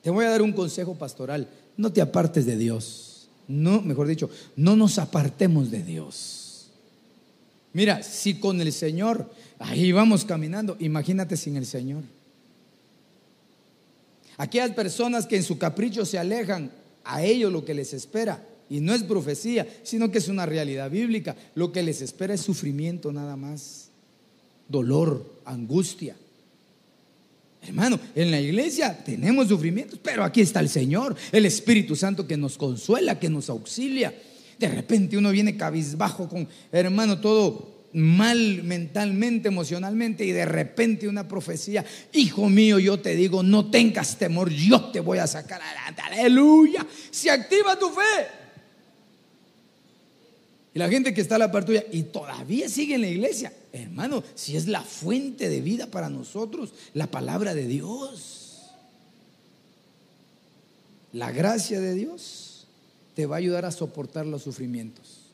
Te 0.01 0.09
voy 0.09 0.25
a 0.25 0.31
dar 0.31 0.41
un 0.41 0.53
consejo 0.53 0.95
pastoral. 0.95 1.47
No 1.77 1.93
te 1.93 2.01
apartes 2.01 2.47
de 2.47 2.57
Dios. 2.57 3.27
No, 3.47 3.79
mejor 3.83 4.07
dicho, 4.07 4.31
no 4.55 4.75
nos 4.75 4.97
apartemos 4.97 5.69
de 5.69 5.83
Dios. 5.83 6.45
Mira, 7.77 8.01
si 8.01 8.39
con 8.39 8.59
el 8.59 8.73
Señor 8.73 9.29
ahí 9.59 9.91
vamos 9.91 10.25
caminando, 10.25 10.75
imagínate 10.79 11.37
sin 11.37 11.57
el 11.57 11.67
Señor. 11.67 12.01
Aquellas 14.35 14.71
personas 14.71 15.27
que 15.27 15.35
en 15.35 15.43
su 15.43 15.59
capricho 15.59 16.03
se 16.03 16.17
alejan, 16.17 16.71
a 17.03 17.23
ellos 17.23 17.53
lo 17.53 17.63
que 17.63 17.75
les 17.75 17.93
espera, 17.93 18.43
y 18.67 18.79
no 18.79 18.95
es 18.95 19.03
profecía, 19.03 19.67
sino 19.83 20.09
que 20.09 20.17
es 20.17 20.27
una 20.27 20.47
realidad 20.47 20.89
bíblica, 20.89 21.35
lo 21.53 21.71
que 21.71 21.83
les 21.83 22.01
espera 22.01 22.33
es 22.33 22.41
sufrimiento 22.41 23.11
nada 23.13 23.35
más, 23.35 23.89
dolor, 24.67 25.39
angustia. 25.45 26.15
Hermano, 27.61 27.99
en 28.15 28.31
la 28.31 28.41
iglesia 28.41 29.03
tenemos 29.03 29.49
sufrimientos, 29.49 29.99
pero 30.01 30.23
aquí 30.23 30.41
está 30.41 30.61
el 30.61 30.69
Señor, 30.69 31.15
el 31.31 31.45
Espíritu 31.45 31.95
Santo 31.95 32.25
que 32.25 32.37
nos 32.37 32.57
consuela, 32.57 33.19
que 33.19 33.29
nos 33.29 33.51
auxilia. 33.51 34.15
De 34.59 34.67
repente 34.67 35.17
uno 35.17 35.31
viene 35.31 35.55
cabizbajo 35.55 36.27
con, 36.27 36.47
hermano, 36.71 37.19
todo 37.19 37.77
mal 37.93 38.63
mentalmente, 38.63 39.47
emocionalmente, 39.47 40.25
y 40.25 40.31
de 40.31 40.45
repente 40.45 41.07
una 41.07 41.27
profecía, 41.27 41.85
hijo 42.13 42.49
mío, 42.49 42.79
yo 42.79 42.99
te 42.99 43.15
digo, 43.15 43.43
no 43.43 43.69
tengas 43.69 44.17
temor, 44.17 44.49
yo 44.49 44.91
te 44.91 44.99
voy 44.99 45.19
a 45.19 45.27
sacar 45.27 45.61
adelante, 45.61 46.01
aleluya, 46.01 46.85
se 47.09 47.31
activa 47.31 47.77
tu 47.77 47.89
fe. 47.89 48.27
Y 50.73 50.79
la 50.79 50.89
gente 50.89 51.13
que 51.13 51.21
está 51.21 51.35
a 51.35 51.39
la 51.39 51.51
par 51.51 51.65
tuya 51.65 51.83
y 51.91 52.03
todavía 52.03 52.69
sigue 52.69 52.95
en 52.95 53.01
la 53.01 53.07
iglesia, 53.07 53.51
hermano, 53.73 54.23
si 54.35 54.55
es 54.55 54.67
la 54.67 54.81
fuente 54.81 55.49
de 55.49 55.61
vida 55.61 55.87
para 55.87 56.09
nosotros, 56.09 56.73
la 56.93 57.07
palabra 57.07 57.55
de 57.55 57.65
Dios. 57.65 58.43
La 61.13 61.31
gracia 61.31 61.79
de 61.79 61.95
Dios 61.95 62.46
te 63.17 63.25
va 63.25 63.37
a 63.37 63.39
ayudar 63.39 63.65
a 63.65 63.71
soportar 63.71 64.27
los 64.27 64.43
sufrimientos 64.43 65.31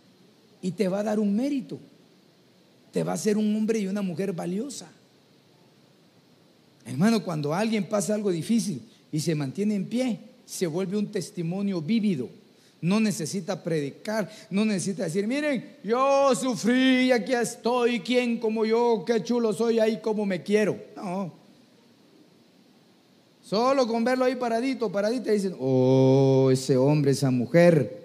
y 0.62 0.72
te 0.72 0.88
va 0.88 1.02
a 1.02 1.04
dar 1.04 1.20
un 1.20 1.36
mérito. 1.36 1.78
Te 2.94 3.04
va 3.04 3.12
a 3.12 3.16
hacer 3.16 3.38
un 3.38 3.54
hombre 3.54 3.78
y 3.78 3.88
una 3.88 4.02
mujer 4.02 4.32
valiosa. 4.32 4.90
Hermano, 6.86 7.22
cuando 7.26 7.54
alguien 7.54 7.84
pasa 7.90 8.16
algo 8.16 8.32
difícil 8.32 8.82
y 9.12 9.20
se 9.20 9.36
mantiene 9.36 9.76
en 9.76 9.84
pie, 9.84 10.18
se 10.46 10.66
vuelve 10.66 10.96
un 10.96 11.12
testimonio 11.12 11.82
vívido 11.82 12.30
no 12.80 13.00
necesita 13.00 13.64
predicar, 13.64 14.30
no 14.50 14.66
necesita 14.66 15.06
decir, 15.06 15.26
miren, 15.26 15.78
yo 15.86 16.36
sufrí 16.36 17.14
aquí 17.14 17.34
estoy, 17.34 18.02
¿quién 18.02 18.40
como 18.40 18.66
yo? 18.66 19.06
Qué 19.08 19.24
chulo 19.24 19.54
soy 19.54 19.80
ahí, 19.80 20.02
como 20.02 20.26
me 20.26 20.44
quiero. 20.44 20.78
No. 20.98 21.43
Solo 23.44 23.88
con 23.88 24.04
verlo 24.04 24.24
ahí 24.24 24.36
paradito, 24.36 24.92
paradito, 24.92 25.30
dicen, 25.30 25.56
oh, 25.60 26.50
ese 26.52 26.78
hombre, 26.78 27.12
esa 27.12 27.30
mujer, 27.30 28.02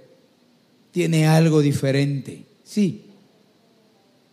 tiene 0.91 1.28
algo 1.28 1.61
diferente. 1.61 2.45
Sí, 2.64 3.05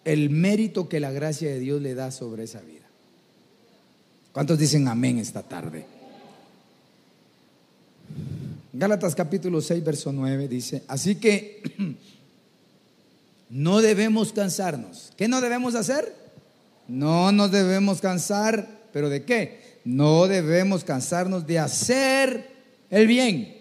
el 0.04 0.32
mérito 0.32 0.90
que 0.90 1.00
la 1.00 1.12
gracia 1.12 1.50
de 1.50 1.60
Dios 1.60 1.82
le 1.82 1.94
da 1.94 2.12
sobre 2.12 2.46
esa 2.46 2.62
vida. 2.62 2.86
¿Cuántos 4.32 4.58
dicen 4.58 4.88
amén 4.88 5.20
esta 5.20 5.44
tarde? 5.44 5.86
Gálatas 8.74 9.16
capítulo 9.16 9.62
6, 9.62 9.84
verso 9.84 10.12
9 10.12 10.48
dice, 10.48 10.84
así 10.88 11.16
que 11.16 11.62
no 13.50 13.80
debemos 13.82 14.34
cansarnos. 14.34 15.14
¿Qué 15.16 15.28
no 15.28 15.40
debemos 15.40 15.76
hacer? 15.76 16.14
No 16.88 17.32
nos 17.32 17.52
debemos 17.52 18.02
cansar, 18.02 18.68
pero 18.92 19.10
¿de 19.10 19.24
qué? 19.24 19.65
No 19.86 20.28
debemos 20.28 20.84
cansarnos 20.84 21.46
de 21.46 21.60
hacer 21.60 22.50
el 22.90 23.06
bien. 23.06 23.56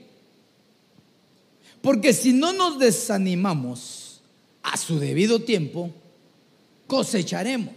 Porque 1.82 2.14
si 2.14 2.32
no 2.32 2.54
nos 2.54 2.78
desanimamos 2.78 4.22
a 4.62 4.78
su 4.78 4.98
debido 4.98 5.42
tiempo, 5.42 5.92
cosecharemos. 6.86 7.74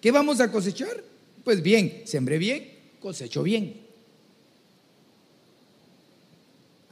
¿Qué 0.00 0.12
vamos 0.12 0.40
a 0.40 0.52
cosechar? 0.52 1.02
Pues 1.42 1.60
bien, 1.60 2.02
sembré 2.04 2.38
bien, 2.38 2.72
cosecho 3.00 3.42
bien. 3.42 3.80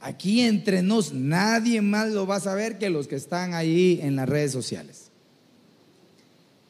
Aquí 0.01 0.41
entre 0.41 0.81
nos 0.81 1.13
nadie 1.13 1.81
más 1.81 2.11
lo 2.11 2.27
va 2.27 2.35
a 2.35 2.41
saber 2.41 2.77
que 2.77 2.89
los 2.89 3.07
que 3.07 3.15
están 3.15 3.53
ahí 3.53 3.99
en 4.03 4.17
las 4.17 4.27
redes 4.27 4.51
sociales. 4.51 5.09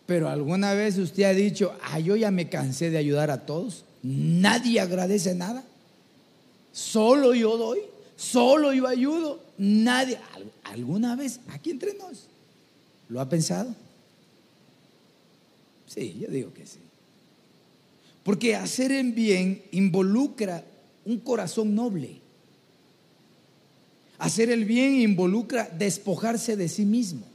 Pero 0.06 0.30
alguna 0.30 0.74
vez 0.74 1.00
usted 1.00 1.24
ha 1.24 1.34
dicho, 1.34 1.76
ah, 1.82 2.00
yo 2.00 2.16
ya 2.16 2.30
me 2.30 2.50
cansé 2.50 2.92
de 2.92 3.00
ayudar 3.00 3.32
a 3.32 3.48
todos. 3.48 3.84
Nadie 4.04 4.80
agradece 4.80 5.34
nada. 5.34 5.64
Solo 6.72 7.34
yo 7.34 7.58
doy, 7.58 7.80
solo 8.16 8.74
yo 8.74 8.88
ayudo. 8.88 9.39
Nadie, 9.58 10.20
alguna 10.64 11.16
vez 11.16 11.39
aquí 11.48 11.72
entre 11.72 11.93
nos, 11.95 12.28
¿lo 13.10 13.20
ha 13.20 13.28
pensado? 13.28 13.74
Sí, 15.88 16.18
yo 16.20 16.28
digo 16.28 16.54
que 16.54 16.66
sí. 16.66 16.80
Porque 18.24 18.56
hacer 18.56 18.91
el 18.91 19.14
bien 19.14 19.64
involucra 19.72 20.64
un 21.06 21.18
corazón 21.20 21.74
noble. 21.74 22.20
Hacer 24.18 24.50
el 24.50 24.66
bien 24.66 25.00
involucra 25.00 25.70
despojarse 25.70 26.58
de 26.58 26.68
sí 26.68 26.86
mismo. 26.86 27.26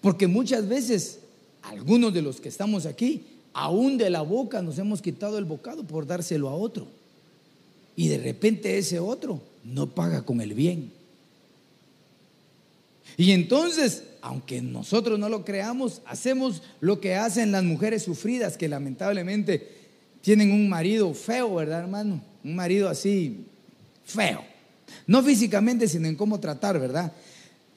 Porque 0.00 0.26
muchas 0.26 0.68
veces, 0.68 1.20
algunos 1.62 2.12
de 2.12 2.22
los 2.22 2.40
que 2.40 2.48
estamos 2.48 2.86
aquí, 2.86 3.24
aún 3.56 3.96
de 3.98 4.10
la 4.10 4.20
boca 4.20 4.62
nos 4.62 4.78
hemos 4.78 5.00
quitado 5.00 5.38
el 5.38 5.44
bocado 5.44 5.84
por 5.84 6.06
dárselo 6.06 6.48
a 6.48 6.54
otro. 6.54 6.86
Y 7.96 8.08
de 8.08 8.18
repente 8.18 8.76
ese 8.76 8.98
otro 9.00 9.40
no 9.64 9.88
paga 9.88 10.22
con 10.22 10.40
el 10.40 10.52
bien. 10.54 10.92
Y 13.16 13.32
entonces 13.32 14.02
aunque 14.26 14.60
nosotros 14.60 15.20
no 15.20 15.28
lo 15.28 15.44
creamos, 15.44 16.02
hacemos 16.04 16.60
lo 16.80 17.00
que 17.00 17.14
hacen 17.14 17.52
las 17.52 17.62
mujeres 17.62 18.02
sufridas 18.02 18.56
que 18.56 18.68
lamentablemente 18.68 19.68
tienen 20.20 20.50
un 20.50 20.68
marido 20.68 21.14
feo, 21.14 21.54
¿verdad, 21.54 21.80
hermano? 21.80 22.20
Un 22.42 22.56
marido 22.56 22.88
así 22.88 23.46
feo. 24.04 24.42
No 25.06 25.22
físicamente, 25.22 25.86
sino 25.86 26.08
en 26.08 26.16
cómo 26.16 26.40
tratar, 26.40 26.80
¿verdad? 26.80 27.12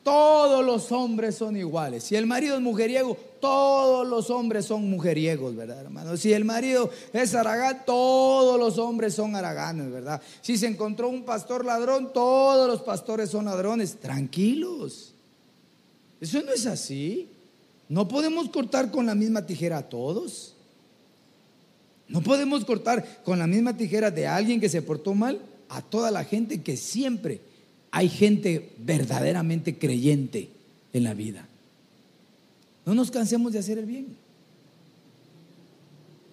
Todos 0.04 0.66
los 0.66 0.92
hombres 0.92 1.36
son 1.36 1.58
iguales. 1.58 2.04
Si 2.04 2.16
el 2.16 2.26
marido 2.26 2.56
es 2.56 2.62
mujeriego, 2.62 3.18
todos 3.40 4.08
los 4.08 4.30
hombres 4.30 4.66
son 4.66 4.90
mujeriegos, 4.90 5.56
¿verdad, 5.56 5.82
hermano? 5.82 6.18
Si 6.18 6.34
el 6.34 6.46
marido 6.46 6.90
es 7.14 7.36
aragán, 7.36 7.84
todos 7.86 8.60
los 8.60 8.78
hombres 8.78 9.14
son 9.14 9.36
araganes, 9.36 9.92
¿verdad? 9.92 10.22
Si 10.42 10.58
se 10.58 10.68
encontró 10.68 11.10
un 11.10 11.24
pastor 11.24 11.66
ladrón, 11.66 12.12
todos 12.14 12.68
los 12.68 12.82
pastores 12.82 13.30
son 13.30 13.46
ladrones. 13.46 13.98
Tranquilos. 14.00 15.14
Eso 16.22 16.42
no 16.42 16.52
es 16.52 16.66
así. 16.66 17.30
No 17.88 18.08
podemos 18.08 18.50
cortar 18.50 18.92
con 18.92 19.06
la 19.06 19.16
misma 19.16 19.46
tijera 19.46 19.80
a 19.80 19.90
todos. 19.90 20.56
No 22.08 22.22
podemos 22.22 22.66
cortar 22.66 23.22
con 23.24 23.38
la 23.38 23.48
misma 23.48 23.78
tijera 23.78 24.12
de 24.12 24.28
alguien 24.28 24.60
que 24.60 24.70
se 24.70 24.82
portó 24.82 25.14
mal 25.14 25.40
a 25.70 25.82
toda 25.82 26.10
la 26.10 26.24
gente 26.24 26.62
que 26.62 26.76
siempre 26.76 27.42
hay 27.92 28.10
gente 28.10 28.72
verdaderamente 28.80 29.78
creyente 29.78 30.50
en 30.94 31.04
la 31.04 31.14
vida. 31.14 31.46
No 32.86 32.96
nos 32.96 33.12
cansemos 33.12 33.54
de 33.54 33.60
hacer 33.60 33.78
el 33.78 33.86
bien. 33.86 34.08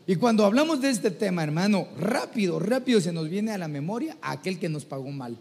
Y 0.07 0.17
cuando 0.17 0.45
hablamos 0.45 0.81
de 0.81 0.91
este 0.91 1.11
tema, 1.11 1.43
hermano, 1.43 1.89
rápido, 1.99 2.61
rápido 2.61 3.01
se 3.01 3.13
nos 3.13 3.29
viene 3.29 3.51
a 3.51 3.59
la 3.59 3.69
memoria 3.69 4.17
aquel 4.23 4.59
que 4.59 4.69
nos 4.69 4.85
pagó 4.85 5.11
mal. 5.11 5.37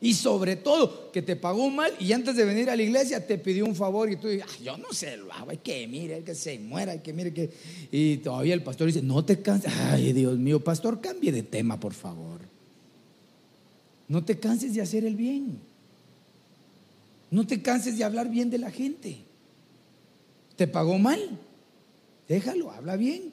Y 0.00 0.14
sobre 0.14 0.56
todo, 0.56 1.10
que 1.12 1.22
te 1.22 1.36
pagó 1.36 1.70
mal 1.70 1.92
y 1.98 2.12
antes 2.12 2.36
de 2.36 2.44
venir 2.44 2.68
a 2.68 2.76
la 2.76 2.82
iglesia 2.82 3.26
te 3.26 3.38
pidió 3.38 3.64
un 3.64 3.74
favor 3.74 4.10
y 4.10 4.16
tú 4.16 4.28
dices, 4.28 4.46
yo 4.62 4.76
no 4.76 4.92
sé, 4.92 5.16
lo 5.16 5.32
hago, 5.32 5.50
hay 5.50 5.58
que 5.58 5.86
mire, 5.86 6.22
que 6.22 6.34
se 6.34 6.58
muera, 6.58 6.92
hay 6.92 6.98
que 6.98 7.12
mire 7.12 7.32
que... 7.32 7.50
Y 7.90 8.18
todavía 8.18 8.54
el 8.54 8.62
pastor 8.62 8.88
dice, 8.88 9.02
no 9.02 9.24
te 9.24 9.40
canses. 9.40 9.72
Ay, 9.90 10.12
Dios 10.12 10.38
mío, 10.38 10.62
pastor, 10.62 11.00
cambie 11.00 11.32
de 11.32 11.42
tema, 11.42 11.80
por 11.80 11.94
favor. 11.94 12.40
No 14.08 14.24
te 14.24 14.38
canses 14.38 14.74
de 14.74 14.82
hacer 14.82 15.04
el 15.04 15.16
bien. 15.16 15.58
No 17.30 17.46
te 17.46 17.62
canses 17.62 17.98
de 17.98 18.04
hablar 18.04 18.28
bien 18.28 18.50
de 18.50 18.58
la 18.58 18.70
gente. 18.70 19.18
¿Te 20.56 20.66
pagó 20.66 20.98
mal? 20.98 21.20
Déjalo, 22.28 22.70
habla 22.70 22.96
bien. 22.96 23.32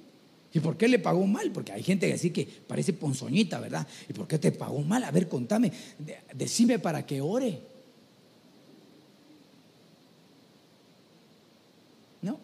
¿Y 0.53 0.59
por 0.59 0.75
qué 0.75 0.87
le 0.87 0.99
pagó 0.99 1.25
mal? 1.27 1.51
Porque 1.51 1.71
hay 1.71 1.83
gente 1.83 2.07
que 2.07 2.13
así 2.13 2.31
que 2.31 2.45
parece 2.45 2.93
ponzoñita, 2.93 3.59
¿verdad? 3.59 3.87
¿Y 4.09 4.13
por 4.13 4.27
qué 4.27 4.37
te 4.37 4.51
pagó 4.51 4.81
mal? 4.81 5.03
A 5.03 5.11
ver, 5.11 5.29
contame, 5.29 5.71
decime 6.33 6.79
para 6.79 7.05
que 7.05 7.21
ore. 7.21 7.59
¿No? 12.21 12.39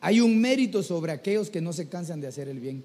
Hay 0.00 0.20
un 0.20 0.40
mérito 0.40 0.82
sobre 0.82 1.10
aquellos 1.10 1.50
que 1.50 1.60
no 1.60 1.72
se 1.72 1.88
cansan 1.88 2.20
de 2.20 2.28
hacer 2.28 2.48
el 2.48 2.60
bien. 2.60 2.84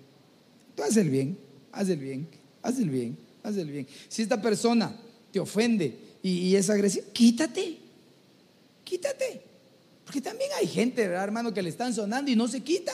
Tú 0.76 0.84
haz 0.84 0.98
el 0.98 1.10
bien, 1.10 1.38
haz 1.72 1.90
el 1.90 2.00
bien, 2.00 2.28
haz 2.64 2.80
el 2.80 2.90
bien, 2.90 3.16
haz 3.44 3.58
el 3.58 3.70
bien. 3.70 3.88
Si 4.08 4.22
esta 4.22 4.42
persona 4.42 4.96
te 5.32 5.40
ofende 5.40 5.96
y, 6.24 6.56
es 6.56 6.70
agresiva, 6.70 7.06
quítate, 7.12 7.78
quítate. 8.84 9.42
Porque 10.06 10.22
también 10.22 10.50
hay 10.60 10.68
gente, 10.68 11.08
¿verdad, 11.08 11.26
hermano, 11.26 11.54
que 11.54 11.62
le 11.62 11.70
están 11.70 11.94
sonando 11.94 12.32
y 12.32 12.36
no 12.36 12.48
se 12.48 12.62
quita. 12.62 12.94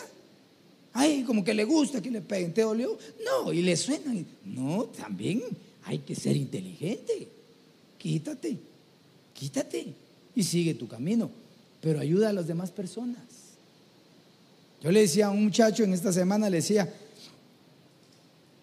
Ay, 0.94 1.24
como 1.24 1.44
que 1.44 1.54
le 1.54 1.64
gusta 1.64 2.02
que 2.02 2.10
le 2.10 2.22
peguen, 2.22 2.54
¿te 2.54 2.62
dolió? 2.62 2.98
No, 3.24 3.54
y 3.54 3.62
le 3.62 3.78
suena. 3.78 4.14
No, 4.46 4.86
también 4.86 5.44
hay 5.86 6.00
que 6.00 6.16
ser 6.16 6.36
inteligente. 6.36 7.28
Quítate, 7.98 8.58
quítate 9.34 9.94
y 10.36 10.44
sigue 10.44 10.74
tu 10.74 10.88
camino, 10.88 11.30
pero 11.82 12.00
ayuda 12.00 12.30
a 12.30 12.34
las 12.34 12.48
demás 12.48 12.72
personas. 12.72 13.18
Yo 14.82 14.92
le 14.92 15.02
decía 15.02 15.28
a 15.28 15.32
un 15.32 15.44
muchacho 15.44 15.84
en 15.84 15.94
esta 15.94 16.14
semana, 16.14 16.50
le 16.50 16.58
decía, 16.58 16.92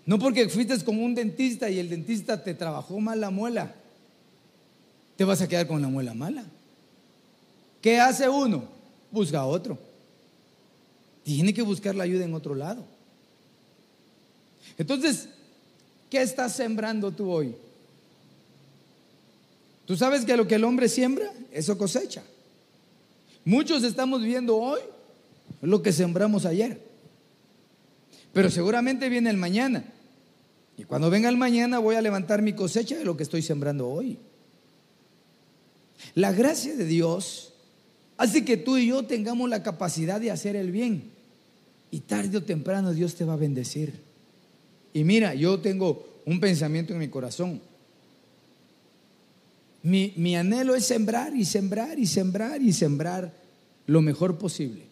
no 0.07 0.21
porque 0.21 0.49
fuiste 0.49 0.79
con 0.85 1.03
un 1.03 1.15
dentista 1.15 1.69
y 1.69 1.81
el 1.81 1.91
dentista 1.91 2.43
te 2.43 2.55
trabajó 2.55 3.01
mal 3.01 3.21
la 3.21 3.31
muela, 3.31 3.75
te 5.17 5.25
vas 5.25 5.41
a 5.41 5.49
quedar 5.49 5.67
con 5.67 5.83
la 5.83 5.89
muela 5.89 6.15
mala. 6.15 6.45
¿Qué 7.83 7.99
hace 7.99 8.29
uno? 8.29 8.65
Busca 9.11 9.41
a 9.41 9.47
otro. 9.47 9.79
Tiene 11.25 11.53
que 11.53 11.63
buscar 11.63 11.95
la 11.95 12.05
ayuda 12.05 12.25
en 12.25 12.35
otro 12.35 12.55
lado. 12.55 12.85
Entonces, 14.79 15.29
¿qué 16.09 16.23
estás 16.23 16.55
sembrando 16.55 17.11
tú 17.11 17.31
hoy? 17.31 17.55
Tú 19.87 19.97
sabes 19.97 20.25
que 20.25 20.37
lo 20.37 20.47
que 20.47 20.57
el 20.57 20.65
hombre 20.65 20.89
siembra, 20.89 21.33
eso 21.51 21.77
cosecha. 21.77 22.23
Muchos 23.45 23.83
estamos 23.83 24.23
viendo 24.23 24.57
hoy 24.57 24.81
lo 25.63 25.83
que 25.83 25.93
sembramos 25.93 26.45
ayer. 26.45 26.81
Pero 28.33 28.51
seguramente 28.51 29.09
viene 29.09 29.31
el 29.31 29.37
mañana. 29.37 29.85
Y 30.79 30.85
cuando 30.85 31.11
venga 31.11 31.29
el 31.29 31.37
mañana 31.37 31.79
voy 31.79 31.97
a 31.97 32.03
levantar 32.03 32.43
mi 32.43 32.53
cosecha 32.53 32.97
de 32.97 33.05
lo 33.05 33.16
que 33.16 33.22
estoy 33.22 33.43
sembrando 33.43 33.89
hoy. 33.89 34.18
La 36.14 36.33
gracia 36.33 36.77
de 36.77 36.85
Dios 36.85 37.53
hace 38.16 38.45
que 38.45 38.57
tú 38.57 38.77
y 38.77 38.89
yo 38.89 39.05
tengamos 39.05 39.49
la 39.49 39.62
capacidad 39.62 40.20
de 40.20 40.31
hacer 40.31 40.57
el 40.57 40.70
bien. 40.70 41.11
Y 41.91 42.01
tarde 42.01 42.39
o 42.39 42.43
temprano 42.43 42.93
Dios 42.93 43.14
te 43.14 43.24
va 43.24 43.35
a 43.35 43.37
bendecir. 43.37 43.95
Y 44.93 45.05
mira, 45.05 45.35
yo 45.35 45.61
tengo 45.61 46.07
un 46.24 46.41
pensamiento 46.41 46.93
en 46.93 46.99
mi 46.99 47.09
corazón. 47.09 47.61
Mi, 49.83 50.12
mi, 50.16 50.37
anhelo 50.37 50.74
es 50.74 50.85
sembrar 50.85 51.35
y 51.35 51.45
sembrar 51.45 51.99
y 51.99 52.07
sembrar 52.07 52.61
y 52.61 52.72
sembrar 52.72 53.33
lo 53.87 54.03
mejor 54.03 54.37
posible. 54.37 54.83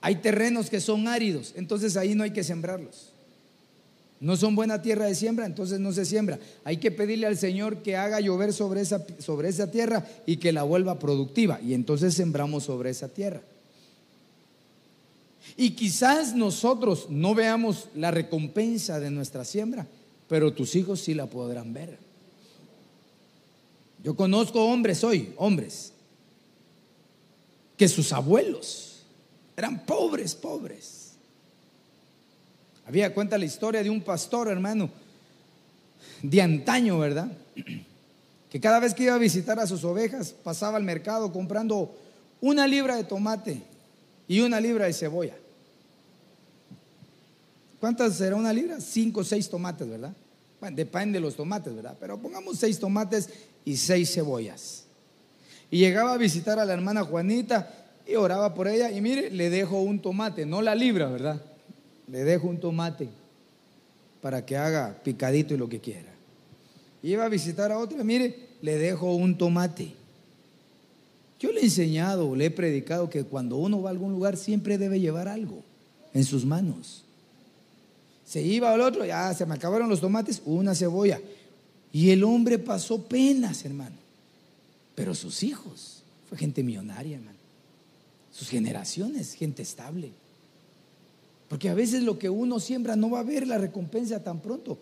Hay 0.00 0.16
terrenos 0.16 0.70
que 0.70 0.80
son 0.80 1.08
áridos, 1.08 1.54
entonces 1.56 1.96
ahí 1.96 2.14
no 2.14 2.22
hay 2.22 2.30
que 2.30 2.44
sembrarlos. 2.44 3.13
No 4.24 4.38
son 4.38 4.56
buena 4.56 4.80
tierra 4.80 5.04
de 5.04 5.14
siembra, 5.14 5.44
entonces 5.44 5.78
no 5.80 5.92
se 5.92 6.06
siembra. 6.06 6.38
Hay 6.64 6.78
que 6.78 6.90
pedirle 6.90 7.26
al 7.26 7.36
Señor 7.36 7.82
que 7.82 7.94
haga 7.94 8.20
llover 8.20 8.54
sobre 8.54 8.80
esa, 8.80 9.04
sobre 9.18 9.50
esa 9.50 9.70
tierra 9.70 10.06
y 10.24 10.38
que 10.38 10.50
la 10.50 10.62
vuelva 10.62 10.98
productiva. 10.98 11.60
Y 11.60 11.74
entonces 11.74 12.14
sembramos 12.14 12.64
sobre 12.64 12.88
esa 12.88 13.08
tierra. 13.08 13.42
Y 15.58 15.72
quizás 15.72 16.34
nosotros 16.34 17.08
no 17.10 17.34
veamos 17.34 17.88
la 17.94 18.10
recompensa 18.10 18.98
de 18.98 19.10
nuestra 19.10 19.44
siembra, 19.44 19.86
pero 20.26 20.54
tus 20.54 20.74
hijos 20.74 21.02
sí 21.02 21.12
la 21.12 21.26
podrán 21.26 21.74
ver. 21.74 21.98
Yo 24.02 24.16
conozco 24.16 24.64
hombres 24.64 25.04
hoy, 25.04 25.34
hombres, 25.36 25.92
que 27.76 27.88
sus 27.88 28.10
abuelos 28.10 29.02
eran 29.54 29.84
pobres, 29.84 30.34
pobres. 30.34 30.93
Había 32.86 33.14
cuenta 33.14 33.38
la 33.38 33.44
historia 33.44 33.82
de 33.82 33.90
un 33.90 34.02
pastor, 34.02 34.48
hermano, 34.48 34.90
de 36.22 36.42
antaño, 36.42 36.98
¿verdad? 36.98 37.28
Que 38.50 38.60
cada 38.60 38.78
vez 38.78 38.94
que 38.94 39.02
iba 39.02 39.14
a 39.16 39.18
visitar 39.18 39.58
a 39.58 39.66
sus 39.66 39.82
ovejas 39.82 40.32
pasaba 40.44 40.76
al 40.76 40.84
mercado 40.84 41.32
comprando 41.32 41.92
una 42.40 42.68
libra 42.68 42.94
de 42.94 43.02
tomate 43.02 43.60
y 44.28 44.38
una 44.38 44.60
libra 44.60 44.86
de 44.86 44.92
cebolla. 44.92 45.34
¿Cuántas 47.80 48.14
será 48.14 48.36
una 48.36 48.52
libra? 48.52 48.80
Cinco 48.80 49.22
o 49.22 49.24
seis 49.24 49.50
tomates, 49.50 49.88
¿verdad? 49.88 50.12
Bueno, 50.60 50.76
depende 50.76 51.18
de 51.18 51.20
los 51.20 51.34
tomates, 51.34 51.74
¿verdad? 51.74 51.96
Pero 51.98 52.16
pongamos 52.16 52.56
seis 52.56 52.78
tomates 52.78 53.28
y 53.64 53.76
seis 53.76 54.14
cebollas. 54.14 54.84
Y 55.68 55.78
llegaba 55.78 56.12
a 56.12 56.16
visitar 56.16 56.60
a 56.60 56.64
la 56.64 56.74
hermana 56.74 57.02
Juanita 57.02 57.68
y 58.06 58.14
oraba 58.14 58.54
por 58.54 58.68
ella 58.68 58.90
y 58.90 59.00
mire, 59.00 59.30
le 59.30 59.50
dejo 59.50 59.80
un 59.80 60.00
tomate, 60.00 60.46
no 60.46 60.62
la 60.62 60.76
libra, 60.76 61.08
¿verdad? 61.08 61.42
Le 62.08 62.24
dejo 62.24 62.48
un 62.48 62.58
tomate 62.58 63.08
para 64.20 64.44
que 64.44 64.56
haga 64.56 64.98
picadito 65.02 65.54
y 65.54 65.58
lo 65.58 65.68
que 65.68 65.80
quiera. 65.80 66.12
Iba 67.02 67.24
a 67.26 67.28
visitar 67.28 67.70
a 67.70 67.78
otra, 67.78 68.02
mire, 68.02 68.34
le 68.62 68.78
dejo 68.78 69.14
un 69.14 69.36
tomate. 69.36 69.92
Yo 71.38 71.52
le 71.52 71.60
he 71.60 71.64
enseñado, 71.64 72.34
le 72.34 72.46
he 72.46 72.50
predicado 72.50 73.10
que 73.10 73.24
cuando 73.24 73.56
uno 73.56 73.82
va 73.82 73.90
a 73.90 73.92
algún 73.92 74.12
lugar 74.12 74.36
siempre 74.36 74.78
debe 74.78 75.00
llevar 75.00 75.28
algo 75.28 75.62
en 76.14 76.24
sus 76.24 76.46
manos. 76.46 77.04
Se 78.24 78.40
iba 78.40 78.72
al 78.72 78.80
otro, 78.80 79.04
ya 79.04 79.34
se 79.34 79.44
me 79.44 79.54
acabaron 79.54 79.90
los 79.90 80.00
tomates, 80.00 80.40
una 80.46 80.74
cebolla. 80.74 81.20
Y 81.92 82.10
el 82.10 82.24
hombre 82.24 82.58
pasó 82.58 83.02
penas, 83.02 83.64
hermano. 83.64 83.96
Pero 84.94 85.14
sus 85.14 85.42
hijos, 85.42 86.02
fue 86.28 86.38
gente 86.38 86.62
millonaria, 86.62 87.16
hermano. 87.16 87.38
Sus 88.32 88.48
generaciones, 88.48 89.34
gente 89.34 89.62
estable. 89.62 90.12
Porque 91.48 91.68
a 91.68 91.74
veces 91.74 92.02
lo 92.02 92.18
que 92.18 92.30
uno 92.30 92.60
siembra 92.60 92.96
no 92.96 93.10
va 93.10 93.20
a 93.20 93.24
ver 93.24 93.46
la 93.46 93.58
recompensa 93.58 94.22
tan 94.22 94.40
pronto. 94.40 94.78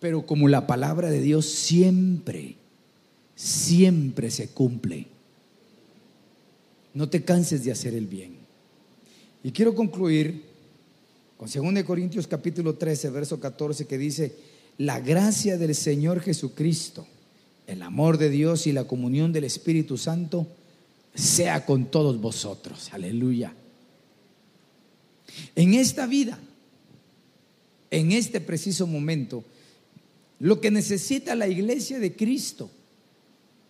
Pero 0.00 0.26
como 0.26 0.48
la 0.48 0.66
palabra 0.66 1.10
de 1.10 1.20
Dios 1.20 1.46
siempre, 1.46 2.56
siempre 3.34 4.30
se 4.30 4.48
cumple. 4.48 5.06
No 6.94 7.08
te 7.08 7.24
canses 7.24 7.64
de 7.64 7.72
hacer 7.72 7.94
el 7.94 8.06
bien. 8.06 8.36
Y 9.42 9.52
quiero 9.52 9.74
concluir 9.74 10.42
con 11.36 11.48
2 11.48 11.84
Corintios 11.84 12.26
capítulo 12.26 12.74
13, 12.74 13.10
verso 13.10 13.38
14, 13.38 13.86
que 13.86 13.98
dice, 13.98 14.34
la 14.78 15.00
gracia 15.00 15.56
del 15.56 15.74
Señor 15.74 16.20
Jesucristo 16.20 17.06
el 17.66 17.82
amor 17.82 18.18
de 18.18 18.30
Dios 18.30 18.66
y 18.66 18.72
la 18.72 18.84
comunión 18.84 19.32
del 19.32 19.44
Espíritu 19.44 19.98
Santo 19.98 20.46
sea 21.14 21.64
con 21.66 21.86
todos 21.86 22.20
vosotros. 22.20 22.90
Aleluya. 22.92 23.52
En 25.54 25.74
esta 25.74 26.06
vida, 26.06 26.38
en 27.90 28.12
este 28.12 28.40
preciso 28.40 28.86
momento, 28.86 29.44
lo 30.38 30.60
que 30.60 30.70
necesita 30.70 31.34
la 31.34 31.48
iglesia 31.48 31.98
de 31.98 32.14
Cristo 32.14 32.70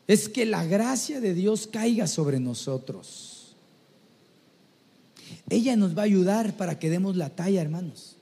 es 0.07 0.29
que 0.29 0.47
la 0.47 0.65
gracia 0.65 1.21
de 1.21 1.35
Dios 1.35 1.69
caiga 1.71 2.07
sobre 2.07 2.41
nosotros. 2.41 3.55
Ella 5.49 5.77
nos 5.77 5.97
va 5.97 6.03
a 6.03 6.07
ayudar 6.07 6.57
para 6.57 6.79
que 6.79 6.91
demos 6.91 7.17
la 7.17 7.31
talla, 7.31 7.61
hermanos. 7.61 8.17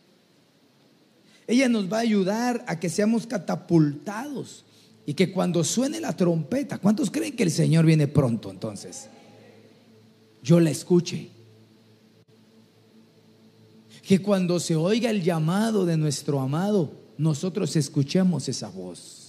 Ella 1.47 1.69
nos 1.69 1.93
va 1.93 1.99
a 1.99 2.01
ayudar 2.01 2.65
a 2.67 2.81
que 2.81 2.89
seamos 2.89 3.27
catapultados 3.27 4.65
y 5.07 5.15
que 5.15 5.31
cuando 5.31 5.63
suene 5.65 6.01
la 6.01 6.17
trompeta, 6.17 6.79
¿cuántos 6.79 7.11
creen 7.11 7.37
que 7.37 7.43
el 7.43 7.51
Señor 7.51 7.85
viene 7.85 8.09
pronto 8.09 8.51
entonces? 8.51 9.09
Yo 10.43 10.61
la 10.61 10.71
escuche. 10.71 11.34
Que 14.07 14.21
cuando 14.21 14.61
se 14.61 14.77
oiga 14.77 15.11
el 15.11 15.23
llamado 15.23 15.87
de 15.87 15.97
nuestro 15.97 16.41
amado, 16.41 16.93
nosotros 17.17 17.75
escuchemos 17.77 18.49
esa 18.49 18.69
voz. 18.69 19.25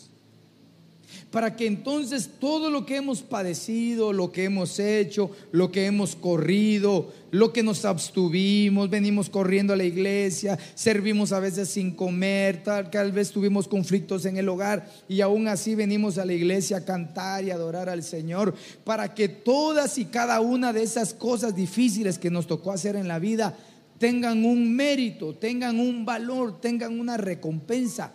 Para 1.32 1.58
que 1.58 1.68
entonces 1.68 2.30
todo 2.40 2.70
lo 2.70 2.86
que 2.86 2.96
hemos 2.96 3.22
padecido, 3.22 4.14
lo 4.14 4.32
que 4.32 4.46
hemos 4.46 4.80
hecho, 4.80 5.32
lo 5.52 5.70
que 5.70 5.86
hemos 5.86 6.16
corrido, 6.16 7.12
lo 7.32 7.52
que 7.52 7.62
nos 7.62 7.84
abstuvimos, 7.84 8.90
venimos 8.90 9.30
corriendo 9.30 9.74
a 9.74 9.76
la 9.76 9.84
iglesia, 9.84 10.58
servimos 10.76 11.34
a 11.34 11.42
veces 11.42 11.68
sin 11.68 11.92
comer, 11.92 12.64
tal, 12.64 12.90
tal 12.90 13.12
vez 13.12 13.32
tuvimos 13.32 13.68
conflictos 13.68 14.26
en 14.26 14.38
el 14.38 14.48
hogar 14.48 14.90
y 15.10 15.20
aún 15.20 15.50
así 15.50 15.76
venimos 15.76 16.18
a 16.18 16.26
la 16.26 16.32
iglesia 16.32 16.78
a 16.78 16.86
cantar 16.86 17.44
y 17.44 17.52
adorar 17.52 17.90
al 17.90 18.04
Señor, 18.04 18.56
para 18.86 19.14
que 19.14 19.28
todas 19.28 19.98
y 19.98 20.06
cada 20.06 20.40
una 20.40 20.72
de 20.72 20.84
esas 20.84 21.14
cosas 21.14 21.54
difíciles 21.54 22.18
que 22.18 22.32
nos 22.32 22.48
tocó 22.48 22.72
hacer 22.72 22.96
en 22.96 23.10
la 23.10 23.20
vida 23.20 23.58
tengan 23.98 24.46
un 24.46 24.76
mérito, 24.76 25.34
tengan 25.36 25.80
un 25.80 26.06
valor, 26.06 26.60
tengan 26.60 27.00
una 27.00 27.18
recompensa 27.18 28.12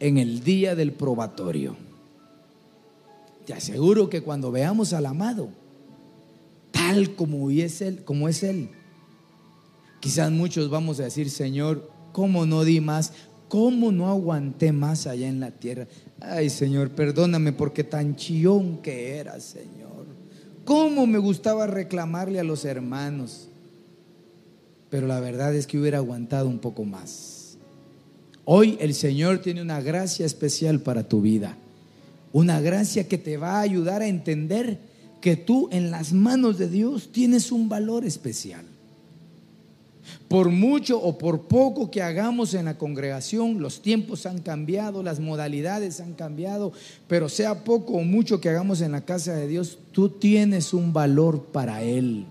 en 0.00 0.18
el 0.18 0.42
día 0.42 0.74
del 0.74 0.92
probatorio. 0.92 1.76
Te 3.46 3.52
aseguro 3.52 4.08
que 4.08 4.22
cuando 4.22 4.50
veamos 4.50 4.92
al 4.92 5.06
amado, 5.06 5.48
tal 6.70 7.14
como 7.14 7.50
es 7.50 7.80
Él, 7.80 8.04
como 8.04 8.28
es 8.28 8.42
Él, 8.42 8.70
quizás 10.00 10.30
muchos 10.30 10.70
vamos 10.70 10.98
a 11.00 11.04
decir, 11.04 11.30
Señor, 11.30 11.90
¿cómo 12.12 12.46
no 12.46 12.64
di 12.64 12.80
más? 12.80 13.12
¿Cómo 13.48 13.92
no 13.92 14.08
aguanté 14.08 14.72
más 14.72 15.06
allá 15.06 15.28
en 15.28 15.40
la 15.40 15.50
tierra? 15.50 15.86
Ay, 16.20 16.50
Señor, 16.50 16.90
perdóname 16.90 17.52
porque 17.52 17.84
tan 17.84 18.16
chillón 18.16 18.78
que 18.78 19.16
era, 19.18 19.38
Señor. 19.38 20.06
¿Cómo 20.64 21.06
me 21.06 21.18
gustaba 21.18 21.66
reclamarle 21.66 22.40
a 22.40 22.44
los 22.44 22.64
hermanos? 22.64 23.48
Pero 24.94 25.08
la 25.08 25.18
verdad 25.18 25.52
es 25.56 25.66
que 25.66 25.76
hubiera 25.76 25.98
aguantado 25.98 26.48
un 26.48 26.60
poco 26.60 26.84
más. 26.84 27.56
Hoy 28.44 28.78
el 28.78 28.94
Señor 28.94 29.40
tiene 29.40 29.60
una 29.60 29.80
gracia 29.80 30.24
especial 30.24 30.78
para 30.78 31.08
tu 31.08 31.20
vida. 31.20 31.56
Una 32.32 32.60
gracia 32.60 33.08
que 33.08 33.18
te 33.18 33.36
va 33.36 33.56
a 33.56 33.62
ayudar 33.62 34.02
a 34.02 34.06
entender 34.06 34.78
que 35.20 35.34
tú 35.34 35.68
en 35.72 35.90
las 35.90 36.12
manos 36.12 36.58
de 36.58 36.68
Dios 36.68 37.10
tienes 37.10 37.50
un 37.50 37.68
valor 37.68 38.04
especial. 38.04 38.64
Por 40.28 40.50
mucho 40.50 41.02
o 41.02 41.18
por 41.18 41.48
poco 41.48 41.90
que 41.90 42.00
hagamos 42.00 42.54
en 42.54 42.66
la 42.66 42.78
congregación, 42.78 43.60
los 43.60 43.82
tiempos 43.82 44.26
han 44.26 44.42
cambiado, 44.42 45.02
las 45.02 45.18
modalidades 45.18 45.98
han 45.98 46.14
cambiado, 46.14 46.72
pero 47.08 47.28
sea 47.28 47.64
poco 47.64 47.94
o 47.94 48.04
mucho 48.04 48.40
que 48.40 48.48
hagamos 48.48 48.80
en 48.80 48.92
la 48.92 49.04
casa 49.04 49.34
de 49.34 49.48
Dios, 49.48 49.76
tú 49.90 50.08
tienes 50.08 50.72
un 50.72 50.92
valor 50.92 51.46
para 51.46 51.82
Él. 51.82 52.26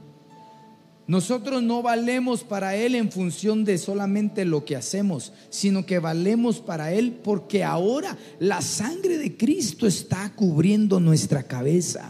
Nosotros 1.06 1.62
no 1.62 1.82
valemos 1.82 2.44
para 2.44 2.76
Él 2.78 2.96
en 2.96 3.12
función 3.12 3.66
de 3.66 3.78
solamente 3.78 4.46
lo 4.46 4.64
que 4.64 4.78
hacemos, 4.78 5.34
sino 5.50 5.86
que 5.86 6.00
valemos 6.00 6.62
para 6.62 6.94
Él 6.94 7.20
porque 7.24 7.64
ahora 7.64 8.18
la 8.40 8.62
sangre 8.62 9.18
de 9.18 9.36
Cristo 9.36 9.86
está 9.86 10.32
cubriendo 10.34 11.02
nuestra 11.02 11.44
cabeza. 11.44 12.10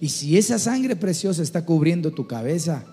Y 0.00 0.08
si 0.08 0.38
esa 0.38 0.58
sangre 0.58 0.96
preciosa 0.96 1.42
está 1.42 1.66
cubriendo 1.66 2.10
tu 2.12 2.26
cabeza, 2.26 2.86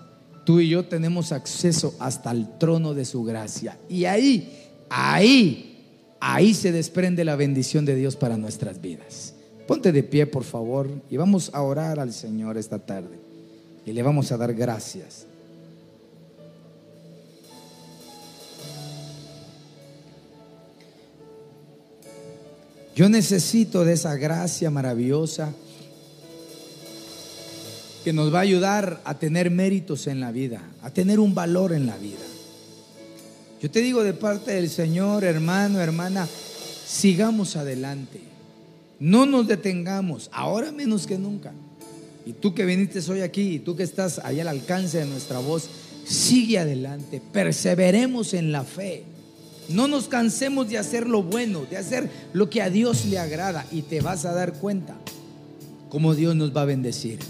tú 0.44 0.60
y 0.60 0.68
yo 0.68 0.84
tenemos 0.84 1.32
acceso 1.32 1.94
hasta 1.98 2.32
el 2.32 2.58
trono 2.58 2.92
de 2.92 3.06
su 3.06 3.24
gracia. 3.24 3.78
Y 3.88 4.04
ahí, 4.04 4.52
ahí, 4.90 5.84
ahí 6.20 6.52
se 6.52 6.70
desprende 6.70 7.24
la 7.24 7.36
bendición 7.36 7.86
de 7.86 7.96
Dios 7.96 8.14
para 8.14 8.36
nuestras 8.36 8.78
vidas. 8.82 9.34
Ponte 9.66 9.90
de 9.90 10.02
pie, 10.02 10.26
por 10.26 10.44
favor, 10.44 10.90
y 11.10 11.16
vamos 11.16 11.50
a 11.54 11.62
orar 11.62 11.98
al 11.98 12.12
Señor 12.12 12.58
esta 12.58 12.78
tarde 12.78 13.25
y 13.86 13.92
le 13.92 14.02
vamos 14.02 14.32
a 14.32 14.36
dar 14.36 14.52
gracias. 14.52 15.26
Yo 22.96 23.08
necesito 23.08 23.84
de 23.84 23.92
esa 23.92 24.16
gracia 24.16 24.70
maravillosa 24.70 25.52
que 28.02 28.12
nos 28.12 28.34
va 28.34 28.38
a 28.38 28.42
ayudar 28.42 29.00
a 29.04 29.18
tener 29.18 29.50
méritos 29.50 30.06
en 30.06 30.18
la 30.18 30.32
vida, 30.32 30.62
a 30.82 30.90
tener 30.90 31.20
un 31.20 31.34
valor 31.34 31.72
en 31.72 31.86
la 31.86 31.96
vida. 31.96 32.24
Yo 33.60 33.70
te 33.70 33.80
digo 33.80 34.02
de 34.02 34.14
parte 34.14 34.52
del 34.52 34.68
Señor, 34.68 35.24
hermano, 35.24 35.80
hermana, 35.80 36.26
sigamos 36.86 37.56
adelante. 37.56 38.20
No 38.98 39.26
nos 39.26 39.46
detengamos, 39.46 40.30
ahora 40.32 40.72
menos 40.72 41.06
que 41.06 41.18
nunca. 41.18 41.52
Y 42.26 42.32
tú 42.32 42.54
que 42.54 42.64
viniste 42.64 42.98
hoy 43.08 43.20
aquí, 43.20 43.54
y 43.54 43.58
tú 43.60 43.76
que 43.76 43.84
estás 43.84 44.20
ahí 44.24 44.40
al 44.40 44.48
alcance 44.48 44.98
de 44.98 45.06
nuestra 45.06 45.38
voz, 45.38 45.70
sigue 46.04 46.58
adelante, 46.58 47.22
perseveremos 47.32 48.34
en 48.34 48.50
la 48.50 48.64
fe. 48.64 49.04
No 49.68 49.86
nos 49.86 50.08
cansemos 50.08 50.68
de 50.68 50.76
hacer 50.76 51.08
lo 51.08 51.22
bueno, 51.22 51.66
de 51.70 51.76
hacer 51.76 52.10
lo 52.32 52.50
que 52.50 52.62
a 52.62 52.68
Dios 52.68 53.06
le 53.06 53.20
agrada 53.20 53.64
y 53.70 53.82
te 53.82 54.00
vas 54.00 54.24
a 54.24 54.32
dar 54.32 54.54
cuenta 54.54 54.96
cómo 55.88 56.16
Dios 56.16 56.34
nos 56.34 56.54
va 56.54 56.62
a 56.62 56.66
bendecir. 56.66 57.20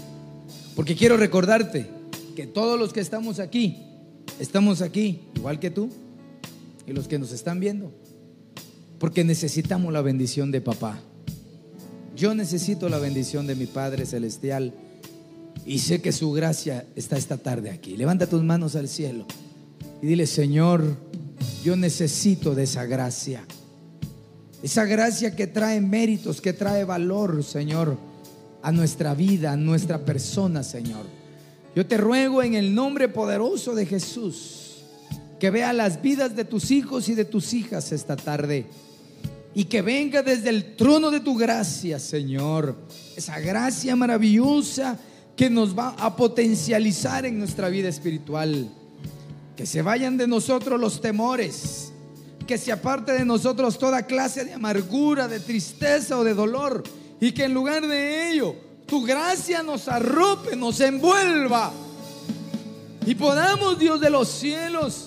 Porque 0.75 0.95
quiero 0.95 1.15
recordarte 1.15 1.87
que 2.35 2.47
todos 2.47 2.79
los 2.79 2.91
que 2.91 2.99
estamos 2.99 3.39
aquí, 3.39 3.77
estamos 4.39 4.81
aquí 4.81 5.21
igual 5.35 5.59
que 5.59 5.69
tú 5.69 5.91
y 6.87 6.93
los 6.93 7.07
que 7.07 7.19
nos 7.19 7.31
están 7.31 7.59
viendo, 7.59 7.91
porque 8.97 9.23
necesitamos 9.23 9.93
la 9.93 10.01
bendición 10.01 10.51
de 10.51 10.61
papá. 10.61 10.99
Yo 12.15 12.33
necesito 12.33 12.89
la 12.89 12.97
bendición 12.97 13.45
de 13.45 13.55
mi 13.55 13.67
Padre 13.67 14.07
Celestial 14.07 14.73
y 15.67 15.79
sé 15.79 16.01
que 16.01 16.13
su 16.13 16.31
gracia 16.31 16.85
está 16.95 17.17
esta 17.17 17.37
tarde 17.37 17.69
aquí. 17.69 17.97
Levanta 17.97 18.25
tus 18.25 18.41
manos 18.41 18.77
al 18.77 18.87
cielo 18.87 19.25
y 20.01 20.07
dile, 20.07 20.25
Señor, 20.25 20.95
yo 21.61 21.75
necesito 21.75 22.55
de 22.55 22.63
esa 22.63 22.85
gracia. 22.85 23.43
Esa 24.63 24.85
gracia 24.85 25.35
que 25.35 25.45
trae 25.45 25.81
méritos, 25.81 26.39
que 26.39 26.53
trae 26.53 26.85
valor, 26.85 27.43
Señor, 27.43 27.97
a 28.63 28.71
nuestra 28.71 29.13
vida, 29.13 29.51
a 29.51 29.57
nuestra 29.57 30.05
persona, 30.05 30.63
Señor. 30.63 31.05
Yo 31.75 31.85
te 31.85 31.97
ruego 31.97 32.41
en 32.41 32.55
el 32.55 32.73
nombre 32.73 33.09
poderoso 33.09 33.75
de 33.75 33.85
Jesús 33.85 34.85
que 35.37 35.51
vea 35.51 35.73
las 35.73 36.01
vidas 36.01 36.33
de 36.35 36.45
tus 36.45 36.71
hijos 36.71 37.09
y 37.09 37.13
de 37.13 37.25
tus 37.25 37.53
hijas 37.53 37.91
esta 37.91 38.15
tarde 38.15 38.65
y 39.53 39.65
que 39.65 39.81
venga 39.81 40.23
desde 40.23 40.49
el 40.49 40.77
trono 40.77 41.11
de 41.11 41.19
tu 41.19 41.35
gracia, 41.35 41.99
Señor. 41.99 42.75
Esa 43.17 43.39
gracia 43.39 43.95
maravillosa 43.97 44.97
que 45.37 45.49
nos 45.49 45.77
va 45.77 45.95
a 45.99 46.15
potencializar 46.15 47.25
en 47.25 47.39
nuestra 47.39 47.69
vida 47.69 47.87
espiritual. 47.87 48.69
Que 49.55 49.65
se 49.65 49.81
vayan 49.81 50.17
de 50.17 50.27
nosotros 50.27 50.79
los 50.79 50.99
temores, 50.99 51.93
que 52.45 52.57
se 52.57 52.71
aparte 52.71 53.13
de 53.13 53.23
nosotros 53.23 53.77
toda 53.77 54.07
clase 54.07 54.43
de 54.43 54.53
amargura, 54.53 55.27
de 55.27 55.39
tristeza 55.39 56.17
o 56.17 56.23
de 56.23 56.33
dolor, 56.33 56.83
y 57.21 57.31
que 57.31 57.45
en 57.45 57.53
lugar 57.53 57.85
de 57.87 58.31
ello 58.31 58.55
tu 58.87 59.03
gracia 59.05 59.63
nos 59.63 59.87
arrope, 59.87 60.55
nos 60.55 60.79
envuelva, 60.81 61.71
y 63.05 63.15
podamos, 63.15 63.79
Dios 63.79 64.01
de 64.01 64.09
los 64.09 64.27
cielos, 64.27 65.05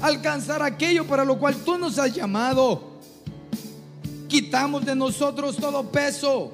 alcanzar 0.00 0.62
aquello 0.62 1.06
para 1.06 1.24
lo 1.24 1.38
cual 1.38 1.54
tú 1.54 1.78
nos 1.78 1.96
has 1.98 2.12
llamado. 2.12 2.96
Quitamos 4.26 4.84
de 4.84 4.96
nosotros 4.96 5.56
todo 5.56 5.84
peso, 5.84 6.52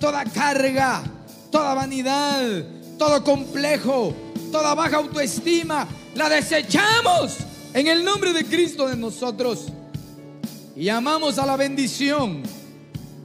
toda 0.00 0.24
carga, 0.24 1.02
toda 1.50 1.74
vanidad, 1.74 2.64
todo 2.98 3.22
complejo, 3.24 4.14
toda 4.50 4.74
baja 4.74 4.96
autoestima, 4.96 5.86
la 6.14 6.28
desechamos 6.28 7.36
en 7.74 7.86
el 7.86 8.04
nombre 8.04 8.32
de 8.32 8.44
Cristo 8.44 8.88
de 8.88 8.96
nosotros. 8.96 9.66
Y 10.76 10.84
llamamos 10.84 11.38
a 11.38 11.46
la 11.46 11.56
bendición, 11.56 12.42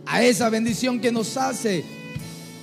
a 0.05 0.23
esa 0.23 0.49
bendición 0.49 0.99
que 0.99 1.11
nos 1.11 1.37
hace 1.37 1.83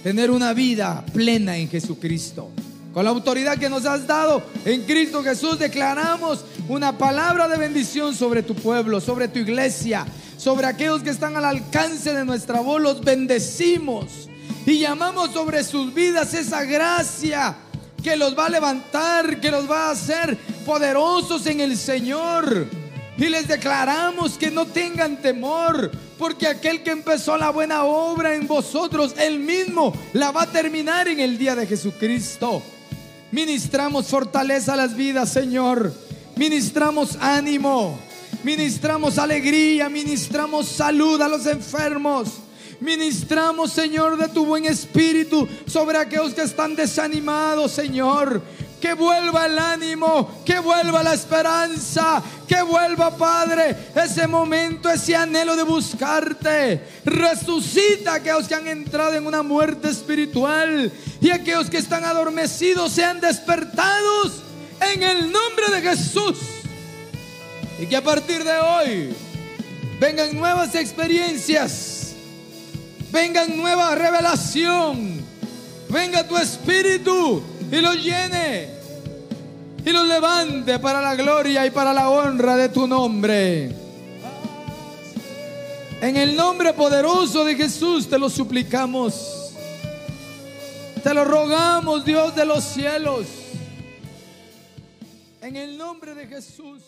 tener 0.02 0.30
una 0.30 0.52
vida 0.52 1.04
plena 1.12 1.56
en 1.56 1.68
Jesucristo. 1.68 2.50
Con 2.92 3.04
la 3.04 3.10
autoridad 3.10 3.56
que 3.56 3.70
nos 3.70 3.86
has 3.86 4.06
dado 4.06 4.42
en 4.64 4.82
Cristo 4.82 5.22
Jesús 5.22 5.60
declaramos 5.60 6.44
una 6.68 6.98
palabra 6.98 7.46
de 7.46 7.56
bendición 7.56 8.16
sobre 8.16 8.42
tu 8.42 8.56
pueblo, 8.56 9.00
sobre 9.00 9.28
tu 9.28 9.38
iglesia, 9.38 10.04
sobre 10.36 10.66
aquellos 10.66 11.02
que 11.02 11.10
están 11.10 11.36
al 11.36 11.44
alcance 11.44 12.12
de 12.12 12.24
nuestra 12.24 12.60
voz, 12.60 12.80
los 12.80 13.00
bendecimos 13.02 14.29
y 14.66 14.78
llamamos 14.78 15.32
sobre 15.32 15.64
sus 15.64 15.92
vidas 15.92 16.34
esa 16.34 16.64
gracia 16.64 17.56
que 18.02 18.16
los 18.16 18.38
va 18.38 18.46
a 18.46 18.50
levantar, 18.50 19.40
que 19.40 19.50
los 19.50 19.70
va 19.70 19.88
a 19.88 19.90
hacer 19.92 20.36
poderosos 20.64 21.46
en 21.46 21.60
el 21.60 21.76
Señor. 21.76 22.66
Y 23.16 23.28
les 23.28 23.46
declaramos 23.48 24.38
que 24.38 24.50
no 24.50 24.64
tengan 24.64 25.20
temor, 25.20 25.90
porque 26.18 26.46
aquel 26.46 26.82
que 26.82 26.90
empezó 26.90 27.36
la 27.36 27.50
buena 27.50 27.84
obra 27.84 28.34
en 28.34 28.46
vosotros, 28.46 29.14
él 29.18 29.38
mismo 29.40 29.92
la 30.14 30.30
va 30.30 30.42
a 30.42 30.50
terminar 30.50 31.08
en 31.08 31.20
el 31.20 31.36
día 31.36 31.54
de 31.54 31.66
Jesucristo. 31.66 32.62
Ministramos 33.30 34.06
fortaleza 34.06 34.72
a 34.72 34.76
las 34.76 34.96
vidas, 34.96 35.30
Señor. 35.30 35.92
Ministramos 36.36 37.18
ánimo. 37.20 37.98
Ministramos 38.42 39.18
alegría. 39.18 39.88
Ministramos 39.90 40.66
salud 40.66 41.20
a 41.20 41.28
los 41.28 41.46
enfermos. 41.46 42.28
Ministramos, 42.80 43.72
Señor, 43.72 44.16
de 44.16 44.28
tu 44.28 44.46
buen 44.46 44.64
espíritu 44.64 45.46
sobre 45.66 45.98
aquellos 45.98 46.32
que 46.32 46.42
están 46.42 46.74
desanimados, 46.74 47.72
Señor. 47.72 48.42
Que 48.80 48.94
vuelva 48.94 49.44
el 49.44 49.58
ánimo, 49.58 50.42
que 50.42 50.58
vuelva 50.58 51.02
la 51.02 51.12
esperanza, 51.12 52.22
que 52.48 52.62
vuelva, 52.62 53.14
Padre, 53.14 53.76
ese 53.94 54.26
momento, 54.26 54.88
ese 54.88 55.14
anhelo 55.14 55.54
de 55.54 55.64
buscarte. 55.64 56.80
Resucita 57.04 58.12
a 58.12 58.14
aquellos 58.14 58.48
que 58.48 58.54
han 58.54 58.66
entrado 58.66 59.12
en 59.12 59.26
una 59.26 59.42
muerte 59.42 59.90
espiritual 59.90 60.90
y 61.20 61.30
aquellos 61.30 61.68
que 61.68 61.76
están 61.76 62.04
adormecidos 62.04 62.92
sean 62.92 63.20
despertados 63.20 64.40
en 64.80 65.02
el 65.02 65.30
nombre 65.30 65.68
de 65.74 65.82
Jesús. 65.82 66.38
Y 67.78 67.86
que 67.86 67.96
a 67.96 68.02
partir 68.02 68.42
de 68.44 68.58
hoy 68.58 69.14
vengan 70.00 70.34
nuevas 70.34 70.74
experiencias, 70.74 71.89
vengan 73.10 73.56
nueva 73.56 73.94
revelación, 73.94 75.20
venga 75.88 76.26
tu 76.26 76.36
espíritu 76.36 77.42
y 77.70 77.76
lo 77.76 77.94
llene 77.94 78.68
y 79.84 79.90
lo 79.90 80.04
levante 80.04 80.78
para 80.78 81.00
la 81.00 81.14
gloria 81.14 81.66
y 81.66 81.70
para 81.70 81.92
la 81.92 82.10
honra 82.10 82.56
de 82.56 82.68
tu 82.68 82.86
nombre. 82.86 83.74
En 86.00 86.16
el 86.16 86.34
nombre 86.34 86.72
poderoso 86.72 87.44
de 87.44 87.54
Jesús 87.56 88.08
te 88.08 88.18
lo 88.18 88.30
suplicamos. 88.30 89.52
Te 91.02 91.14
lo 91.14 91.24
rogamos, 91.24 92.04
Dios 92.04 92.34
de 92.34 92.44
los 92.44 92.64
cielos. 92.64 93.26
En 95.42 95.56
el 95.56 95.76
nombre 95.76 96.14
de 96.14 96.26
Jesús. 96.26 96.82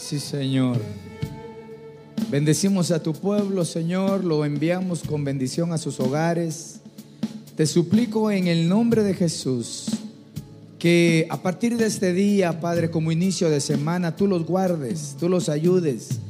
Sí, 0.00 0.20
Señor. 0.20 0.78
Bendecimos 2.30 2.90
a 2.90 3.02
tu 3.02 3.12
pueblo, 3.12 3.64
Señor, 3.64 4.24
lo 4.24 4.44
enviamos 4.44 5.02
con 5.02 5.24
bendición 5.24 5.72
a 5.72 5.78
sus 5.78 6.00
hogares. 6.00 6.80
Te 7.56 7.66
suplico 7.66 8.30
en 8.30 8.46
el 8.46 8.68
nombre 8.68 9.02
de 9.02 9.14
Jesús 9.14 9.86
que 10.78 11.26
a 11.28 11.42
partir 11.42 11.76
de 11.76 11.86
este 11.86 12.12
día, 12.12 12.60
Padre, 12.60 12.90
como 12.90 13.12
inicio 13.12 13.50
de 13.50 13.60
semana, 13.60 14.16
tú 14.16 14.26
los 14.26 14.46
guardes, 14.46 15.16
tú 15.18 15.28
los 15.28 15.48
ayudes 15.48 16.20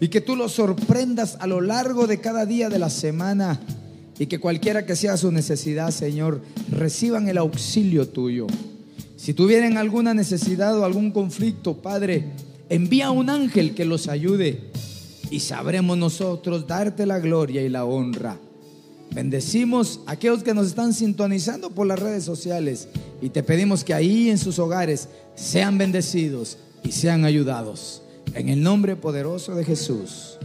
y 0.00 0.08
que 0.08 0.20
tú 0.20 0.36
los 0.36 0.52
sorprendas 0.52 1.36
a 1.40 1.46
lo 1.46 1.60
largo 1.60 2.06
de 2.06 2.20
cada 2.20 2.44
día 2.44 2.68
de 2.68 2.78
la 2.78 2.90
semana 2.90 3.60
y 4.18 4.26
que 4.26 4.40
cualquiera 4.40 4.84
que 4.84 4.96
sea 4.96 5.16
su 5.16 5.30
necesidad, 5.30 5.90
Señor, 5.90 6.42
reciban 6.70 7.28
el 7.28 7.38
auxilio 7.38 8.08
tuyo. 8.08 8.46
Si 9.16 9.32
tuvieran 9.32 9.76
alguna 9.76 10.12
necesidad 10.12 10.76
o 10.76 10.84
algún 10.84 11.12
conflicto, 11.12 11.76
Padre, 11.76 12.24
envía 12.72 13.10
un 13.10 13.28
ángel 13.28 13.74
que 13.74 13.84
los 13.84 14.08
ayude 14.08 14.70
y 15.30 15.40
sabremos 15.40 15.98
nosotros 15.98 16.66
darte 16.66 17.04
la 17.04 17.18
gloria 17.18 17.60
y 17.60 17.68
la 17.68 17.84
honra. 17.84 18.38
Bendecimos 19.10 20.00
a 20.06 20.12
aquellos 20.12 20.42
que 20.42 20.54
nos 20.54 20.68
están 20.68 20.94
sintonizando 20.94 21.70
por 21.70 21.86
las 21.86 21.98
redes 21.98 22.24
sociales 22.24 22.88
y 23.20 23.28
te 23.28 23.42
pedimos 23.42 23.84
que 23.84 23.92
ahí 23.92 24.30
en 24.30 24.38
sus 24.38 24.58
hogares 24.58 25.10
sean 25.34 25.76
bendecidos 25.76 26.56
y 26.82 26.92
sean 26.92 27.26
ayudados. 27.26 28.02
En 28.32 28.48
el 28.48 28.62
nombre 28.62 28.96
poderoso 28.96 29.54
de 29.54 29.66
Jesús. 29.66 30.38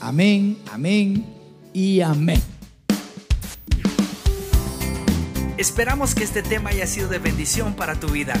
Amén, 0.00 0.56
amén 0.72 1.26
y 1.74 2.00
amén. 2.00 2.40
Esperamos 5.58 6.14
que 6.14 6.24
este 6.24 6.42
tema 6.42 6.70
haya 6.70 6.86
sido 6.86 7.08
de 7.08 7.18
bendición 7.18 7.74
para 7.74 8.00
tu 8.00 8.08
vida. 8.08 8.40